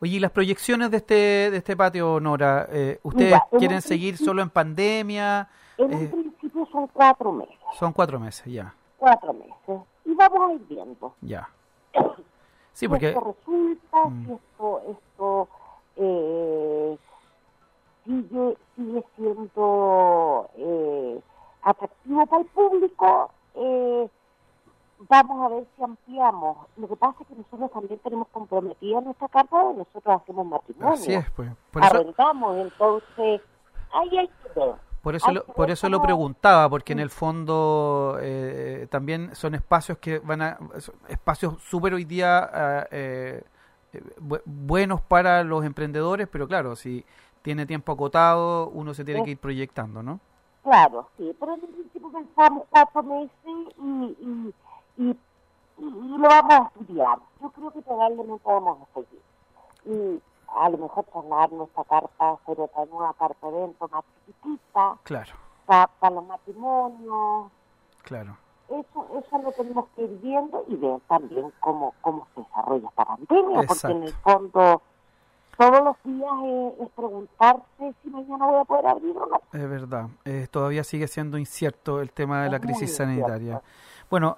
Oye, 0.02 0.16
¿y 0.16 0.20
las 0.20 0.30
proyecciones 0.30 0.90
de 0.90 0.96
este, 0.98 1.14
de 1.50 1.56
este 1.58 1.76
patio, 1.76 2.20
Nora? 2.20 2.66
Eh, 2.70 2.98
¿Ustedes 3.02 3.32
Mira, 3.34 3.46
quieren 3.58 3.82
seguir 3.82 4.16
solo 4.16 4.40
en 4.42 4.48
pandemia? 4.50 5.48
En 5.76 5.92
Eh, 5.92 5.96
un 5.96 6.10
principio 6.10 6.66
son 6.72 6.86
cuatro 6.88 7.32
meses, 7.32 7.54
Son 7.78 7.92
cuatro 7.92 8.18
meses, 8.18 8.44
ya. 8.46 8.74
cuatro 8.96 9.32
meses, 9.34 9.86
y 10.06 10.14
vamos 10.14 10.50
a 10.50 10.52
ir 10.54 10.60
viendo. 10.68 11.14
Ya. 11.20 11.48
Sí, 12.72 12.86
si 12.86 12.88
porque... 12.88 13.08
esto 13.08 13.20
resulta, 13.20 14.04
Mm. 14.06 14.26
si 14.26 14.32
esto, 14.32 14.82
esto 14.88 15.48
eh, 15.96 16.96
sigue, 18.06 18.56
sigue 18.76 19.04
siendo 19.16 20.48
eh, 20.56 21.20
atractivo 21.62 22.26
para 22.26 22.42
el 22.42 22.48
público, 22.48 23.30
eh, 23.56 24.08
vamos 25.08 25.44
a 25.44 25.54
ver 25.54 25.66
si 25.76 25.82
ampliamos. 25.82 26.56
Lo 26.76 26.88
que 26.88 26.96
pasa 26.96 27.16
es 27.22 27.26
que 27.28 27.34
nosotros 27.34 27.70
también 27.72 27.98
tenemos 28.00 28.28
comprometida 28.28 29.00
nuestra 29.00 29.28
carta, 29.28 29.56
nosotros 29.76 30.20
hacemos 30.22 30.46
matrimonio, 30.46 30.92
Así 30.94 31.12
es, 31.14 31.30
pues. 31.30 31.50
Por 31.70 31.82
eso, 31.84 31.94
arrendamos, 31.96 32.56
entonces 32.58 33.40
ahí 33.92 34.18
hay 34.18 34.28
que 34.28 34.60
ver. 34.60 34.74
por 35.02 35.14
eso, 35.14 35.32
lo, 35.32 35.44
por 35.44 35.70
eso 35.70 35.88
lo 35.88 36.02
preguntaba, 36.02 36.68
porque 36.68 36.92
en 36.92 37.00
el 37.00 37.10
fondo 37.10 38.18
eh, 38.20 38.86
también 38.90 39.34
son 39.34 39.54
espacios 39.54 39.98
que 39.98 40.18
van 40.18 40.42
a... 40.42 40.58
espacios 41.08 41.60
súper 41.62 41.94
hoy 41.94 42.04
día 42.04 42.86
eh, 42.90 43.42
eh, 43.92 44.02
bu- 44.20 44.42
buenos 44.44 45.00
para 45.00 45.42
los 45.44 45.64
emprendedores, 45.64 46.28
pero 46.28 46.46
claro, 46.46 46.76
si 46.76 47.04
tiene 47.42 47.64
tiempo 47.64 47.92
acotado, 47.92 48.68
uno 48.68 48.92
se 48.92 49.04
tiene 49.04 49.24
que 49.24 49.30
ir 49.30 49.38
proyectando, 49.38 50.02
¿no? 50.02 50.20
Claro, 50.62 51.08
sí, 51.16 51.34
pero 51.40 51.54
en 51.54 51.60
principio 51.60 52.12
pensamos 52.12 52.64
cuatro 52.68 53.02
meses 53.02 53.30
y, 53.82 54.16
y, 54.20 54.54
y, 55.02 55.10
y- 55.10 55.84
y 55.84 56.18
lo 56.18 56.28
vamos 56.28 56.52
a 56.52 56.70
estudiar. 56.80 57.18
Yo 57.40 57.50
creo 57.50 57.70
que 57.70 57.82
probablemente 57.82 58.42
vamos 58.44 58.78
a 58.82 58.94
seguir. 58.94 59.22
Y 59.86 60.22
a 60.56 60.68
lo 60.68 60.78
mejor 60.78 61.04
trasladar 61.04 61.52
nuestra 61.52 61.84
carta, 61.84 62.30
hacer 62.32 62.60
otra 62.60 62.84
nueva 62.86 63.14
carta 63.14 63.50
de 63.50 63.56
evento 63.56 63.88
más 63.88 64.04
chiquitita, 64.26 64.96
Claro, 65.04 65.32
para 65.66 65.88
los 66.14 66.26
matrimonios. 66.26 67.50
claro. 68.02 68.36
Eso, 68.68 69.06
eso 69.18 69.38
lo 69.38 69.50
tenemos 69.52 69.86
que 69.96 70.02
ir 70.02 70.20
viendo 70.20 70.64
y 70.68 70.76
ver 70.76 71.00
también 71.08 71.52
cómo, 71.58 71.92
cómo 72.02 72.26
se 72.34 72.40
desarrolla 72.42 72.88
esta 72.88 73.04
pandemia, 73.04 73.62
porque 73.66 73.86
en 73.88 74.02
el 74.04 74.12
fondo 74.14 74.82
todos 75.58 75.84
los 75.84 75.96
días 76.04 76.32
es 76.80 76.88
preguntarse 76.90 77.94
si 78.02 78.10
mañana 78.10 78.46
voy 78.46 78.60
a 78.60 78.64
poder 78.64 78.86
abrir 78.86 79.16
o 79.16 79.26
no. 79.26 79.40
Es 79.52 79.68
verdad. 79.68 80.06
Eh, 80.24 80.46
todavía 80.50 80.84
sigue 80.84 81.08
siendo 81.08 81.36
incierto 81.36 82.00
el 82.00 82.12
tema 82.12 82.44
de 82.44 82.50
la 82.50 82.56
Es 82.56 82.62
crisis 82.62 82.90
incierto. 83.00 83.22
Bueno. 84.10 84.36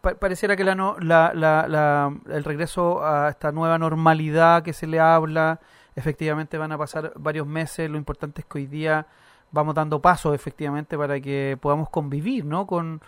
Pa- 0.00 0.14
pareciera 0.14 0.56
que 0.56 0.64
la, 0.64 0.74
no- 0.74 0.96
la, 0.98 1.32
la- 1.34 1.66
la- 1.68 2.12
el 2.28 2.44
regreso 2.44 3.04
a 3.04 3.28
esta 3.30 3.52
nueva 3.52 3.78
normalidad 3.78 4.62
que 4.64 4.72
se 4.72 4.86
le 4.88 4.98
habla, 5.00 5.60
efectivamente 5.94 6.58
van 6.58 6.72
a 6.72 6.78
pasar 6.78 7.12
varios 7.16 7.46
meses. 7.46 7.88
Lo 7.88 7.96
importante 7.96 8.40
es 8.40 8.46
que 8.46 8.58
hoy 8.58 8.66
día 8.66 9.06
vamos 9.52 9.74
dando 9.74 10.00
pasos, 10.00 10.34
efectivamente, 10.34 10.98
para 10.98 11.20
que 11.20 11.56
podamos 11.60 11.88
convivir, 11.90 12.44
¿no? 12.44 12.66
Con, 12.66 13.00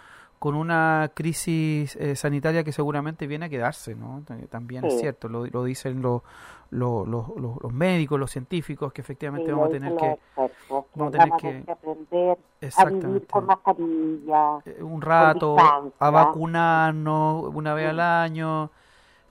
con 0.45 0.57
una 0.57 1.11
crisis 1.14 1.97
eh, 1.97 2.14
sanitaria 2.16 2.62
que 2.64 2.70
seguramente 2.70 3.26
viene 3.26 3.47
a 3.47 3.49
quedarse, 3.49 3.95
¿no? 3.95 4.22
También 4.51 4.84
es 4.84 5.01
cierto, 5.01 5.26
lo, 5.26 5.47
lo 5.47 5.64
dicen 5.64 6.03
los, 6.03 6.20
los, 6.68 7.09
los, 7.09 7.28
los- 7.34 7.72
médicos, 7.72 8.20
los 8.20 8.30
científicos, 8.30 8.92
que 8.92 9.01
efectivamente 9.01 9.47
Sí, 9.47 9.53
vamos 9.53 9.68
a 9.68 9.70
tener 9.70 9.97
que 9.97 10.18
que 10.36 10.51
vamos 10.68 11.09
a 11.09 11.11
tener 11.11 11.32
que- 11.38 11.64
aprender 11.72 12.20
a 12.20 12.24
vivir 12.26 12.36
exactamente 12.61 13.26
con 13.28 13.47
mascarilla. 13.47 14.59
eh, 14.66 14.82
un 14.82 15.01
rato 15.01 15.57
a 15.99 16.11
vacunarnos 16.11 17.45
una 17.55 17.72
vez 17.72 17.88
al 17.88 18.01
año. 18.01 18.70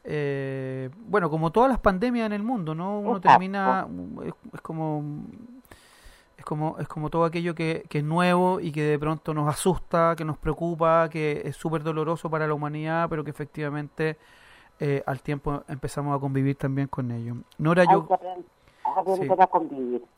Eh, 0.03 0.89
bueno, 0.95 1.29
como 1.29 1.51
todas 1.51 1.69
las 1.69 1.79
pandemias 1.79 2.25
en 2.25 2.33
el 2.33 2.41
mundo, 2.41 2.73
¿no? 2.73 2.97
Uno 2.99 3.17
Exacto. 3.17 3.29
termina, 3.29 3.87
es, 4.25 4.33
es 4.51 4.61
como 4.61 5.03
es 6.43 6.45
como 6.45 6.77
es 6.77 6.89
como 6.89 7.09
todo 7.09 7.23
aquello 7.23 7.55
que, 7.55 7.85
que 7.89 7.99
es 7.99 8.03
nuevo 8.03 8.59
y 8.59 8.73
que 8.73 8.83
de 8.83 8.99
pronto 8.99 9.33
nos 9.33 9.47
asusta, 9.47 10.13
que 10.17 10.25
nos 10.25 10.37
preocupa, 10.37 11.07
que 11.09 11.41
es 11.45 11.55
súper 11.55 11.83
doloroso 11.83 12.29
para 12.29 12.45
la 12.45 12.53
humanidad, 12.53 13.07
pero 13.09 13.23
que 13.23 13.31
efectivamente 13.31 14.17
eh, 14.79 15.01
al 15.05 15.21
tiempo 15.21 15.63
empezamos 15.69 16.15
a 16.15 16.19
convivir 16.19 16.57
también 16.57 16.87
con 16.87 17.11
ello. 17.11 17.35
Nora, 17.57 17.85
yo. 17.89 18.07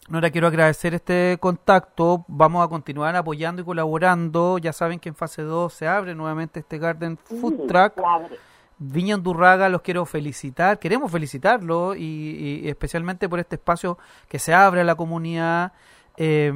Nora, 0.09 0.31
quiero 0.31 0.47
agradecer 0.47 0.95
este 0.95 1.37
contacto. 1.39 2.25
Vamos 2.27 2.65
a 2.65 2.67
continuar 2.67 3.15
apoyando 3.15 3.61
y 3.61 3.65
colaborando. 3.65 4.57
Ya 4.57 4.73
saben 4.73 4.99
que 4.99 5.09
en 5.09 5.15
fase 5.15 5.43
2 5.43 5.71
se 5.71 5.87
abre 5.87 6.15
nuevamente 6.15 6.61
este 6.61 6.79
Garden 6.79 7.17
Food 7.17 7.67
Truck. 7.67 8.01
Viña 8.77 9.15
Andurraga, 9.15 9.69
los 9.69 9.81
quiero 9.81 10.05
felicitar, 10.05 10.79
queremos 10.79 11.09
felicitarlo 11.09 11.95
y, 11.95 12.61
y 12.65 12.67
especialmente 12.67 13.29
por 13.29 13.39
este 13.39 13.55
espacio 13.55 13.97
que 14.27 14.37
se 14.37 14.53
abre 14.53 14.81
a 14.81 14.83
la 14.83 14.95
comunidad 14.95 15.71
eh, 16.17 16.51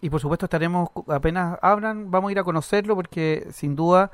y 0.00 0.10
por 0.10 0.20
supuesto 0.20 0.46
estaremos, 0.46 0.90
apenas 1.08 1.58
abran, 1.62 2.10
vamos 2.10 2.28
a 2.28 2.32
ir 2.32 2.38
a 2.38 2.44
conocerlo 2.44 2.94
porque 2.94 3.46
sin 3.50 3.76
duda 3.76 4.10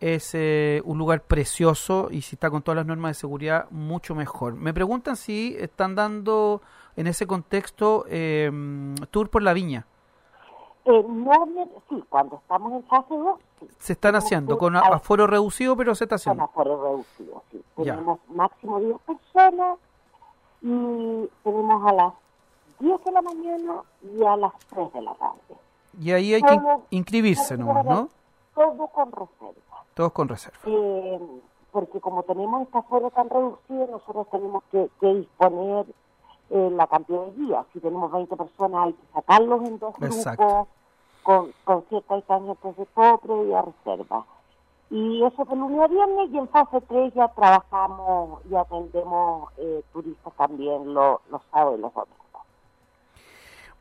es 0.00 0.30
eh, 0.34 0.80
un 0.84 0.96
lugar 0.98 1.22
precioso 1.22 2.08
y 2.10 2.22
si 2.22 2.36
está 2.36 2.50
con 2.50 2.62
todas 2.62 2.76
las 2.76 2.86
normas 2.86 3.10
de 3.10 3.14
seguridad, 3.20 3.68
mucho 3.70 4.14
mejor. 4.14 4.54
Me 4.54 4.72
preguntan 4.72 5.16
si 5.16 5.56
están 5.58 5.94
dando 5.94 6.62
en 6.96 7.06
ese 7.08 7.26
contexto 7.26 8.04
eh, 8.08 8.50
tour 9.10 9.28
por 9.30 9.42
la 9.42 9.52
viña. 9.52 9.86
Eh, 10.84 11.04
no, 11.08 11.32
sí, 11.88 12.02
cuando 12.08 12.36
estamos 12.36 12.72
en 12.72 12.82
fase 12.84 13.12
2, 13.14 13.38
sí. 13.60 13.66
Se 13.78 13.92
están 13.94 14.12
Tenemos 14.12 14.24
haciendo 14.24 14.56
con 14.58 14.76
a- 14.76 14.80
aforo 14.80 15.26
reducido, 15.26 15.76
pero 15.76 15.94
se 15.94 16.04
está 16.04 16.14
Con 16.14 16.20
haciendo. 16.20 16.44
aforo 16.44 16.82
reducido, 16.82 17.42
sí. 17.50 17.62
Ya. 17.78 17.94
Tenemos 17.94 18.20
máximo 18.28 18.80
10 18.80 18.96
personas 19.00 19.78
y 20.62 21.28
tenemos 21.44 21.86
a 21.90 21.92
las 21.92 22.12
10 22.80 23.04
de 23.04 23.12
la 23.12 23.22
mañana 23.22 23.82
y 24.02 24.24
a 24.24 24.36
las 24.36 24.52
3 24.70 24.92
de 24.92 25.02
la 25.02 25.14
tarde. 25.14 25.40
Y 26.00 26.12
ahí 26.12 26.34
hay 26.34 26.42
que 26.42 26.60
inscribirse 26.90 27.56
nomás, 27.56 27.84
¿no? 27.84 28.08
Todo 28.54 28.86
con 28.88 29.10
reserva. 29.12 29.84
Todos 29.94 30.12
con 30.12 30.28
reserva. 30.28 30.58
Eh, 30.66 31.20
porque 31.72 32.00
como 32.00 32.22
tenemos 32.22 32.62
este 32.62 32.78
aforo 32.78 33.10
tan 33.10 33.28
reducido, 33.28 33.86
nosotros 33.88 34.26
tenemos 34.30 34.62
que, 34.70 34.88
que 35.00 35.14
disponer 35.14 35.86
eh, 36.50 36.70
la 36.72 36.86
cantidad 36.86 37.20
de 37.26 37.32
días. 37.32 37.66
Si 37.72 37.80
tenemos 37.80 38.10
20 38.12 38.36
personas, 38.36 38.86
hay 38.86 38.92
que 38.94 39.06
sacarlos 39.12 39.64
en 39.68 39.78
dos 39.78 39.94
Exacto. 40.00 40.42
grupos 40.44 40.68
con, 41.22 41.52
con 41.64 41.82
cierta 41.88 42.16
distancia 42.16 42.56
entre 42.62 42.86
todo 42.86 43.18
previa 43.18 43.62
reserva. 43.62 44.24
Y 44.90 45.22
eso 45.22 45.44
de 45.44 45.54
lunes 45.56 45.80
a 45.80 45.86
viernes 45.88 46.30
y 46.30 46.38
en 46.38 46.48
fase 46.48 46.80
3 46.80 47.12
ya 47.14 47.28
trabajamos 47.28 48.40
y 48.50 48.54
atendemos 48.54 49.52
eh, 49.58 49.82
turistas 49.92 50.32
también 50.34 50.94
lo- 50.94 51.20
los 51.30 51.42
sábados 51.52 51.78
y 51.78 51.82
los 51.82 51.92
domingos. 51.92 52.17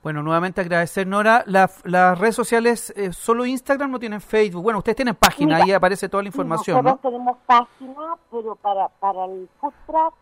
Bueno, 0.07 0.23
nuevamente 0.23 0.61
agradecer, 0.61 1.05
Nora. 1.05 1.43
La- 1.47 1.69
las 1.83 2.17
redes 2.17 2.33
sociales, 2.33 2.93
eh, 2.95 3.11
solo 3.11 3.45
Instagram, 3.45 3.91
no 3.91 3.99
tienen 3.99 4.21
Facebook. 4.21 4.63
Bueno, 4.63 4.79
ustedes 4.79 4.95
tienen 4.95 5.15
página, 5.15 5.55
Mira, 5.55 5.65
ahí 5.65 5.73
aparece 5.73 6.07
toda 6.07 6.23
la 6.23 6.29
información, 6.29 6.81
nosotros 6.81 7.03
¿no? 7.03 7.09
tenemos 7.09 7.37
página, 7.45 8.15
pero 8.31 8.55
para, 8.55 8.87
para 8.87 9.25
el 9.25 9.49
food 9.59 9.73
truck 9.85 10.13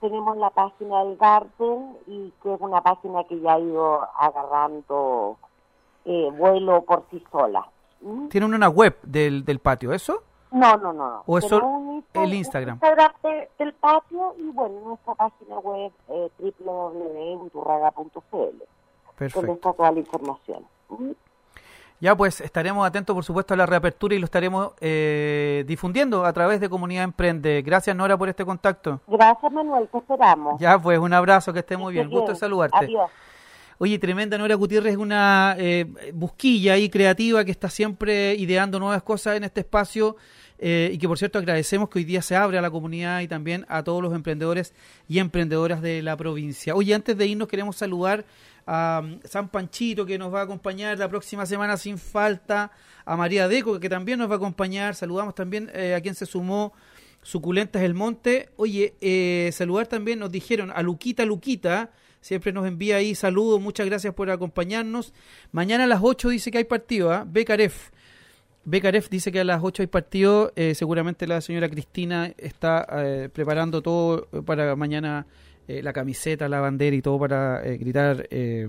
tenemos 0.00 0.36
la 0.36 0.50
página 0.50 1.02
del 1.02 1.16
Garden 1.16 1.96
y 2.06 2.32
que 2.40 2.54
es 2.54 2.60
una 2.60 2.80
página 2.80 3.24
que 3.24 3.40
ya 3.40 3.54
ha 3.54 3.58
ido 3.58 4.06
agarrando 4.20 5.36
eh, 6.04 6.30
vuelo 6.32 6.82
por 6.82 7.02
sí 7.10 7.20
sola. 7.32 7.66
¿Mm? 8.02 8.28
Tienen 8.28 8.54
una 8.54 8.68
web 8.68 8.96
del, 9.02 9.44
del 9.44 9.58
patio, 9.58 9.92
¿eso? 9.92 10.22
No, 10.52 10.76
no, 10.76 10.92
no. 10.92 11.24
¿O 11.26 11.38
es 11.38 11.44
Tenemos 11.48 11.60
solo 11.64 11.66
un 11.76 11.96
Insta- 12.04 12.22
el 12.22 12.34
Instagram? 12.34 12.74
Instagram 12.76 13.12
de- 13.24 13.50
del 13.58 13.72
patio 13.74 14.36
y 14.38 14.48
bueno, 14.52 14.78
nuestra 14.84 15.16
página 15.16 15.58
web 15.58 15.90
eh, 16.08 16.30
www.urraga.cl 16.64 18.62
donde 19.18 19.32
Perfecto. 19.32 19.52
está 19.52 19.72
toda 19.72 19.92
la 19.92 19.98
información. 20.00 20.64
Ya 22.00 22.16
pues 22.16 22.40
estaremos 22.40 22.86
atentos, 22.86 23.14
por 23.14 23.24
supuesto, 23.24 23.54
a 23.54 23.56
la 23.56 23.66
reapertura 23.66 24.14
y 24.14 24.18
lo 24.18 24.26
estaremos 24.26 24.72
eh, 24.80 25.64
difundiendo 25.66 26.24
a 26.24 26.32
través 26.32 26.60
de 26.60 26.68
Comunidad 26.68 27.04
Emprende. 27.04 27.62
Gracias, 27.62 27.96
Nora, 27.96 28.18
por 28.18 28.28
este 28.28 28.44
contacto. 28.44 29.00
Gracias, 29.06 29.52
Manuel, 29.52 29.88
te 29.88 29.98
esperamos. 29.98 30.60
Ya 30.60 30.78
pues, 30.78 30.98
un 30.98 31.12
abrazo, 31.12 31.52
que 31.52 31.60
esté 31.60 31.76
muy 31.76 31.92
bien. 31.92 32.06
estés 32.06 32.12
Gusto 32.12 32.26
de 32.26 32.32
bien. 32.32 32.40
saludarte. 32.40 32.84
Adiós. 32.84 33.10
Oye, 33.78 33.98
tremenda 33.98 34.38
Nora 34.38 34.54
Gutiérrez 34.54 34.92
es 34.92 34.98
una 34.98 35.56
eh, 35.58 35.86
busquilla 36.12 36.74
ahí 36.74 36.88
creativa 36.88 37.44
que 37.44 37.50
está 37.50 37.68
siempre 37.68 38.34
ideando 38.34 38.78
nuevas 38.78 39.02
cosas 39.02 39.36
en 39.36 39.42
este 39.42 39.60
espacio 39.60 40.16
eh, 40.58 40.90
y 40.92 40.98
que 40.98 41.08
por 41.08 41.18
cierto 41.18 41.40
agradecemos 41.40 41.88
que 41.88 41.98
hoy 41.98 42.04
día 42.04 42.22
se 42.22 42.36
abre 42.36 42.56
a 42.56 42.62
la 42.62 42.70
comunidad 42.70 43.20
y 43.20 43.28
también 43.28 43.66
a 43.68 43.82
todos 43.82 44.00
los 44.00 44.14
emprendedores 44.14 44.74
y 45.08 45.18
emprendedoras 45.18 45.82
de 45.82 46.02
la 46.02 46.16
provincia. 46.16 46.76
Oye, 46.76 46.94
antes 46.94 47.18
de 47.18 47.26
irnos 47.26 47.48
queremos 47.48 47.74
saludar 47.76 48.24
a 48.66 49.02
um, 49.02 49.20
San 49.24 49.48
Panchito 49.48 50.06
que 50.06 50.18
nos 50.18 50.32
va 50.32 50.40
a 50.40 50.44
acompañar 50.44 50.98
la 50.98 51.08
próxima 51.08 51.46
semana 51.46 51.76
sin 51.76 51.98
falta, 51.98 52.70
a 53.04 53.16
María 53.16 53.48
Deco 53.48 53.78
que 53.78 53.88
también 53.88 54.18
nos 54.18 54.28
va 54.28 54.34
a 54.34 54.36
acompañar, 54.36 54.94
saludamos 54.94 55.34
también 55.34 55.70
eh, 55.74 55.94
a 55.94 56.00
quien 56.00 56.14
se 56.14 56.26
sumó 56.26 56.72
Suculentas 57.24 57.82
El 57.82 57.94
Monte. 57.94 58.50
Oye, 58.56 58.94
eh, 59.00 59.50
saludar 59.52 59.86
también, 59.86 60.18
nos 60.18 60.30
dijeron 60.30 60.70
a 60.70 60.82
Luquita 60.82 61.24
Luquita, 61.24 61.90
siempre 62.20 62.52
nos 62.52 62.66
envía 62.66 62.96
ahí 62.96 63.14
saludos, 63.14 63.60
muchas 63.60 63.86
gracias 63.86 64.14
por 64.14 64.30
acompañarnos. 64.30 65.12
Mañana 65.50 65.84
a 65.84 65.86
las 65.86 66.00
8 66.02 66.28
dice 66.28 66.50
que 66.50 66.58
hay 66.58 66.64
partido, 66.64 67.10
¿ah? 67.10 67.24
Becaref. 67.26 67.90
Becaref 68.66 69.08
dice 69.08 69.32
que 69.32 69.40
a 69.40 69.44
las 69.44 69.62
8 69.62 69.82
hay 69.82 69.86
partido, 69.86 70.52
eh, 70.54 70.74
seguramente 70.74 71.26
la 71.26 71.40
señora 71.40 71.68
Cristina 71.68 72.32
está 72.38 72.86
eh, 72.92 73.28
preparando 73.32 73.82
todo 73.82 74.26
para 74.44 74.76
mañana, 74.76 75.26
eh, 75.68 75.82
la 75.82 75.92
camiseta, 75.92 76.48
la 76.48 76.60
bandera 76.60 76.94
y 76.96 77.02
todo 77.02 77.18
para 77.18 77.64
eh, 77.64 77.76
gritar 77.76 78.26
eh, 78.30 78.68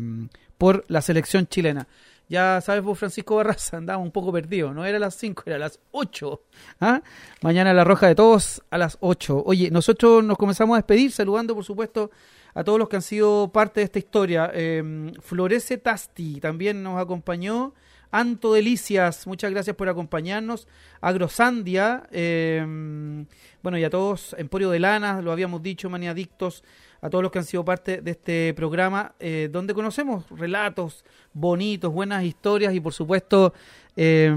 por 0.58 0.84
la 0.88 1.02
selección 1.02 1.48
chilena. 1.48 1.88
Ya 2.28 2.60
sabes 2.62 2.84
vos, 2.84 2.98
Francisco 2.98 3.36
Barraza, 3.36 3.78
andaba 3.78 4.00
un 4.00 4.12
poco 4.12 4.32
perdido. 4.32 4.74
No 4.74 4.86
era 4.86 4.98
a 4.98 5.00
las 5.00 5.16
5, 5.16 5.44
era 5.46 5.56
a 5.56 5.60
las 5.60 5.80
8. 5.92 6.42
¿Ah? 6.82 7.02
Mañana 7.42 7.74
la 7.74 7.84
roja 7.84 8.08
de 8.08 8.16
todos 8.16 8.64
a 8.70 8.78
las 8.78 8.98
8. 9.02 9.44
Oye, 9.46 9.70
nosotros 9.72 10.24
nos 10.24 10.38
comenzamos 10.38 10.76
a 10.76 10.78
despedir 10.78 11.12
saludando, 11.12 11.54
por 11.54 11.64
supuesto, 11.64 12.12
a 12.54 12.64
todos 12.64 12.80
los 12.80 12.90
que 12.90 12.96
han 12.96 13.02
sido 13.02 13.50
parte 13.52 13.82
de 13.82 13.86
esta 13.86 14.00
historia. 14.00 14.52
Eh, 14.54 15.12
Florece 15.22 15.78
Tasti 15.78 16.40
también 16.40 16.82
nos 16.82 17.00
acompañó. 17.00 17.74
Anto 18.16 18.54
Delicias, 18.54 19.28
muchas 19.28 19.52
gracias 19.52 19.76
por 19.76 19.90
acompañarnos. 19.90 20.70
Agrosandia, 21.02 22.08
eh, 22.12 22.66
bueno, 23.62 23.78
y 23.78 23.84
a 23.84 23.90
todos, 23.90 24.34
Emporio 24.40 24.70
de 24.70 24.80
Lana, 24.80 25.22
lo 25.22 25.34
habíamos 25.34 25.62
dicho, 25.62 25.90
Maniadictos, 25.90 26.64
a 27.02 27.10
todos 27.10 27.24
los 27.24 27.30
que 27.30 27.40
han 27.40 27.46
sido 27.46 27.66
parte 27.66 28.02
de 28.02 28.12
este 28.12 28.54
programa, 28.54 29.16
eh, 29.20 29.50
donde 29.52 29.74
conocemos 29.74 30.24
relatos 30.30 31.04
bonitos, 31.34 31.92
buenas 31.92 32.24
historias 32.24 32.74
y 32.74 32.80
por 32.80 32.94
supuesto 32.94 33.54
eh, 33.98 34.34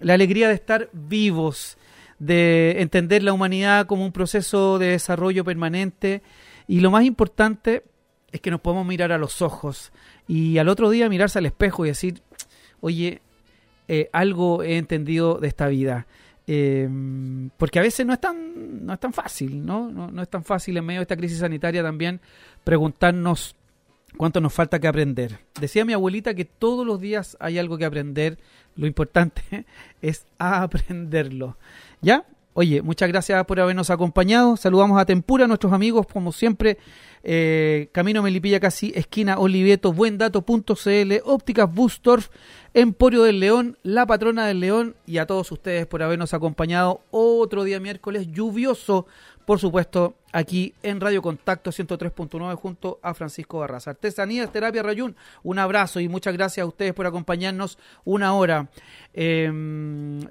la 0.00 0.14
alegría 0.14 0.48
de 0.48 0.54
estar 0.54 0.90
vivos, 0.92 1.78
de 2.18 2.80
entender 2.80 3.22
la 3.22 3.32
humanidad 3.32 3.86
como 3.86 4.04
un 4.04 4.10
proceso 4.10 4.80
de 4.80 4.88
desarrollo 4.88 5.44
permanente 5.44 6.22
y 6.66 6.80
lo 6.80 6.90
más 6.90 7.04
importante 7.04 7.84
es 8.32 8.40
que 8.40 8.50
nos 8.50 8.60
podemos 8.60 8.86
mirar 8.86 9.12
a 9.12 9.18
los 9.18 9.40
ojos 9.40 9.92
y 10.26 10.58
al 10.58 10.68
otro 10.68 10.90
día 10.90 11.08
mirarse 11.08 11.38
al 11.38 11.46
espejo 11.46 11.84
y 11.84 11.88
decir, 11.88 12.22
oye, 12.80 13.20
eh, 13.88 14.08
algo 14.12 14.62
he 14.62 14.76
entendido 14.76 15.38
de 15.38 15.48
esta 15.48 15.68
vida. 15.68 16.06
Eh, 16.46 16.88
porque 17.56 17.78
a 17.78 17.82
veces 17.82 18.04
no 18.04 18.12
es 18.12 18.20
tan, 18.20 18.84
no 18.84 18.92
es 18.92 19.00
tan 19.00 19.12
fácil, 19.12 19.64
¿no? 19.64 19.90
¿no? 19.90 20.22
Es 20.22 20.28
tan 20.28 20.42
fácil 20.42 20.76
en 20.76 20.84
medio 20.84 21.00
de 21.00 21.02
esta 21.02 21.16
crisis 21.16 21.38
sanitaria 21.38 21.82
también 21.82 22.20
preguntarnos 22.64 23.54
cuánto 24.16 24.40
nos 24.40 24.52
falta 24.52 24.78
que 24.78 24.88
aprender. 24.88 25.38
Decía 25.60 25.84
mi 25.84 25.92
abuelita 25.92 26.34
que 26.34 26.44
todos 26.44 26.86
los 26.86 27.00
días 27.00 27.36
hay 27.40 27.58
algo 27.58 27.78
que 27.78 27.84
aprender, 27.84 28.38
lo 28.76 28.86
importante 28.86 29.42
es 30.02 30.26
aprenderlo. 30.38 31.56
¿Ya? 32.00 32.24
Oye, 32.52 32.82
muchas 32.82 33.08
gracias 33.08 33.44
por 33.46 33.60
habernos 33.60 33.90
acompañado. 33.90 34.56
Saludamos 34.56 35.00
a 35.00 35.06
Tempura, 35.06 35.46
nuestros 35.46 35.72
amigos, 35.72 36.06
como 36.12 36.32
siempre, 36.32 36.78
eh, 37.22 37.88
Camino 37.92 38.22
Melipilla 38.22 38.58
casi, 38.58 38.92
esquina 38.96 39.38
Oliveto, 39.38 39.92
buendato.cl, 39.92 41.12
Ópticas 41.24 41.72
Bustorf, 41.72 42.28
Emporio 42.72 43.24
del 43.24 43.40
León, 43.40 43.76
La 43.82 44.06
Patrona 44.06 44.46
del 44.46 44.60
León 44.60 44.94
y 45.04 45.18
a 45.18 45.26
todos 45.26 45.50
ustedes 45.50 45.86
por 45.86 46.02
habernos 46.02 46.34
acompañado 46.34 47.00
otro 47.10 47.64
día 47.64 47.80
miércoles 47.80 48.28
lluvioso, 48.30 49.06
por 49.44 49.58
supuesto, 49.58 50.14
aquí 50.30 50.74
en 50.84 51.00
Radio 51.00 51.20
Contacto 51.20 51.70
103.9 51.72 52.54
junto 52.54 53.00
a 53.02 53.12
Francisco 53.14 53.58
Barraza. 53.58 53.90
Artesanías 53.90 54.52
Terapia 54.52 54.84
Rayún, 54.84 55.16
un 55.42 55.58
abrazo 55.58 55.98
y 55.98 56.08
muchas 56.08 56.32
gracias 56.34 56.62
a 56.62 56.68
ustedes 56.68 56.94
por 56.94 57.06
acompañarnos 57.06 57.76
una 58.04 58.34
hora. 58.34 58.68
Eh, 59.14 59.50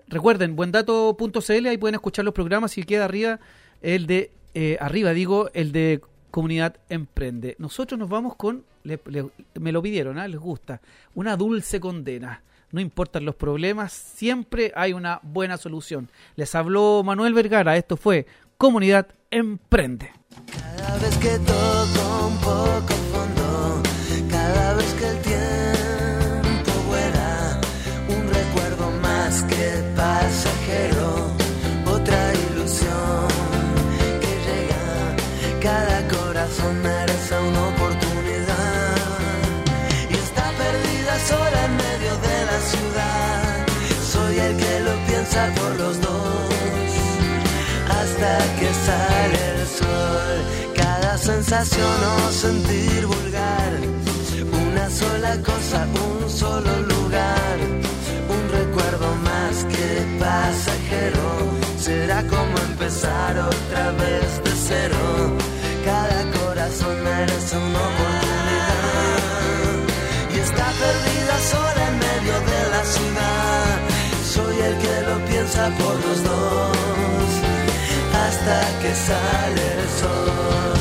recuerden, 0.07 0.55
buendato.cl, 0.55 1.67
ahí 1.67 1.77
pueden 1.77 1.95
escuchar 1.95 2.23
los 2.23 2.33
programas 2.33 2.77
y 2.77 2.83
queda 2.83 3.05
arriba 3.05 3.39
el 3.81 4.07
de, 4.07 4.31
eh, 4.53 4.77
arriba 4.79 5.11
digo, 5.11 5.49
el 5.53 5.73
de 5.73 6.01
Comunidad 6.31 6.77
Emprende. 6.89 7.55
Nosotros 7.59 7.99
nos 7.99 8.09
vamos 8.09 8.35
con, 8.35 8.63
me 8.83 9.71
lo 9.71 9.81
pidieron, 9.81 10.17
¿eh? 10.19 10.27
les 10.27 10.39
gusta, 10.39 10.81
una 11.15 11.35
dulce 11.35 11.79
condena. 11.79 12.43
No 12.71 12.79
importan 12.79 13.25
los 13.25 13.35
problemas, 13.35 13.91
siempre 13.91 14.71
hay 14.75 14.93
una 14.93 15.19
buena 15.23 15.57
solución. 15.57 16.09
Les 16.35 16.53
habló 16.53 17.01
Manuel 17.03 17.33
Vergara, 17.33 17.75
esto 17.75 17.97
fue 17.97 18.27
Comunidad 18.57 19.07
Emprende. 19.31 20.11
Cada 20.51 20.97
vez 20.99 21.17
que 21.17 21.39
toco 21.39 22.27
un 22.27 22.37
poco 22.37 22.93
fondo, 23.11 23.81
cada 24.29 24.75
vez 24.75 24.93
que 24.93 25.07
el 25.07 25.21
por 45.47 45.75
los 45.79 46.01
dos 46.01 46.89
hasta 47.87 48.37
que 48.59 48.69
sale 48.87 49.39
el 49.55 49.67
sol. 49.79 50.37
Cada 50.75 51.17
sensación 51.17 51.97
o 52.17 52.31
sentir 52.31 53.05
vulgar, 53.05 53.71
una 54.63 54.89
sola 54.89 55.37
cosa, 55.49 55.87
un 56.07 56.29
solo 56.29 56.81
lugar, 56.93 57.55
un 58.35 58.43
recuerdo 58.59 59.07
más 59.29 59.65
que 59.73 59.89
pasajero. 60.19 61.27
Será 61.79 62.21
como 62.27 62.57
empezar 62.69 63.39
otra 63.39 63.91
vez 63.91 64.43
de 64.43 64.51
cero. 64.67 65.01
Cada 65.85 66.19
corazón 66.39 66.95
merece 67.03 67.57
una 67.57 67.81
oportunidad 67.91 68.83
y 70.35 70.39
está 70.39 70.67
perdida 70.83 71.35
sola 71.53 71.81
en 71.87 71.95
medio 72.07 72.35
de 72.51 72.59
la 72.73 72.83
ciudad 72.83 73.48
lucha 75.49 75.69
por 75.77 75.95
los 76.05 76.23
dos 76.23 77.29
hasta 78.13 78.79
que 78.81 78.93
sale 78.93 79.81
el 79.81 79.89
sol. 79.89 80.78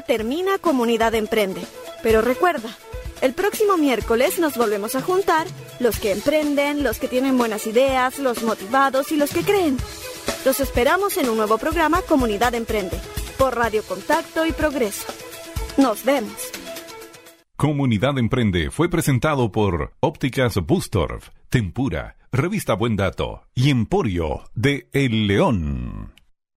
termina, 0.00 0.58
Comunidad 0.58 1.14
Emprende. 1.14 1.62
Pero 2.02 2.22
recuerda, 2.22 2.70
el 3.20 3.34
próximo 3.34 3.76
miércoles 3.76 4.38
nos 4.38 4.56
volvemos 4.56 4.94
a 4.94 5.02
juntar, 5.02 5.46
los 5.78 5.98
que 5.98 6.12
emprenden, 6.12 6.82
los 6.82 6.98
que 6.98 7.08
tienen 7.08 7.36
buenas 7.36 7.66
ideas, 7.66 8.18
los 8.18 8.42
motivados 8.42 9.12
y 9.12 9.16
los 9.16 9.30
que 9.30 9.42
creen. 9.42 9.76
Los 10.44 10.60
esperamos 10.60 11.16
en 11.18 11.28
un 11.28 11.36
nuevo 11.36 11.58
programa 11.58 12.00
Comunidad 12.02 12.54
Emprende, 12.54 12.98
por 13.38 13.56
Radio 13.56 13.82
Contacto 13.82 14.46
y 14.46 14.52
Progreso. 14.52 15.12
Nos 15.76 16.04
vemos. 16.04 16.50
Comunidad 17.56 18.16
Emprende 18.18 18.70
fue 18.70 18.88
presentado 18.88 19.52
por 19.52 19.92
Ópticas 20.00 20.56
Bustorf, 20.56 21.28
Tempura, 21.50 22.16
Revista 22.32 22.72
Buen 22.72 22.96
Dato 22.96 23.42
y 23.54 23.68
Emporio 23.68 24.44
de 24.54 24.88
El 24.94 25.26
León. 25.26 26.19